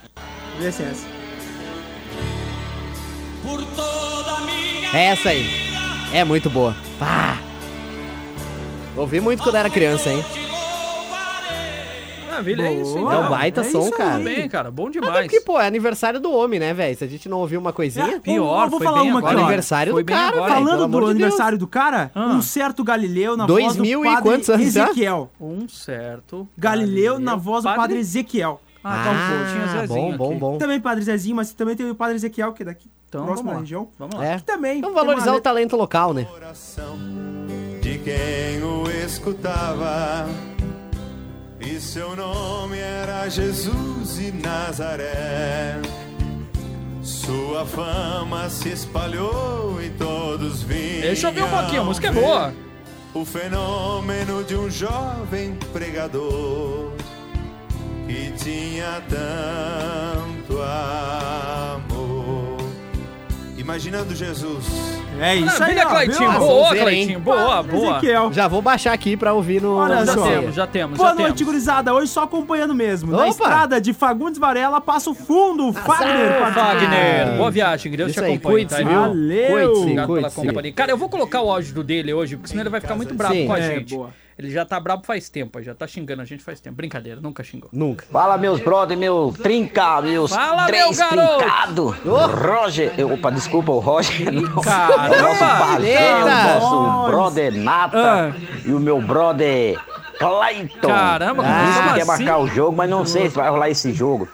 Vê 0.58 0.72
se 0.72 0.82
é 0.82 0.88
essa. 0.88 1.06
Por 3.44 3.63
toda 3.76 4.32
a 4.32 4.42
minha 4.42 4.98
É 4.98 5.04
essa 5.06 5.30
aí. 5.30 5.46
É 6.13 6.24
muito 6.24 6.50
boa. 6.50 6.76
Pá! 6.98 7.38
Ouvi 9.00 9.20
muito 9.22 9.42
quando 9.42 9.56
era 9.56 9.70
criança, 9.70 10.10
hein? 10.10 10.24
Maravilha, 12.30 12.64
é 12.64 12.74
isso. 12.74 12.94
Boa. 12.98 13.14
É 13.14 13.18
um 13.20 13.30
baita 13.30 13.62
É 13.62 13.64
som, 13.66 13.82
isso 13.82 13.92
cara. 13.92 14.20
Bem, 14.24 14.48
cara. 14.48 14.72
Bom 14.72 14.88
Até 14.88 15.00
demais. 15.00 15.22
porque, 15.26 15.42
pô, 15.42 15.60
é 15.60 15.68
aniversário 15.68 16.20
do 16.20 16.32
homem, 16.32 16.60
né, 16.60 16.74
velho? 16.74 16.98
Se 16.98 17.04
a 17.04 17.08
gente 17.08 17.28
não 17.28 17.40
ouvir 17.40 17.58
uma 17.58 17.74
coisinha. 17.74 18.16
É, 18.16 18.20
Pior, 18.20 18.64
eu 18.66 18.70
vou 18.70 18.80
foi 18.80 18.88
falar 18.88 19.02
bem 19.02 19.10
uma 19.12 19.20
agora. 19.20 19.34
aqui, 19.34 19.42
ó. 19.42 19.46
aniversário 19.46 19.94
Foi 19.94 20.04
do 20.04 20.06
bem 20.06 20.16
cara, 20.16 20.36
agora. 20.38 20.54
Falando 20.54 20.80
do 20.80 20.86
de 20.88 20.92
Deus. 21.00 21.10
aniversário 21.12 21.58
do 21.58 21.68
cara, 21.68 22.12
Ah. 22.16 22.28
um 22.28 22.42
certo 22.42 22.84
Galileu 22.84 23.36
na 23.36 23.46
Dois 23.46 23.66
voz 23.66 23.76
do 23.78 23.82
mil 23.82 24.06
e 24.06 24.08
padre 24.08 24.24
quantos 24.24 24.50
anos 24.50 24.74
já? 24.74 24.84
Ezequiel. 24.86 25.30
Um 25.40 25.68
certo. 25.68 26.48
Galileu 26.58 27.20
na 27.20 27.36
voz 27.36 27.64
do 27.64 27.74
padre 27.76 28.00
Ezequiel. 28.00 28.62
Ah, 28.82 29.04
tá 29.04 29.12
um 29.12 29.44
pouquinho 29.44 29.64
Ah, 29.64 29.82
Zezinho 29.82 30.12
bom, 30.12 30.18
bom, 30.18 30.30
aqui. 30.32 30.40
bom. 30.40 30.58
Também 30.58 30.80
padre 30.80 31.04
Zezinho, 31.04 31.36
mas 31.36 31.52
também 31.54 31.76
tem 31.76 31.90
o 31.90 31.96
padre 31.96 32.16
Ezequiel, 32.16 32.54
que 32.54 32.64
é 32.64 32.66
daqui, 32.68 32.88
Então, 33.10 33.26
próximo 33.26 33.48
vamos 33.50 33.54
lá. 33.56 33.60
região. 33.62 33.88
Vamos 34.00 34.16
lá. 34.16 34.26
É. 34.26 34.38
Que 34.38 34.44
também. 34.44 34.80
Vamos 34.80 34.96
valorizar 34.96 35.34
o 35.36 35.42
talento 35.42 35.76
local, 35.76 36.14
né? 36.14 36.26
de 36.26 37.49
quem 38.04 38.64
o 38.64 38.90
escutava. 39.06 40.28
E 41.60 41.80
seu 41.80 42.16
nome 42.16 42.78
era 42.78 43.28
Jesus 43.30 44.16
de 44.18 44.32
Nazaré. 44.32 45.80
Sua 47.02 47.66
fama 47.66 48.50
se 48.50 48.70
espalhou 48.70 49.82
e 49.82 49.90
todos 49.92 50.64
vinham. 50.64 51.02
Deixa 51.02 51.28
eu 51.28 51.34
ver 51.34 51.44
um 51.44 51.50
pouquinho, 51.50 51.82
a 51.82 51.86
música 51.86 52.08
é 52.08 52.12
boa. 52.12 52.54
O 53.14 53.26
fenômeno 53.26 54.44
de 54.44 54.56
um 54.56 54.70
jovem 54.70 55.56
pregador 55.74 56.92
que 58.08 58.32
tinha 58.38 59.02
tanto 59.10 60.62
amor. 60.62 61.88
Imaginando 63.73 64.15
Jesus. 64.15 64.65
É 65.21 65.36
isso 65.36 65.63
aí, 65.63 65.75
Maravilha, 65.75 65.86
ó, 65.86 65.89
Cleitinho. 65.91 66.32
viu? 66.32 66.39
Boa, 66.39 66.53
Vamos 66.55 66.69
ver, 66.71 66.77
hein? 66.79 66.84
Cleitinho. 66.86 67.19
Boa, 67.19 67.62
boa. 67.63 67.91
Ezequiel. 67.97 68.34
Já 68.34 68.47
vou 68.47 68.62
baixar 68.63 68.93
aqui 68.93 69.15
pra 69.15 69.32
ouvir 69.32 69.62
no. 69.62 69.75
Olha 69.75 70.03
Já 70.05 70.13
só. 70.13 70.23
temos, 70.27 70.55
já 70.55 70.65
temos, 70.67 70.97
Boa 70.97 71.10
já 71.10 71.15
noite, 71.15 71.36
temos. 71.38 71.41
gurizada. 71.53 71.93
Hoje 71.93 72.08
só 72.12 72.23
acompanhando 72.23 72.73
mesmo. 72.73 73.12
Na 73.12 73.17
Opa! 73.19 73.27
estrada 73.29 73.79
de 73.79 73.93
Fagundes 73.93 74.39
Varela, 74.39 74.82
Passo 74.82 75.13
Fundo, 75.13 75.71
Fagner. 75.71 76.41
Ô, 76.41 76.51
Fagner, 76.51 77.38
boa 77.38 77.51
viagem, 77.51 77.91
que 77.91 77.97
Deus 77.97 78.10
Isso 78.10 78.19
te 78.19 78.25
aí, 78.25 78.34
acompanhe, 78.34 78.55
cuide-se, 78.65 78.82
tá? 78.82 78.89
viu? 78.89 78.99
Valeu. 79.01 79.49
Cuide-se, 79.51 79.82
Obrigado 79.82 80.08
pela 80.08 80.19
cuide-se. 80.32 80.47
companhia. 80.47 80.74
Cara, 80.74 80.91
eu 80.91 80.97
vou 80.97 81.09
colocar 81.09 81.41
o 81.43 81.51
áudio 81.51 81.84
dele 81.84 82.11
hoje, 82.11 82.36
porque 82.38 82.49
senão 82.49 82.63
ele 82.63 82.70
vai 82.72 82.82
ficar 82.82 82.95
muito 82.95 83.13
bravo 83.13 83.36
Sim. 83.36 83.45
com 83.45 83.53
a 83.53 83.59
É, 83.59 83.61
gente. 83.76 83.93
boa. 83.93 84.09
Ele 84.40 84.50
já 84.50 84.64
tá 84.64 84.80
bravo 84.80 85.02
faz 85.06 85.28
tempo, 85.28 85.62
já 85.62 85.76
tá 85.76 85.86
xingando 85.86 86.22
a 86.22 86.26
gente 86.26 86.42
faz 86.42 86.62
tempo. 86.62 86.78
Brincadeira, 86.78 87.20
nunca 87.20 87.44
xingou. 87.44 87.70
Nunca. 87.74 88.06
Fala, 88.10 88.38
meus 88.38 88.62
brother, 88.62 88.98
meu 88.98 89.34
trinca, 89.44 90.02
meus 90.02 90.34
Fala, 90.34 90.66
três 90.66 90.98
meu 90.98 91.10
garoto! 91.10 91.38
trincados. 91.40 91.96
Roger, 92.42 92.94
eu, 92.98 93.12
opa, 93.14 93.30
desculpa, 93.34 93.74
o 93.74 93.80
Roger. 93.80 94.28
Caramba! 94.64 95.18
o 95.18 95.22
nosso 95.22 95.40
Pajé, 95.40 96.14
o 96.24 96.28
Eita! 96.28 96.54
nosso 96.60 97.08
brother 97.12 97.54
Nata 97.54 98.34
Ah. 98.34 98.34
e 98.66 98.72
o 98.72 98.80
meu 98.80 99.02
brother 99.02 99.78
Clayton. 100.18 100.88
Caramba, 100.88 101.44
como 101.44 101.56
que 101.90 101.94
quer 101.96 102.02
assim? 102.02 102.06
marcar 102.24 102.38
o 102.40 102.48
jogo, 102.48 102.78
mas 102.78 102.90
não 102.90 103.06
sei 103.06 103.30
se 103.30 103.36
vai 103.36 103.50
rolar 103.50 103.70
esse 103.70 103.92
jogo. 103.92 104.26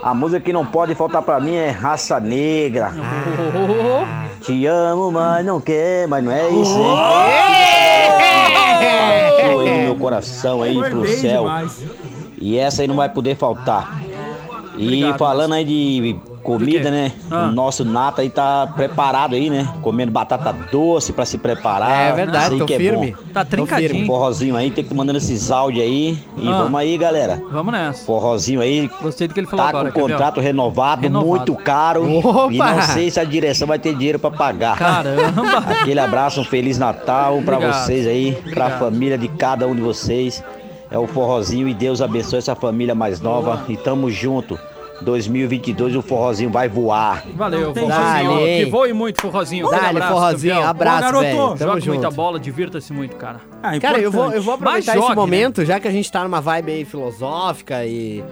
A 0.00 0.14
música 0.14 0.40
que 0.40 0.52
não 0.52 0.64
pode 0.64 0.94
faltar 0.94 1.22
pra 1.22 1.40
mim 1.40 1.56
é 1.56 1.70
Raça 1.70 2.20
Negra. 2.20 2.92
Oh, 3.52 4.44
Te 4.44 4.64
amo, 4.66 5.10
mas 5.10 5.44
não 5.44 5.60
quer, 5.60 6.06
mas 6.06 6.22
não 6.22 6.30
é 6.30 6.48
isso, 6.50 6.78
hein? 6.78 7.89
Partiu 9.42 9.60
aí 9.60 9.78
no 9.78 9.84
meu 9.84 9.96
coração 9.96 10.62
aí 10.62 10.78
pro 10.78 11.06
céu. 11.08 11.46
E 12.38 12.56
essa 12.56 12.82
aí 12.82 12.88
não 12.88 12.96
vai 12.96 13.08
poder 13.08 13.36
faltar. 13.36 14.02
E 14.78 15.02
falando 15.18 15.54
aí 15.54 15.64
de 15.64 16.16
comida, 16.42 16.90
né? 16.90 17.12
Ah. 17.30 17.48
O 17.48 17.52
nosso 17.52 17.84
Nata 17.84 18.22
aí 18.22 18.30
tá 18.30 18.66
preparado 18.74 19.34
aí, 19.34 19.48
né? 19.50 19.68
Comendo 19.82 20.10
batata 20.10 20.52
doce 20.72 21.12
pra 21.12 21.24
se 21.24 21.38
preparar. 21.38 22.10
É 22.10 22.12
verdade, 22.12 22.58
tô 22.58 22.66
que 22.66 22.74
é 22.74 22.78
firme. 22.78 23.12
bom. 23.16 23.22
Tá 23.32 23.44
trincadinho. 23.44 24.06
Forrozinho 24.06 24.56
aí, 24.56 24.70
tem 24.70 24.82
que 24.84 24.94
mandando 24.94 25.18
esses 25.18 25.50
áudios 25.50 25.84
aí. 25.84 26.18
E 26.36 26.48
Ah. 26.48 26.62
vamos 26.62 26.80
aí, 26.80 26.96
galera. 26.98 27.42
Vamos 27.50 27.72
nessa. 27.72 28.04
Forrozinho 28.04 28.60
aí. 28.60 28.90
Gostei 29.02 29.28
do 29.28 29.34
que 29.34 29.40
ele 29.40 29.46
falou 29.46 29.64
Tá 29.64 29.68
agora. 29.70 29.92
com 29.92 29.98
ver, 30.00 30.04
ó? 30.04 30.08
contrato 30.16 30.40
renovado, 30.40 31.02
Renovado. 31.02 31.28
muito 31.28 31.54
caro. 31.56 32.18
Opa! 32.18 32.52
E 32.52 32.58
não 32.58 32.82
sei 32.82 33.10
se 33.10 33.20
a 33.20 33.24
direção 33.24 33.68
vai 33.68 33.78
ter 33.78 33.94
dinheiro 33.94 34.18
pra 34.18 34.30
pagar. 34.30 34.76
Caramba. 34.76 35.58
Aquele 35.80 36.00
abraço, 36.00 36.40
um 36.40 36.44
Feliz 36.44 36.78
Natal 36.78 37.40
pra 37.44 37.56
Obrigado. 37.56 37.84
vocês 37.84 38.06
aí, 38.06 38.32
pra 38.32 38.40
Obrigado. 38.66 38.78
família 38.78 39.18
de 39.18 39.28
cada 39.28 39.66
um 39.66 39.74
de 39.74 39.80
vocês. 39.82 40.42
É 40.90 40.98
o 40.98 41.06
forrozinho 41.06 41.68
e 41.68 41.74
Deus 41.74 42.02
abençoe 42.02 42.38
essa 42.40 42.54
família 42.56 42.94
mais 42.96 43.20
nova. 43.20 43.62
E 43.68 43.76
tamo 43.76 44.10
junto. 44.10 44.58
2022 45.02 45.96
o 45.96 46.02
forrozinho 46.02 46.50
vai 46.50 46.68
voar. 46.68 47.24
Valeu, 47.34 47.74
forrozinho. 47.74 48.38
Que 48.64 48.64
voe 48.70 48.92
muito, 48.92 49.20
forrozinho. 49.20 49.66
Grande 49.68 49.84
Dale, 49.84 49.96
abraço, 49.96 50.12
forrozinho, 50.14 50.54
campeão. 50.54 50.68
abraço, 50.70 51.00
garoto. 51.02 51.20
velho. 51.24 51.36
Tamo 51.38 51.56
Joga 51.58 51.72
muita 51.86 52.02
junto. 52.04 52.14
bola, 52.16 52.40
divirta-se 52.40 52.92
muito, 52.92 53.16
cara. 53.16 53.40
Ah, 53.62 53.78
Cara, 53.78 53.98
eu 53.98 54.10
vou, 54.10 54.32
eu 54.32 54.42
vou 54.42 54.54
aproveitar 54.54 54.94
jogue, 54.94 55.06
esse 55.06 55.14
momento, 55.16 55.64
já 55.64 55.78
que 55.80 55.88
a 55.88 55.90
gente 55.90 56.10
tá 56.10 56.22
numa 56.22 56.40
vibe 56.40 56.72
aí 56.72 56.84
filosófica 56.84 57.84
e, 57.84 58.24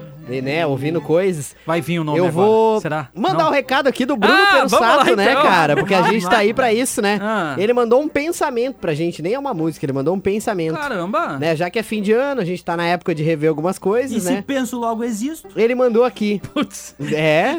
né, 0.43 0.67
ouvindo 0.67 1.01
coisas. 1.01 1.57
Vai 1.67 1.81
vir 1.81 1.99
o 1.99 2.05
nome 2.05 2.19
eu 2.19 2.27
agora. 2.27 2.47
vou 2.47 2.81
Será? 2.81 3.09
mandar 3.15 3.49
o 3.49 3.51
recado 3.51 3.87
aqui 3.89 4.05
do 4.05 4.17
Bruno 4.17 4.35
Ah, 4.35 4.61
Pensato, 4.63 5.11
lá, 5.11 5.17
né, 5.17 5.31
então. 5.33 5.43
cara? 5.43 5.77
Porque 5.77 5.95
a 5.95 6.03
gente 6.03 6.29
tá 6.29 6.39
aí 6.39 6.53
pra 6.55 6.73
isso, 6.73 7.01
né? 7.03 7.19
Ah. 7.21 7.55
Ele 7.59 7.73
mandou 7.73 8.01
um 8.01 8.09
pensamento 8.09 8.77
pra 8.77 8.95
gente, 8.95 9.23
nem 9.23 9.35
é 9.35 9.39
uma 9.39 9.55
música, 9.55 9.85
ele 9.85 9.93
mandou 9.93 10.15
um 10.15 10.21
pensamento. 10.21 10.77
Caramba. 10.77 11.39
Né? 11.39 11.57
Já 11.57 11.71
que 11.71 11.79
é 11.79 11.83
fim 11.83 12.03
de 12.03 12.13
ano, 12.13 12.41
a 12.41 12.45
gente 12.45 12.65
tá 12.65 12.77
na 12.77 12.85
época 12.87 13.15
de 13.15 13.23
rever 13.23 13.49
algumas 13.49 13.77
E 13.77 13.81
coisas, 13.81 14.23
se 14.23 14.31
né? 14.31 14.45
penso 14.47 14.79
logo 14.79 15.03
existo? 15.05 15.49
Ele 15.57 15.75
mandou 15.75 16.05
aqui. 16.05 16.41
Putz. 16.53 16.95
É. 17.13 17.57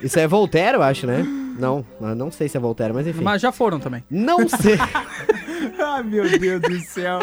Isso 0.00 0.18
é 0.18 0.26
Voltaire, 0.26 0.76
eu 0.76 0.82
acho, 0.82 1.06
né? 1.06 1.24
Não, 1.58 1.84
não 2.00 2.30
sei 2.32 2.48
se 2.48 2.56
é 2.56 2.60
Voltaire, 2.60 2.92
mas 2.92 3.06
enfim. 3.06 3.22
Mas 3.22 3.40
já 3.40 3.52
foram 3.52 3.78
também. 3.78 4.02
Não 4.10 4.48
sei. 4.48 4.76
Ai, 5.78 6.02
meu 6.02 6.38
Deus 6.38 6.60
do 6.60 6.80
céu. 6.80 7.20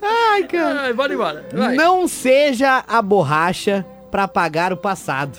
Ai, 0.00 0.44
cara. 0.44 0.80
Ai, 0.82 0.92
bora 0.92 1.12
embora. 1.14 1.44
Vai. 1.52 1.74
Não 1.74 2.06
seja 2.08 2.84
a 2.86 3.02
borracha 3.02 3.84
pra 4.10 4.24
apagar 4.24 4.72
o 4.72 4.76
passado. 4.76 5.38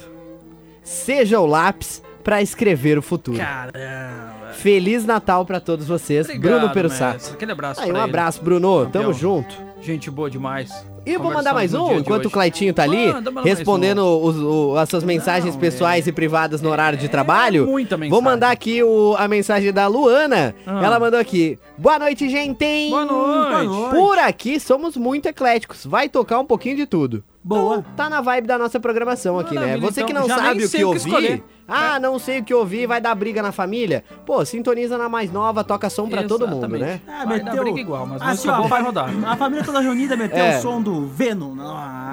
Seja 0.84 1.40
o 1.40 1.46
lápis 1.46 2.02
pra 2.24 2.42
escrever 2.42 2.98
o 2.98 3.02
futuro. 3.02 3.38
Caramba. 3.38 4.54
Feliz 4.54 5.06
Natal 5.06 5.46
pra 5.46 5.60
todos 5.60 5.88
vocês. 5.88 6.28
Obrigado, 6.28 6.60
Bruno 6.60 6.74
Perussato. 6.74 7.32
Aquele 7.34 7.52
abraço 7.52 7.82
Aí, 7.82 7.92
um 7.92 7.96
ele. 7.96 8.04
abraço, 8.04 8.42
Bruno. 8.44 8.86
Campeão. 8.86 9.02
Tamo 9.04 9.14
junto. 9.14 9.56
Gente 9.82 10.10
boa 10.12 10.30
demais. 10.30 10.72
E 11.06 11.18
vou 11.18 11.32
mandar 11.34 11.54
mais 11.54 11.74
um, 11.74 11.98
enquanto 11.98 12.28
o. 12.28 12.32
Claitinho 12.32 12.74
tá 12.74 12.84
ali, 12.84 13.12
Manda, 13.12 13.42
respondendo 13.42 14.00
os- 14.24 14.38
o- 14.38 14.78
as 14.78 14.88
suas 14.90 15.04
mensagens 15.04 15.54
Não, 15.54 15.60
pessoais 15.62 16.08
e 16.08 16.12
privadas 16.12 16.62
no 16.62 16.70
horário 16.70 16.98
de 16.98 17.10
trabalho. 17.10 17.66
muita 17.68 17.98
mensagem. 17.98 18.10
Vou 18.10 18.22
mandar 18.22 18.52
aqui 18.52 18.82
o- 18.82 19.14
a 19.18 19.28
mensagem 19.28 19.74
da 19.74 19.86
Luana. 19.88 20.56
Ah. 20.66 20.82
Ela 20.84 21.00
mandou 21.00 21.20
aqui. 21.20 21.60
Boa 21.78 22.00
noite, 22.00 22.30
gente! 22.30 22.90
Boa 22.90 23.06
noite. 23.06 23.90
Por 23.92 24.18
aqui 24.20 24.60
somos 24.60 24.96
muito 24.96 25.26
ecléticos. 25.28 25.86
Vai 25.86 26.08
tocar 26.08 26.40
um 26.40 26.46
pouquinho 26.46 26.78
de 26.78 26.86
tudo. 26.86 27.24
Boa. 27.44 27.84
Tá 27.98 28.10
na 28.10 28.22
vibe 28.22 28.48
da 28.48 28.58
nossa 28.58 28.80
programação 28.80 29.38
aqui, 29.38 29.54
né? 29.54 29.62
Maravilha, 29.62 29.92
Você 29.92 30.04
que 30.04 30.12
então, 30.12 30.28
não 30.28 30.36
sabe 30.38 30.64
o 30.66 30.70
que 30.70 30.84
ouvir. 30.86 31.44
ah, 31.68 32.00
não 32.00 32.18
sei 32.18 32.40
o 32.40 32.44
que 32.44 32.54
ouvir, 32.54 32.88
vai 32.88 33.02
dar 33.02 33.14
briga 33.16 33.42
na 33.42 33.52
família. 33.52 34.04
Pô, 34.26 34.46
sintoniza 34.46 34.98
na 34.98 35.10
mais 35.10 35.30
nova, 35.32 35.62
toca 35.64 35.90
som 35.90 36.08
pra 36.08 36.24
todo 36.24 36.48
mundo, 36.48 36.76
Exatamente. 36.76 36.86
né? 36.86 37.02
Ah, 37.08 37.26
Vai 37.26 37.40
dar 37.42 37.56
briga 37.58 37.80
igual, 37.80 38.06
mas 38.08 38.22
assim, 38.22 38.48
ó, 38.48 38.62
vai 38.62 38.82
rodar. 38.82 39.10
A 39.28 39.36
família 39.36 39.64
toda 39.64 39.82
reunida 39.82 40.16
meteu 40.16 40.44
É. 40.44 40.58
o 40.58 40.62
som 40.62 40.82
do 40.82 41.06
Venom. 41.08 41.54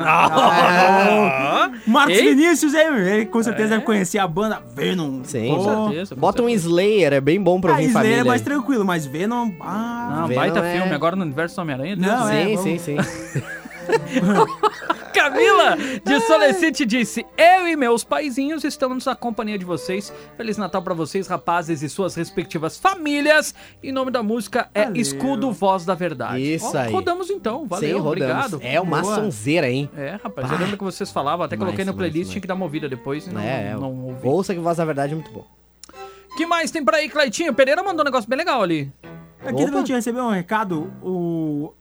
Ah, 0.03 1.71
Marcos 1.87 2.17
Ei. 2.19 2.35
Vinícius, 2.35 2.75
hein? 2.75 2.89
Ele 2.97 3.27
com 3.27 3.43
certeza 3.43 3.69
deve 3.71 3.85
conhecer 3.85 4.19
a 4.19 4.27
banda 4.27 4.61
Venom. 4.75 5.21
Sim. 5.25 5.55
Com 5.55 5.65
certeza. 5.89 6.15
com 6.15 6.21
Bota 6.21 6.43
um 6.43 6.47
certeza. 6.47 6.67
Slayer, 6.69 7.13
é 7.13 7.21
bem 7.21 7.41
bom 7.41 7.61
pra 7.61 7.71
Ah, 7.73 7.75
ouvir 7.75 7.87
Slayer 7.87 8.05
família. 8.09 8.21
é 8.23 8.25
mais 8.25 8.43
tranquilo, 8.43 8.85
mas 8.85 9.07
Venom... 9.07 9.53
Ah, 9.61 10.17
Não, 10.21 10.27
Venom 10.29 10.41
baita 10.41 10.59
é- 10.61 10.73
filme 10.79 10.93
agora 10.95 11.15
no 11.17 11.23
universo 11.23 11.57
do 11.57 11.63
Homem-Aranha. 11.63 11.97
Não, 11.97 12.29
é. 12.29 12.45
Sim, 12.47 12.57
vamos- 12.57 12.63
sim, 12.63 12.79
sim. 12.79 12.97
Camila 15.13 15.77
de 16.05 16.21
Solicite 16.21 16.87
disse: 16.87 17.27
Eu 17.37 17.67
e 17.69 17.77
meus 17.77 18.05
paizinhos 18.05 18.65
estamos 18.65 19.05
na 19.05 19.15
companhia 19.15 19.59
de 19.59 19.65
vocês. 19.65 20.13
Feliz 20.37 20.57
Natal 20.57 20.83
pra 20.83 20.95
vocês, 20.95 21.27
rapazes 21.27 21.83
e 21.83 21.89
suas 21.89 22.15
respectivas 22.15 22.79
famílias. 22.79 23.55
Em 23.83 23.93
nome 23.93 24.11
da 24.11 24.23
música 24.23 24.71
é 24.75 24.85
Valeu. 24.85 25.01
Escudo 25.01 25.53
Voz 25.53 25.85
da 25.85 25.95
Verdade. 25.95 26.55
Isso 26.55 26.77
aí. 26.77 26.93
Rodamos 26.93 27.29
então, 27.31 27.67
valeu, 27.67 27.89
sim, 27.89 27.95
rodamos. 27.95 28.07
obrigado. 28.25 28.61
É 28.63 28.81
uma 28.81 29.03
Boa. 29.03 29.15
sonzeira, 29.17 29.69
hein? 29.69 29.91
É, 29.97 30.19
rapaz, 30.23 30.51
eu 30.51 30.59
lembro 30.59 30.77
que 30.79 30.85
vocês 30.85 31.11
falavam, 31.11 31.45
até 31.45 31.57
coloquei 31.57 31.85
no 31.85 31.95
playlist, 31.95 32.19
nice, 32.21 32.31
tinha 32.33 32.41
que 32.41 32.49
dar 32.49 32.55
uma 32.55 32.65
ouvida 32.65 32.89
depois 32.89 33.27
não, 33.27 33.41
é, 33.41 33.75
não 33.75 34.05
ouvi. 34.07 34.27
ouça 34.27 34.55
que 34.55 34.61
Voz 34.61 34.77
da 34.77 34.85
Verdade 34.85 35.13
é 35.13 35.17
muito 35.17 35.31
bom. 35.33 35.45
que 36.37 36.47
mais 36.47 36.71
tem 36.71 36.85
por 36.85 36.95
aí, 36.95 37.09
Cleitinho? 37.09 37.53
Pereira 37.53 37.83
mandou 37.83 38.03
um 38.03 38.05
negócio 38.05 38.29
bem 38.29 38.39
legal 38.39 38.63
ali. 38.63 38.93
Aqui 39.41 39.55
Opa. 39.55 39.65
também 39.67 39.85
tinha 39.85 39.97
recebido 39.97 40.23
um 40.23 40.31
recado, 40.31 40.93
o... 41.03 41.73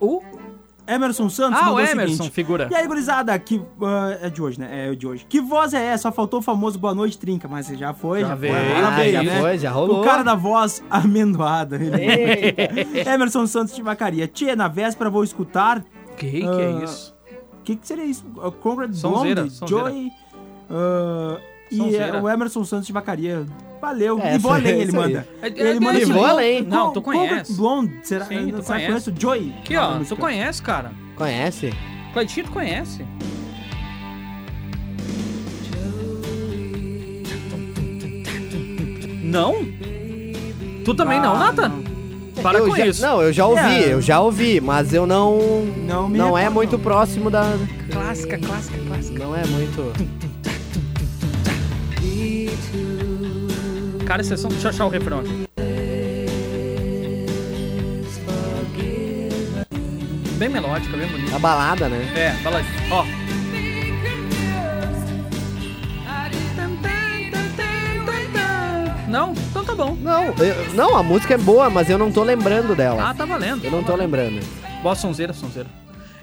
O? 0.00 0.20
Emerson 0.86 1.28
Santos 1.28 1.58
Ah, 1.58 1.64
mandou 1.66 1.74
o 1.74 1.76
o 1.78 1.80
Emerson, 1.80 2.16
seguinte. 2.16 2.32
figura. 2.32 2.68
E 2.70 2.74
aí, 2.74 2.86
gurizada, 2.86 3.38
que... 3.38 3.62
ah, 3.82 4.18
é 4.22 4.30
de 4.30 4.42
hoje, 4.42 4.60
né? 4.60 4.88
É 4.90 4.94
de 4.94 5.06
hoje. 5.06 5.24
Que 5.28 5.40
voz 5.40 5.72
é 5.74 5.82
essa? 5.84 6.02
Só 6.04 6.12
faltou 6.12 6.40
o 6.40 6.42
famoso 6.42 6.78
Boa 6.78 6.94
Noite 6.94 7.16
Trinca, 7.18 7.48
mas 7.48 7.66
já 7.68 7.94
foi, 7.94 8.20
Já 8.20 8.28
já, 8.28 8.34
veio. 8.34 8.54
foi. 8.54 8.62
Ah, 8.84 8.90
veio, 8.90 9.12
já 9.12 9.22
né? 9.22 9.40
foi, 9.40 9.58
já 9.58 9.70
rolou. 9.70 10.00
O 10.00 10.04
cara 10.04 10.22
da 10.22 10.34
voz 10.34 10.82
amendoada. 10.90 11.78
Emerson 13.06 13.46
Santos 13.46 13.74
de 13.74 13.82
Vacaria. 13.82 14.26
Tia, 14.28 14.54
na 14.56 14.68
véspera 14.68 15.08
vou 15.10 15.24
escutar... 15.24 15.82
Que 16.16 16.30
que 16.30 16.46
Ah, 16.46 16.60
é 16.80 16.84
isso? 16.84 17.14
O 17.60 17.62
que, 17.64 17.76
que 17.76 17.86
seria 17.86 18.04
isso? 18.04 18.24
Uh, 18.36 18.52
Conrad 18.52 18.94
Blonde. 19.00 19.50
Joy... 19.66 20.10
ah, 20.70 21.38
e 21.70 21.96
é, 21.96 22.20
o 22.20 22.28
Emerson 22.28 22.62
Santos 22.64 22.86
de 22.86 22.92
Vacaria. 22.92 23.46
Valeu. 23.84 24.18
É, 24.22 24.34
e 24.34 24.38
vou 24.38 24.52
além, 24.52 24.80
ele 24.80 24.92
manda. 24.92 25.28
É- 25.42 25.46
é- 25.48 25.52
Ele 25.70 25.80
manda 25.80 25.98
é- 25.98 26.02
assim, 26.02 26.12
vou 26.12 26.24
além. 26.24 26.62
Não, 26.62 26.92
tu 26.92 27.02
conhece. 27.02 27.52
Blonde. 27.54 27.92
Será, 28.02 28.24
Sim, 28.24 28.38
tu 28.38 28.44
que 28.44 28.50
conhece. 28.66 28.86
conhece 28.86 29.10
o 29.10 29.14
Joy? 29.20 29.54
Aqui, 29.60 29.76
Ah, 29.76 29.98
ó, 30.00 30.04
tu 30.04 30.16
conhece, 30.16 30.62
cara. 30.62 30.90
Conhece? 31.16 31.72
Cleitinho, 32.12 32.46
tu 32.46 32.52
conhece. 32.52 33.04
Não? 39.22 39.54
Tu 40.84 40.94
também 40.94 41.20
não, 41.20 41.34
Ah, 41.34 41.38
Nathan? 41.52 41.72
Para 42.42 42.58
eu 42.58 42.66
com 42.68 42.76
já, 42.76 42.86
isso. 42.86 43.00
Não, 43.02 43.22
eu 43.22 43.32
já 43.32 43.46
ouvi, 43.46 43.62
É. 43.84 43.92
eu 43.94 44.02
já 44.02 44.20
ouvi, 44.20 44.60
mas 44.60 44.92
eu 44.92 45.06
não. 45.06 45.38
Não 45.86 46.08
me 46.08 46.18
Não 46.18 46.36
é 46.36 46.42
recordo, 46.42 46.54
muito 46.54 46.72
não. 46.72 46.80
próximo 46.80 47.30
da. 47.30 47.44
Clássica, 47.90 48.38
clássica, 48.38 48.78
clássica. 48.86 49.18
Não 49.24 49.34
é 49.34 49.46
muito. 49.46 49.92
Cara, 54.06 54.20
é 54.20 54.24
só... 54.24 54.48
Deixa 54.48 54.66
eu 54.66 54.70
achar 54.70 54.86
o 54.86 54.88
refrão 54.88 55.20
aqui. 55.20 55.44
Bem 60.36 60.48
melódica, 60.48 60.96
bem 60.96 61.06
bonita. 61.06 61.36
A 61.36 61.38
balada, 61.38 61.88
né? 61.88 62.12
É, 62.16 62.30
fala 62.42 62.58
aí. 62.58 62.64
Ó. 62.90 63.04
Não? 69.08 69.32
Então 69.32 69.64
tá 69.64 69.74
bom. 69.74 69.96
Não, 70.00 70.24
eu- 70.38 70.72
não, 70.74 70.96
a 70.96 71.02
música 71.02 71.34
é 71.34 71.38
boa, 71.38 71.70
mas 71.70 71.88
eu 71.88 71.98
não 71.98 72.10
tô 72.10 72.22
lembrando 72.24 72.74
dela. 72.74 73.10
Ah, 73.10 73.14
tá 73.14 73.24
valendo. 73.24 73.64
Eu 73.64 73.70
não 73.70 73.82
tô 73.84 73.94
lembrando. 73.94 74.40
Boa 74.82 74.94
sonzeira, 74.94 75.32
sonzeira. 75.32 75.68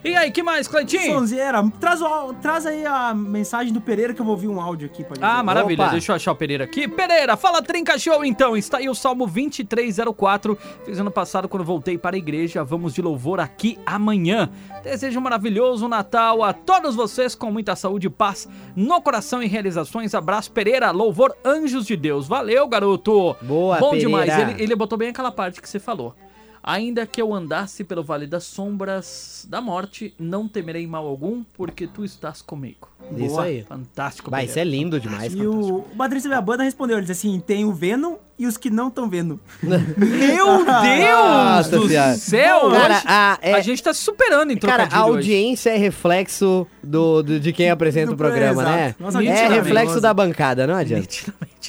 E 0.04 0.16
aí, 0.16 0.32
que 0.32 0.42
mais, 0.42 0.68
Cleitinho? 0.68 1.14
Sonzeira, 1.14 1.64
traz, 1.80 2.02
o- 2.02 2.34
traz 2.42 2.66
aí 2.66 2.84
a 2.88 3.14
mensagem 3.14 3.72
do 3.72 3.80
Pereira 3.80 4.16
que 4.16 4.20
eu 4.22 4.26
vou 4.26 4.34
ouvir 4.34 4.48
um 4.48 4.60
áudio 4.60 4.88
aqui. 4.88 5.04
Pode 5.04 5.20
Ah, 5.22 5.44
maravilha. 5.44 5.84
Opa. 5.84 5.92
Deixa 5.92 6.12
eu 6.12 6.16
achar 6.16 6.32
o 6.32 6.36
Pereira 6.36 6.64
aqui. 6.64 6.88
Pereira, 6.88 7.38
fala 7.38 7.62
Trinca 7.62 8.00
Show 8.00 8.26
então. 8.26 8.58
Está 8.58 8.80
aí 8.80 8.90
o 8.90 8.96
Salmo 8.96 9.28
2304. 9.28 10.58
Fiz 10.86 10.98
ano 11.00 11.12
passado 11.12 11.48
quando 11.48 11.64
voltei 11.64 12.00
para 12.00 12.16
a 12.16 12.18
igreja. 12.18 12.64
Vamos 12.64 12.96
de 12.96 13.02
louvor 13.02 13.40
aqui 13.40 13.78
amanhã. 13.86 14.50
Desejo 14.84 15.20
um 15.20 15.22
maravilhoso 15.24 15.88
Natal 15.88 16.44
a 16.44 16.52
todos 16.52 16.96
vocês 16.96 17.36
com 17.36 17.52
muita 17.52 17.76
saúde 17.76 18.08
e 18.08 18.10
paz 18.10 18.50
no 18.76 19.00
coração 19.02 19.44
e 19.44 19.48
realizações. 19.48 20.16
Abraço, 20.16 20.52
Pereira. 20.52 20.90
Louvor 20.90 21.36
Anjos 21.46 21.86
de 21.86 21.96
Deus. 21.96 22.28
Valeu, 22.28 22.68
garoto. 22.68 23.36
Boa, 23.44 23.78
Bom 23.78 23.92
Pereira. 23.92 24.10
demais. 24.26 24.50
Ele, 24.50 24.64
ele 24.64 24.76
botou 24.76 24.98
bem 24.98 25.10
aquela 25.10 25.32
parte 25.32 25.62
que 25.62 25.70
você 25.70 25.78
falou. 25.80 26.16
Ainda 26.64 27.08
que 27.08 27.20
eu 27.22 27.34
andasse 27.34 27.84
pelo 27.84 28.04
vale 28.04 28.28
das 28.28 28.44
sombras 28.44 29.48
da 29.50 29.60
morte, 29.60 30.14
não 30.20 30.48
temerei 30.48 30.86
mal 30.86 31.08
algum, 31.08 31.44
porque 31.56 31.88
tu 31.88 32.06
estás 32.06 32.42
comigo. 32.42 32.88
Isso 33.18 33.30
Boa. 33.30 33.44
aí. 33.46 33.64
Fantástico. 33.68 34.30
Vai, 34.30 34.46
isso 34.46 34.60
é 34.60 34.64
lindo 34.64 35.00
demais. 35.00 35.34
E 35.34 35.42
o, 35.46 35.78
o 35.78 35.82
Patrício 35.98 36.30
da 36.30 36.40
banda 36.40 36.64
respondeu, 36.64 36.98
ele 36.98 37.08
disse 37.08 37.28
assim, 37.28 37.40
tem 37.40 37.66
o 37.66 37.74
Venom 37.74 38.16
e 38.38 38.46
os 38.46 38.58
que 38.58 38.70
não 38.70 38.90
estão 38.90 39.10
vendo. 39.10 39.40
Meu 39.64 40.58
Deus 40.64 40.66
Nossa 40.66 41.78
do 41.80 41.90
céu! 42.18 42.70
Cara, 42.72 42.94
hoje 42.96 43.04
a- 43.08 43.40
é- 43.42 43.54
a 43.54 43.62
gente 43.62 43.82
tá 43.82 43.92
se 43.94 44.02
superando 44.02 44.52
em 44.52 44.58
Cara, 44.58 44.84
a 44.84 45.06
hoje. 45.08 45.16
audiência 45.18 45.72
é 45.72 45.78
reflexo 45.78 46.68
do, 46.84 47.24
do- 47.24 47.40
de 47.40 47.52
quem 47.52 47.72
apresenta 47.72 48.08
Do 48.08 48.14
o 48.14 48.18
programa, 48.18 48.62
exato. 48.62 48.78
né? 48.78 48.96
Nossa, 49.00 49.24
é 49.24 49.48
reflexo 49.50 50.00
da 50.00 50.14
bancada, 50.14 50.68
não 50.68 50.76
adianta. 50.76 51.08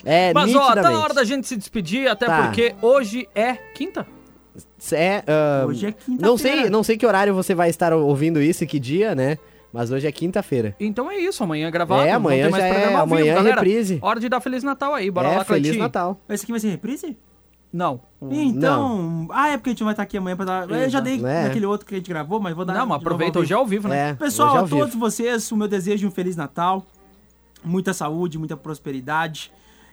É, 0.05 0.33
Mas 0.35 0.55
ó, 0.55 0.75
tá 0.75 0.83
na 0.83 1.01
hora 1.01 1.15
da 1.15 1.25
gente 1.25 1.47
se 1.49 1.57
despedir, 1.57 2.09
até 2.09 2.27
Tá. 2.27 2.43
porque 2.45 2.75
hoje 2.83 3.27
é 3.35 3.55
quinta. 3.55 4.07
É, 4.93 5.23
ah, 5.27 5.65
Hoje 5.67 5.87
é 5.87 5.93
quinta-feira. 5.93 6.27
não 6.27 6.37
sei, 6.39 6.71
não 6.71 6.83
sei 6.83 6.97
que 6.97 7.07
horário 7.07 7.35
você 7.35 7.55
vai 7.55 7.71
estar 7.71 7.93
ouvindo 7.93 8.41
isso 8.41 8.65
e 8.65 8.67
que 8.67 8.79
dia, 8.79 9.15
né? 9.15 9.39
Mas 9.73 9.91
hoje 9.91 10.07
é 10.07 10.13
quinta-feira. 10.13 10.77
Então 10.79 11.11
é 11.11 11.17
isso, 11.17 11.43
amanhã 11.43 11.69
é 11.69 11.71
gravado. 11.71 12.03
É, 12.03 12.11
não 12.11 12.17
amanhã 12.17 12.51
já 12.51 12.59
é- 12.59 12.73
programa 12.73 12.99
ao 12.99 13.07
vivo, 13.07 13.17
amanhã 13.17 13.33
é 13.33 13.37
galera. 13.37 13.55
reprise. 13.57 13.99
Hora 14.03 14.21
de 14.21 14.29
dar 14.29 14.41
Feliz 14.41 14.63
Natal 14.63 14.93
aí, 14.95 15.11
bora 15.11 15.29
é, 15.29 15.39
lá, 15.39 15.45
Feliz. 15.45 15.77
Natal. 15.79 16.21
Esse 16.29 16.45
aqui 16.45 16.53
vai 16.53 16.61
ser 16.61 16.69
reprise? 16.69 17.17
Não. 17.73 18.03
Então... 18.31 19.29
Ah, 19.31 19.49
é 19.49 19.57
porque 19.57 19.71
a 19.71 19.73
gente 19.73 19.83
vai 19.83 19.95
estar 19.95 20.03
aqui 20.03 20.19
amanhã 20.19 20.37
pra 20.37 20.45
dar... 20.45 20.71
Eu 20.71 20.91
já 20.91 21.01
dei 21.01 21.15
É. 21.25 21.45
naquele 21.45 21.65
outro 21.65 21.87
que 21.87 21.95
a 21.95 21.97
gente 21.97 22.09
gravou, 22.09 22.39
mas 22.39 22.55
vou 22.55 22.67
dar... 22.67 22.75
Não, 22.75 22.87
mas 22.87 23.01
aproveita, 23.01 23.39
ao 23.39 23.43
hoje 23.43 23.55
é 23.55 23.57
ao 23.57 23.65
vivo, 23.67 23.89
né? 23.89 24.11
É, 24.11 24.15
Pessoal, 24.15 24.57
é 24.57 24.59
a 24.59 24.61
ao 24.61 24.67
vivo. 24.67 24.81
todos 24.81 24.95
vocês, 24.95 25.51
o 25.51 25.57
meu 25.57 25.67
desejo 25.67 26.01
de 26.01 26.07
um 26.07 26.11
Feliz 26.11 26.37
Natal, 26.37 26.85
muita 27.65 27.95
saúde, 27.95 28.39
muita 28.39 28.59
prosperidade 28.59 29.51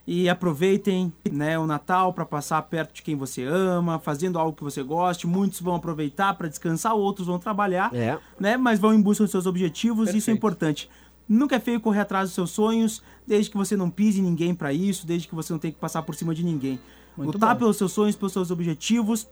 e 0.08 0.28
aproveitem 0.28 1.14
né, 1.32 1.58
o 1.60 1.68
Natal 1.68 2.14
para 2.14 2.26
passar 2.26 2.62
perto 2.64 2.94
de 2.96 3.02
quem 3.04 3.16
você 3.16 3.44
ama, 3.44 4.00
fazendo 4.00 4.40
algo 4.40 4.56
que 4.58 4.64
você 4.64 4.82
goste. 4.82 5.28
Muitos 5.28 5.60
vão 5.62 5.76
aproveitar 5.76 6.34
para 6.36 6.48
descansar, 6.48 6.96
outros 6.96 7.28
vão 7.28 7.38
trabalhar, 7.38 7.94
É. 7.94 8.18
né, 8.40 8.58
mas 8.58 8.80
vão 8.80 8.94
em 8.94 9.02
busca 9.02 9.24
dos 9.24 9.32
seus 9.32 9.46
objetivos, 9.46 10.10
isso 10.10 10.10
é 10.10 10.14
Perfeito. 10.34 10.38
importante. 10.38 10.90
Nunca 11.28 11.58
é 11.58 11.60
feio 11.60 11.80
correr 11.80 12.00
atrás 12.00 12.30
dos 12.30 12.34
seus 12.34 12.50
sonhos, 12.50 13.04
desde 13.28 13.52
que 13.52 13.58
você 13.58 13.78
não 13.78 13.90
pise 13.90 14.20
ninguém 14.22 14.56
para 14.56 14.74
isso, 14.74 15.06
desde 15.06 15.28
que 15.28 15.36
você 15.36 15.54
não 15.54 15.60
tenha 15.60 15.72
que 15.72 15.80
passar 15.80 16.02
por 16.02 16.16
cima 16.16 16.34
de 16.34 16.44
ninguém. 16.44 16.80
Muito 17.16 17.34
Lutar 17.34 17.54
bom. 17.54 17.60
pelos 17.60 17.78
seus 17.78 17.92
sonhos, 17.92 18.16
pelos 18.16 18.34
seus 18.34 18.50
objetivos, 18.50 19.28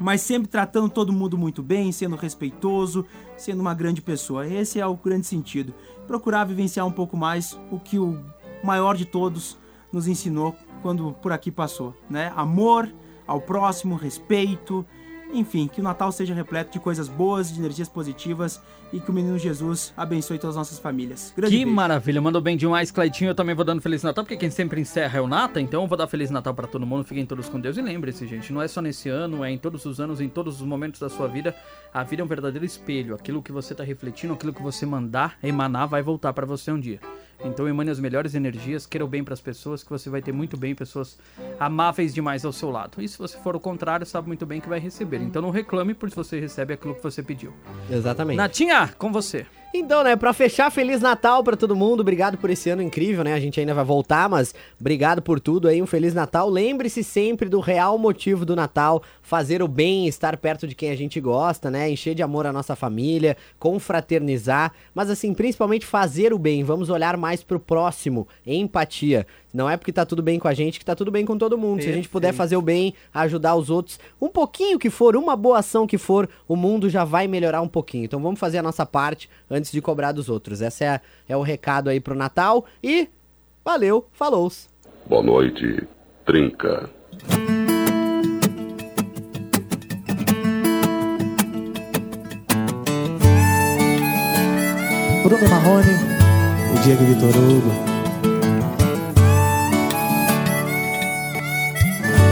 mas 0.00 0.22
sempre 0.22 0.48
tratando 0.48 0.88
todo 0.88 1.12
mundo 1.12 1.36
muito 1.36 1.62
bem, 1.62 1.92
sendo 1.92 2.16
respeitoso, 2.16 3.04
sendo 3.36 3.60
uma 3.60 3.74
grande 3.74 4.00
pessoa. 4.00 4.46
Esse 4.46 4.80
é 4.80 4.86
o 4.86 4.94
grande 4.94 5.26
sentido. 5.26 5.74
Procurar 6.06 6.44
vivenciar 6.44 6.86
um 6.86 6.92
pouco 6.92 7.16
mais 7.16 7.58
o 7.70 7.78
que 7.78 7.98
o 7.98 8.24
maior 8.64 8.96
de 8.96 9.04
todos 9.04 9.58
nos 9.92 10.06
ensinou 10.08 10.54
quando 10.82 11.12
por 11.14 11.32
aqui 11.32 11.50
passou, 11.50 11.94
né? 12.08 12.32
Amor 12.36 12.92
ao 13.26 13.40
próximo, 13.40 13.94
respeito, 13.94 14.86
enfim, 15.32 15.68
que 15.68 15.80
o 15.80 15.84
Natal 15.84 16.10
seja 16.10 16.32
repleto 16.32 16.72
de 16.72 16.80
coisas 16.80 17.06
boas, 17.08 17.52
de 17.52 17.58
energias 17.58 17.88
positivas 17.88 18.62
e 18.90 18.98
que 18.98 19.10
o 19.10 19.12
menino 19.12 19.38
Jesus 19.38 19.92
abençoe 19.94 20.38
todas 20.38 20.56
as 20.56 20.60
nossas 20.60 20.78
famílias. 20.78 21.34
Grande 21.36 21.54
Que 21.54 21.64
beijo. 21.64 21.76
maravilha, 21.76 22.22
mandou 22.22 22.40
bem 22.40 22.56
demais, 22.56 22.90
Cleitinho. 22.90 23.30
Eu 23.30 23.34
também 23.34 23.54
vou 23.54 23.62
dando 23.64 23.82
Feliz 23.82 24.02
Natal, 24.02 24.24
porque 24.24 24.38
quem 24.38 24.48
sempre 24.48 24.80
encerra 24.80 25.18
é 25.18 25.20
o 25.20 25.26
Nata, 25.28 25.60
então 25.60 25.82
eu 25.82 25.86
vou 25.86 25.98
dar 25.98 26.06
Feliz 26.06 26.30
Natal 26.30 26.54
pra 26.54 26.66
todo 26.66 26.86
mundo. 26.86 27.04
Fiquem 27.04 27.26
todos 27.26 27.46
com 27.50 27.60
Deus 27.60 27.76
e 27.76 27.82
lembre-se, 27.82 28.26
gente, 28.26 28.50
não 28.52 28.62
é 28.62 28.68
só 28.68 28.80
nesse 28.80 29.10
ano, 29.10 29.44
é 29.44 29.50
em 29.50 29.58
todos 29.58 29.84
os 29.84 30.00
anos, 30.00 30.18
em 30.22 30.28
todos 30.30 30.62
os 30.62 30.66
momentos 30.66 31.00
da 31.00 31.10
sua 31.10 31.28
vida. 31.28 31.54
A 31.92 32.02
vida 32.02 32.22
é 32.22 32.24
um 32.24 32.28
verdadeiro 32.28 32.64
espelho. 32.64 33.14
Aquilo 33.14 33.42
que 33.42 33.52
você 33.52 33.74
tá 33.74 33.84
refletindo, 33.84 34.32
aquilo 34.32 34.54
que 34.54 34.62
você 34.62 34.86
mandar 34.86 35.36
emanar, 35.42 35.86
vai 35.86 36.00
voltar 36.00 36.32
pra 36.32 36.46
você 36.46 36.72
um 36.72 36.80
dia. 36.80 37.00
Então 37.44 37.68
emane 37.68 37.90
as 37.90 38.00
melhores 38.00 38.34
energias, 38.34 38.86
queira 38.86 39.04
o 39.04 39.08
bem 39.08 39.22
pras 39.22 39.40
pessoas, 39.40 39.82
que 39.82 39.90
você 39.90 40.10
vai 40.10 40.20
ter 40.20 40.32
muito 40.32 40.56
bem, 40.56 40.74
pessoas 40.74 41.18
amáveis 41.58 42.12
demais 42.12 42.44
ao 42.44 42.52
seu 42.52 42.70
lado. 42.70 43.00
E 43.00 43.08
se 43.08 43.16
você 43.18 43.38
for 43.38 43.54
o 43.54 43.60
contrário, 43.60 44.04
sabe 44.04 44.26
muito 44.26 44.44
bem 44.44 44.60
que 44.60 44.68
vai 44.68 44.80
receber. 44.80 45.20
Então 45.22 45.40
não 45.40 45.50
reclame 45.50 45.94
por 45.94 46.10
se 46.10 46.16
você 46.16 46.40
recebe 46.40 46.74
aquilo 46.74 46.94
que 46.94 47.02
você 47.02 47.22
pediu. 47.22 47.52
Exatamente. 47.90 48.36
Natinha, 48.36 48.88
com 48.98 49.12
você. 49.12 49.46
Então, 49.72 50.02
né, 50.02 50.16
pra 50.16 50.32
fechar, 50.32 50.70
Feliz 50.70 51.02
Natal 51.02 51.44
pra 51.44 51.54
todo 51.54 51.76
mundo. 51.76 52.00
Obrigado 52.00 52.38
por 52.38 52.48
esse 52.48 52.70
ano 52.70 52.80
incrível, 52.80 53.22
né? 53.22 53.34
A 53.34 53.40
gente 53.40 53.60
ainda 53.60 53.74
vai 53.74 53.84
voltar, 53.84 54.26
mas 54.26 54.54
obrigado 54.80 55.20
por 55.20 55.38
tudo 55.38 55.68
aí. 55.68 55.82
Um 55.82 55.86
Feliz 55.86 56.14
Natal. 56.14 56.48
Lembre-se 56.48 57.04
sempre 57.04 57.50
do 57.50 57.60
real 57.60 57.98
motivo 57.98 58.46
do 58.46 58.56
Natal: 58.56 59.02
fazer 59.20 59.62
o 59.62 59.68
bem, 59.68 60.08
estar 60.08 60.38
perto 60.38 60.66
de 60.66 60.74
quem 60.74 60.90
a 60.90 60.96
gente 60.96 61.20
gosta, 61.20 61.70
né? 61.70 61.90
Encher 61.90 62.14
de 62.14 62.22
amor 62.22 62.46
a 62.46 62.52
nossa 62.52 62.74
família, 62.74 63.36
confraternizar, 63.58 64.72
mas 64.94 65.10
assim, 65.10 65.34
principalmente 65.34 65.84
fazer 65.84 66.32
o 66.32 66.38
bem. 66.38 66.64
Vamos 66.64 66.88
olhar 66.88 67.18
mais 67.18 67.42
pro 67.42 67.60
próximo, 67.60 68.26
empatia. 68.46 69.26
Não 69.52 69.68
é 69.68 69.76
porque 69.76 69.92
tá 69.92 70.04
tudo 70.04 70.22
bem 70.22 70.38
com 70.38 70.46
a 70.46 70.54
gente 70.54 70.78
que 70.78 70.84
tá 70.84 70.94
tudo 70.94 71.10
bem 71.10 71.24
com 71.24 71.38
todo 71.38 71.56
mundo. 71.56 71.82
Se 71.82 71.88
a 71.88 71.92
gente 71.92 72.08
puder 72.08 72.32
fazer 72.32 72.56
o 72.56 72.62
bem, 72.62 72.94
ajudar 73.14 73.54
os 73.54 73.70
outros, 73.70 73.98
um 74.20 74.28
pouquinho 74.28 74.78
que 74.78 74.90
for, 74.90 75.16
uma 75.16 75.34
boa 75.34 75.58
ação 75.58 75.86
que 75.86 75.96
for, 75.96 76.28
o 76.46 76.54
mundo 76.54 76.90
já 76.90 77.04
vai 77.04 77.26
melhorar 77.26 77.62
um 77.62 77.68
pouquinho. 77.68 78.04
Então 78.04 78.20
vamos 78.20 78.38
fazer 78.38 78.58
a 78.58 78.62
nossa 78.62 78.84
parte 78.84 79.28
antes 79.50 79.72
de 79.72 79.80
cobrar 79.80 80.12
dos 80.12 80.28
outros. 80.28 80.60
Esse 80.60 80.84
é, 80.84 81.00
é 81.28 81.36
o 81.36 81.42
recado 81.42 81.88
aí 81.88 81.98
pro 81.98 82.14
Natal 82.14 82.66
e 82.82 83.08
valeu, 83.64 84.06
falou! 84.12 84.52
Boa 85.06 85.22
noite, 85.22 85.86
Trinca. 86.26 86.90
Bruno 95.24 95.48
Marrone, 95.48 95.92
o 96.74 96.82
Diego 96.82 97.04
Vitor 97.04 97.36
Hugo. 97.36 97.87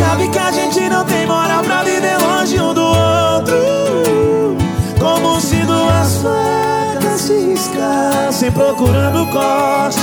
Sabe 0.00 0.28
que 0.28 0.38
a 0.38 0.50
gente 0.50 0.88
não 0.88 1.04
tem 1.04 1.26
moral 1.26 1.62
pra 1.62 1.82
viver 1.82 2.16
longe 2.16 2.58
um 2.58 2.72
do 2.72 2.82
outro. 2.82 4.56
Como 4.98 5.38
se 5.42 5.56
duas 5.56 6.16
facas 6.22 7.20
se 7.20 7.34
riscassem 7.34 8.50
procurando 8.50 9.30
corte. 9.30 10.00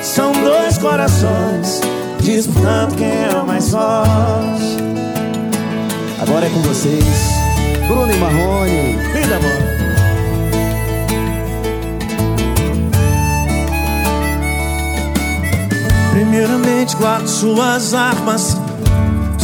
São 0.00 0.32
dois 0.32 0.78
corações 0.78 1.80
disputando 2.20 2.94
quem 2.96 3.24
é 3.24 3.36
o 3.36 3.44
mais 3.44 3.68
forte. 3.68 4.76
Agora 6.22 6.46
é 6.46 6.50
com 6.50 6.62
vocês, 6.62 7.32
Bruno 7.88 8.12
e 8.12 8.16
Marrone. 8.18 8.92
Linda, 9.12 9.36
amor. 9.38 9.76
Primeiramente 16.12 16.94
guarde 16.94 17.28
suas 17.28 17.92
armas 17.92 18.56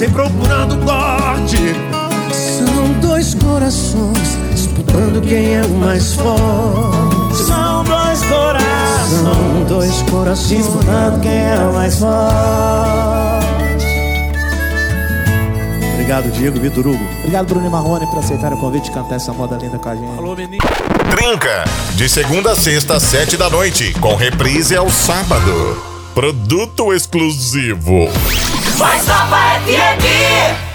riscassem 0.00 0.10
procurando 0.10 0.78
corte. 0.84 1.56
São 2.32 2.92
dois 3.00 3.34
corações 3.34 4.38
disputando 4.54 5.20
quem 5.22 5.54
é 5.54 5.62
o 5.62 5.70
mais 5.70 6.14
forte. 6.14 7.36
São 7.36 7.84
dois 7.84 8.22
corações. 8.22 9.20
São 9.22 9.64
dois 9.68 10.02
corações 10.10 10.64
disputando 10.64 11.20
quem 11.20 11.32
é 11.32 11.56
o 11.56 11.72
mais 11.74 11.98
forte. 11.98 13.50
Obrigado, 15.94 16.30
Diego 16.32 16.58
Vitor 16.58 16.86
Hugo. 16.88 17.04
Obrigado, 17.18 17.46
Bruno 17.46 17.66
e 17.66 17.70
Marrone, 17.70 18.06
por 18.06 18.18
aceitar 18.18 18.52
o 18.52 18.56
convite 18.56 18.86
de 18.86 18.90
cantar 18.90 19.16
essa 19.16 19.32
moda 19.32 19.56
linda 19.56 19.78
com 19.78 19.88
a 19.88 19.94
gente. 19.94 20.18
Alô, 20.18 20.34
menino. 20.34 20.64
Trinca, 21.10 21.64
de 21.94 22.08
segunda 22.08 22.52
a 22.52 22.56
sexta, 22.56 22.94
às 22.94 23.02
sete 23.04 23.36
da 23.36 23.48
noite, 23.48 23.92
com 24.00 24.16
reprise 24.16 24.74
ao 24.74 24.90
sábado. 24.90 25.80
Produto 26.12 26.92
exclusivo. 26.92 28.08
Vai 28.80 28.98
só 28.98 29.12
vai 29.26 29.58
FMI! 29.58 30.69